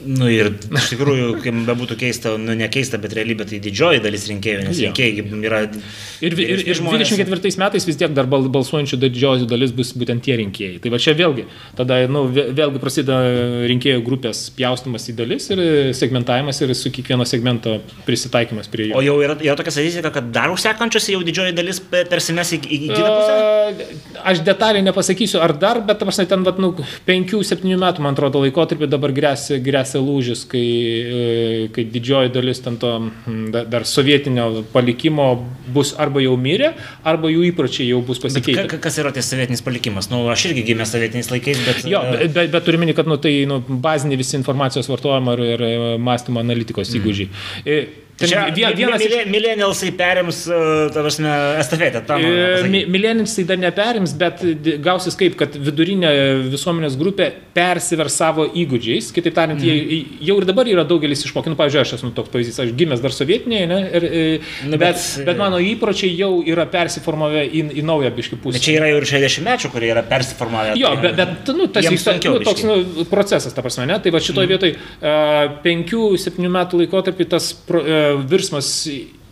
Nu 0.00 0.28
ir 0.32 0.52
iš 0.54 0.86
tikrųjų, 0.94 1.26
kaip 1.44 1.56
bebūtų 1.66 1.96
keista, 2.00 2.32
nu 2.40 2.54
ne 2.56 2.68
keista, 2.72 2.98
bet 3.00 3.12
realybė 3.16 3.44
tai 3.50 3.58
didžioji 3.62 4.00
dalis 4.04 4.26
rinkėjų, 4.30 4.62
nes 4.64 4.80
rinkėjai 4.80 5.24
yra... 5.44 5.60
Ir, 6.24 6.36
ir, 6.40 6.62
ir 6.64 6.80
24 6.80 7.52
metais 7.60 7.86
vis 7.88 7.98
tiek 8.00 8.14
dar 8.16 8.28
balsuojančių 8.30 8.98
didžioji 9.00 9.48
dalis 9.50 9.74
bus 9.76 9.92
būtent 9.96 10.24
tie 10.24 10.38
rinkėjai. 10.40 10.78
Tai 10.84 10.92
va 10.94 11.00
čia 11.02 11.14
vėlgi, 11.18 11.44
tada 11.78 12.00
nu, 12.12 12.24
vėlgi 12.30 12.80
prasideda 12.80 13.18
rinkėjų 13.70 14.04
grupės 14.06 14.46
pjaustimas 14.56 15.08
į 15.12 15.16
dalis 15.20 15.50
ir 15.52 15.62
segmentavimas 15.96 16.62
ir 16.64 16.72
su 16.78 16.92
kiekvieno 16.94 17.26
segmento 17.28 17.76
prisitaikymas 18.08 18.70
prie 18.72 18.90
jo. 18.90 18.98
O 19.00 19.04
jau 19.04 19.18
yra, 19.24 19.36
yra 19.44 19.58
tokia 19.60 19.74
statistika, 19.76 20.14
kad 20.16 20.32
dar 20.34 20.52
užsekančios 20.54 21.10
jau 21.12 21.20
didžioji 21.26 21.56
dalis 21.56 21.82
persimes 21.90 22.54
į, 22.56 22.62
į 22.64 22.80
kitą 22.86 23.12
pusę? 23.12 23.90
Aš 24.30 24.42
detaliai 24.46 24.84
nepasakysiu, 24.86 25.40
ar 25.44 25.54
dar, 25.60 25.82
bet 25.84 26.00
ta 26.00 26.08
prasme 26.08 26.26
ten, 26.30 26.44
vat, 26.46 26.60
nu, 26.62 26.72
5-7 27.08 27.64
metų, 27.80 28.04
man 28.04 28.16
atrodo, 28.16 28.42
laikotarpį 28.44 28.88
dabar 28.90 29.14
grės, 29.16 29.48
grės 29.64 29.89
grėsia 29.90 30.00
lūžis, 30.02 30.44
kai, 30.48 30.60
e, 30.60 31.68
kai 31.74 31.84
didžioji 31.84 32.32
dalis 32.32 32.60
ten 32.62 32.76
to 32.78 33.10
dar, 33.52 33.84
sovietinio 33.84 34.64
palikimo 34.72 35.46
bus 35.72 35.94
arba 35.98 36.20
jau 36.20 36.36
mirę, 36.36 36.74
arba 37.04 37.28
jų 37.30 37.50
įpročiai 37.50 37.88
jau 37.90 38.02
bus 38.02 38.20
pasikeitę. 38.20 38.68
Bet 38.68 38.80
kas 38.80 38.98
yra 38.98 39.12
tas 39.12 39.28
sovietinis 39.28 39.62
palikimas? 39.62 40.10
Nu, 40.10 40.28
aš 40.30 40.50
irgi 40.50 40.64
gimęs 40.70 40.92
sovietiniais 40.92 41.30
laikais, 41.30 41.64
bet... 41.66 41.84
Jo, 41.88 42.02
bet, 42.10 42.32
bet, 42.34 42.50
bet 42.52 42.64
turime, 42.64 42.92
kad 42.94 43.08
nu, 43.08 43.18
tai 43.18 43.44
nu, 43.46 43.60
baziniai 43.60 44.18
visi 44.20 44.36
informacijos 44.38 44.88
vartojimo 44.90 45.34
ir, 45.38 45.66
ir 45.66 45.98
mąstymo 45.98 46.40
analitikos 46.40 46.94
įgūdžiai. 46.94 47.30
Mm. 47.64 48.06
Tai 48.20 48.28
čia 48.28 48.40
vien, 48.52 48.74
vienas 48.76 49.00
iš... 49.00 49.14
Millennialsai 49.32 49.90
perims, 49.96 50.42
e, 50.44 50.56
tavarsime, 50.92 51.30
estafetę. 51.60 52.02
E, 52.20 52.68
millennialsai 52.68 53.46
dar 53.48 53.60
neperims, 53.60 54.12
bet 54.20 54.42
gausis 54.84 55.16
kaip, 55.16 55.38
kad 55.40 55.56
vidurinė 55.56 56.10
visuomenės 56.52 56.98
grupė 57.00 57.30
persivers 57.56 58.18
savo 58.20 58.44
įgūdžiais. 58.44 59.08
Kitaip 59.16 59.36
tariant, 59.38 59.62
mm. 59.62 59.64
jie, 59.64 60.00
jau 60.28 60.36
ir 60.36 60.48
dabar 60.48 60.68
yra 60.68 60.84
daugelis 60.88 61.24
išmokymų. 61.24 61.56
Pavyzdžiui, 61.60 61.80
aš 61.80 61.94
esu 61.96 62.10
toks 62.16 62.32
pavyzdys, 62.34 62.60
aš 62.66 62.74
gimęs 62.76 63.00
dar 63.00 63.16
sovietinėje, 63.16 63.70
ne, 63.70 63.80
ir, 63.88 64.06
e, 64.10 64.26
Na, 64.68 64.76
bet, 64.76 65.00
bet, 65.00 65.24
bet 65.30 65.40
mano 65.40 65.62
įpročiai 65.64 66.12
jau 66.18 66.30
yra 66.44 66.68
persiformavę 66.70 67.46
į, 67.48 67.64
į 67.80 67.86
naują 67.88 68.12
biškį 68.20 68.40
pusę. 68.44 68.60
Čia 68.60 68.76
yra 68.82 68.92
ir 68.92 69.08
60 69.08 69.48
mečių, 69.48 69.72
kurie 69.72 69.88
yra 69.94 70.04
persiformavę. 70.04 70.76
Jo, 70.80 70.92
tai, 70.92 71.02
bet, 71.06 71.16
bet 71.22 71.52
nu, 71.56 71.70
tas 71.72 71.88
vyksta 71.88 72.18
nu, 72.20 72.36
toks 72.44 72.68
nu, 72.68 72.78
procesas, 73.08 73.56
ta 73.56 73.64
prasme, 73.64 73.88
ne? 73.88 73.96
Tai 74.04 74.12
va 74.12 74.20
šitoje 74.24 74.44
mm. 74.44 74.52
vietoje 74.52 74.76
5-7 75.64 76.52
metų 76.60 76.84
laikotarpį 76.84 77.28
tas 77.32 77.50
pro, 77.66 77.80
virsmas 78.30 78.70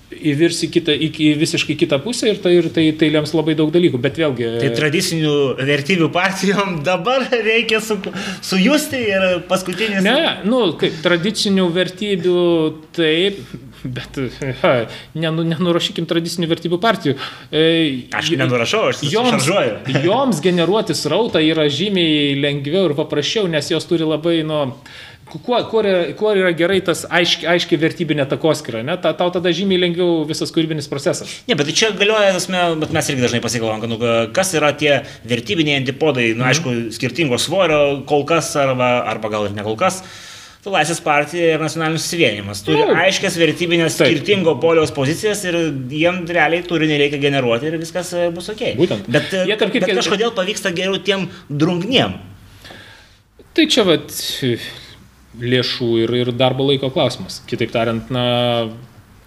įvirs 0.08 0.62
į, 0.64 0.68
kitą, 0.72 0.94
į, 0.96 1.08
į 1.12 1.28
visiškai 1.38 1.76
kitą 1.78 1.98
pusę 2.02 2.30
ir 2.32 2.40
tai, 2.42 2.54
ir 2.58 2.68
tai, 2.72 2.86
tai 2.96 3.10
lems 3.12 3.34
labai 3.36 3.54
daug 3.58 3.70
dalykų, 3.74 4.00
bet 4.02 4.18
vėlgi. 4.20 4.48
Tai 4.62 4.70
tradicinių 4.78 5.34
vertybių 5.68 6.08
partijom 6.14 6.78
dabar 6.88 7.26
reikia 7.32 7.80
su, 7.84 7.98
sujusti 8.44 9.02
ir 9.12 9.26
paskutinis. 9.50 10.02
Ne, 10.04 10.18
nu, 10.48 10.62
kaip 10.80 10.96
tradicinių 11.04 11.66
vertybių 11.74 12.44
taip, 12.96 13.42
bet 13.84 14.16
ha, 14.62 14.72
nenu, 15.18 15.44
nenurašykim 15.52 16.08
tradicinių 16.08 16.48
vertybių 16.50 16.80
partijų. 16.82 17.18
E, 17.52 17.66
aš 18.16 18.32
nenurašau, 18.40 18.86
aš 18.94 19.04
joms, 19.12 19.50
joms 20.08 20.40
generuoti 20.44 20.96
srautą 20.96 21.44
yra 21.44 21.68
žymiai 21.72 22.32
lengviau 22.40 22.88
ir 22.88 22.96
paprasčiau, 22.98 23.50
nes 23.50 23.70
jos 23.74 23.86
turi 23.88 24.08
labai, 24.08 24.40
nu, 24.46 24.64
Kuo, 25.28 25.58
kuo, 25.68 25.82
kuo 26.16 26.30
yra 26.32 26.52
gerai 26.56 26.78
tas 26.84 27.02
aiški, 27.04 27.44
aiški 27.52 27.76
vertybinė 27.80 28.24
takoskira, 28.30 28.80
ne? 28.86 28.94
Ta, 29.02 29.12
tau 29.16 29.28
tada 29.34 29.52
žymiai 29.52 29.82
lengviau 29.82 30.22
visas 30.28 30.52
kūrybinis 30.54 30.88
procesas. 30.88 31.34
Ne, 31.48 31.56
bet 31.58 31.68
tai 31.68 31.74
čia 31.76 31.90
galioja, 31.96 32.32
esmė, 32.38 32.62
bet 32.80 32.94
mes 32.96 33.10
irgi 33.12 33.26
dažnai 33.26 33.42
pasigalvom, 33.44 33.82
kad 33.82 33.92
nu, 33.92 33.98
kas 34.36 34.54
yra 34.56 34.72
tie 34.78 35.02
vertybiniai 35.28 35.82
antipodai, 35.82 36.30
nu, 36.32 36.40
mm. 36.40 36.48
aišku, 36.48 36.74
skirtingo 36.96 37.36
svorio, 37.42 38.00
kol 38.08 38.24
kas 38.28 38.54
arba, 38.56 38.94
arba 39.10 39.32
gal 39.34 39.50
ir 39.50 39.56
ne 39.58 39.66
kol 39.66 39.76
kas. 39.80 40.00
Tu 40.64 40.72
Laisvės 40.74 40.98
partija 41.04 41.52
ir 41.54 41.62
nacionalinis 41.62 42.02
susivienimas 42.02 42.64
turi 42.66 42.80
nu, 42.82 42.96
aiškias 42.98 43.36
vertybinės 43.38 43.94
taip. 43.94 44.10
skirtingo 44.10 44.56
poliaus 44.58 44.90
pozicijas 44.96 45.44
ir 45.46 45.60
jiem 45.94 46.24
realiai 46.26 46.64
turinį 46.66 46.96
reikia 47.04 47.20
generuoti 47.22 47.70
ir 47.70 47.76
viskas 47.78 48.10
e, 48.16 48.24
bus 48.34 48.50
ok. 48.50 48.64
Būtent. 48.80 49.06
Bet, 49.06 49.30
Jie, 49.46 49.54
tarp, 49.60 49.76
bet 49.76 49.94
kažkodėl 50.00 50.34
pavyksta 50.34 50.74
geriau 50.74 50.98
tiem 51.04 51.28
drungniem. 51.46 52.18
Tai 53.54 53.68
čia 53.70 53.86
vat 53.86 54.10
lėšų 55.40 55.88
ir, 56.04 56.14
ir 56.22 56.32
darbo 56.36 56.66
laiko 56.68 56.90
klausimas. 56.94 57.40
Kitaip 57.48 57.72
tariant, 57.74 58.10
na, 58.14 58.24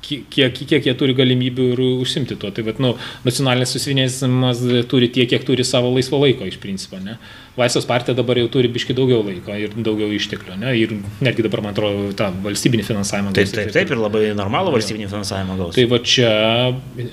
kiek, 0.02 0.58
kiek 0.68 0.88
jie 0.88 0.94
turi 0.98 1.16
galimybių 1.18 1.68
ir 1.74 1.82
užsimti 2.02 2.38
tuo. 2.40 2.52
Tai, 2.54 2.66
bet, 2.68 2.82
nu, 2.84 2.94
nacionalinis 3.28 3.74
susivienimas 3.76 4.64
turi 4.92 5.10
tiek, 5.14 5.30
kiek 5.32 5.46
turi 5.48 5.66
savo 5.68 5.92
laisvo 5.94 6.20
laiko 6.22 6.48
iš 6.48 6.58
principo. 6.62 7.00
Ne? 7.02 7.18
Laisvės 7.60 7.86
partija 7.88 8.16
dabar 8.16 8.40
jau 8.40 8.48
turi 8.52 8.72
biški 8.72 8.96
daugiau 8.96 9.24
laiko 9.28 9.56
ir 9.60 9.74
daugiau 9.76 10.12
išteklių. 10.16 10.58
Ne? 10.62 10.74
Ir 10.80 10.96
netgi 11.24 11.46
dabar, 11.46 11.64
man 11.66 11.76
atrodo, 11.76 12.12
tą 12.18 12.30
valstybinį 12.46 12.86
finansavimą 12.88 13.34
gaus. 13.34 13.52
Taip, 13.52 13.58
taip, 13.58 13.74
taip, 13.76 13.92
ir 13.94 14.02
labai 14.02 14.24
normalų 14.38 14.76
valstybinį 14.78 15.10
finansavimą 15.12 15.60
gaus. 15.60 15.76
Tai 15.78 15.88
va 15.92 16.02
čia 16.14 16.32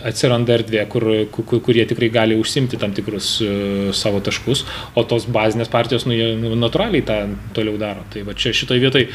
atsiranda 0.08 0.56
erdvė, 0.58 0.84
kur, 0.92 1.08
kur, 1.34 1.58
kur 1.64 1.80
jie 1.80 1.88
tikrai 1.90 2.10
gali 2.14 2.38
užsimti 2.38 2.80
tam 2.80 2.94
tikrus 2.96 3.34
uh, 3.44 3.90
savo 3.96 4.22
taškus, 4.24 4.64
o 4.94 5.04
tos 5.08 5.28
bazinės 5.32 5.70
partijos, 5.72 6.06
nu, 6.08 6.16
nu, 6.38 6.54
natūraliai 6.58 7.04
tą 7.06 7.20
toliau 7.56 7.78
daro. 7.80 8.06
Tai 8.12 8.24
va 8.28 8.36
čia 8.38 8.54
šitoje 8.56 8.82
vietoje 8.84 9.10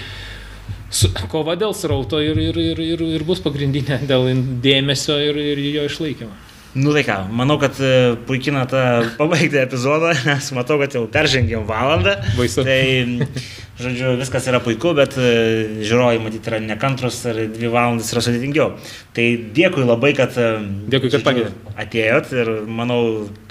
kova 1.31 1.55
dėl 1.59 1.73
srauto 1.77 2.21
ir, 2.21 2.37
ir, 2.37 2.57
ir, 2.59 2.81
ir, 2.83 3.05
ir 3.17 3.25
bus 3.27 3.41
pagrindinė 3.43 4.01
dėl 4.09 4.29
dėmesio 4.63 5.17
ir, 5.21 5.39
ir 5.53 5.61
jo 5.73 5.85
išlaikymo. 5.89 6.52
Nu 6.73 6.89
tai 6.93 7.03
ką, 7.05 7.15
manau, 7.29 7.59
kad 7.61 7.77
e, 7.77 8.15
puikina 8.25 8.63
tą 8.65 8.79
pabaigtą 9.19 9.59
epizodą, 9.61 10.09
nes 10.25 10.47
matau, 10.57 10.79
kad 10.81 10.95
jau 10.97 11.03
peržengėm 11.05 11.67
valandą. 11.69 12.15
Baisu. 12.33 12.63
Tai, 12.65 13.27
žodžiu, 13.77 14.15
viskas 14.17 14.47
yra 14.49 14.57
puiku, 14.63 14.95
bet 14.97 15.13
e, 15.21 15.27
žiūrovai 15.85 16.17
matyti 16.23 16.49
yra 16.49 16.57
nekantrus 16.65 17.19
ir 17.29 17.43
dvi 17.53 17.69
valandas 17.69 18.09
yra 18.15 18.23
sudėtingiau. 18.25 18.71
Tai 19.13 19.25
dėkui 19.59 19.85
labai, 19.85 20.15
kad, 20.17 20.33
e, 20.33 20.47
dėkui, 20.95 21.11
kad 21.13 21.27
žodžiu, 21.27 21.51
atėjot 21.83 22.33
ir 22.39 22.51
manau, 22.65 22.97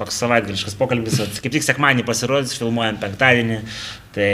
toks 0.03 0.19
savaitgališkas 0.25 0.75
pokalbis, 0.81 1.21
kaip 1.45 1.55
tik 1.55 1.69
sekmanį 1.69 2.03
pasirodys, 2.09 2.57
filmuojam 2.59 2.99
penktadienį. 3.05 3.61
Tai, 4.19 4.33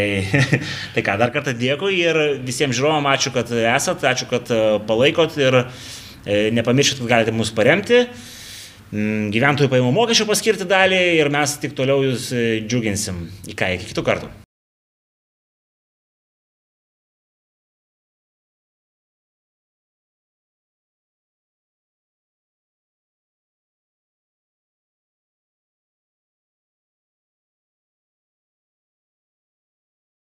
tai 0.97 1.05
ką, 1.05 1.19
dar 1.21 1.35
kartą 1.37 1.53
dėkui 1.61 2.01
ir 2.07 2.23
visiems 2.41 2.81
žiūrovam 2.81 3.13
ačiū, 3.13 3.37
kad 3.37 3.53
esat, 3.53 4.09
ačiū, 4.15 4.33
kad 4.33 4.49
palaikot 4.89 5.37
ir 5.45 5.61
nepamirškit, 6.25 7.05
kad 7.05 7.15
galite 7.19 7.37
mus 7.37 7.53
paremti. 7.53 8.07
Mm, 8.89 9.29
gyventojų 9.35 9.69
pajamų 9.69 9.93
mokesčių 9.93 10.27
paskirti 10.31 10.69
dalį 10.69 11.01
ir 11.21 11.29
mes 11.33 11.59
tik 11.61 11.77
toliau 11.77 12.01
jūs 12.07 12.31
e, 12.33 12.45
džiuginsim. 12.65 13.27
Į 13.49 13.57
ką, 13.59 13.75
iki 13.77 13.91
kitų 13.91 14.05
kartų. 14.07 14.31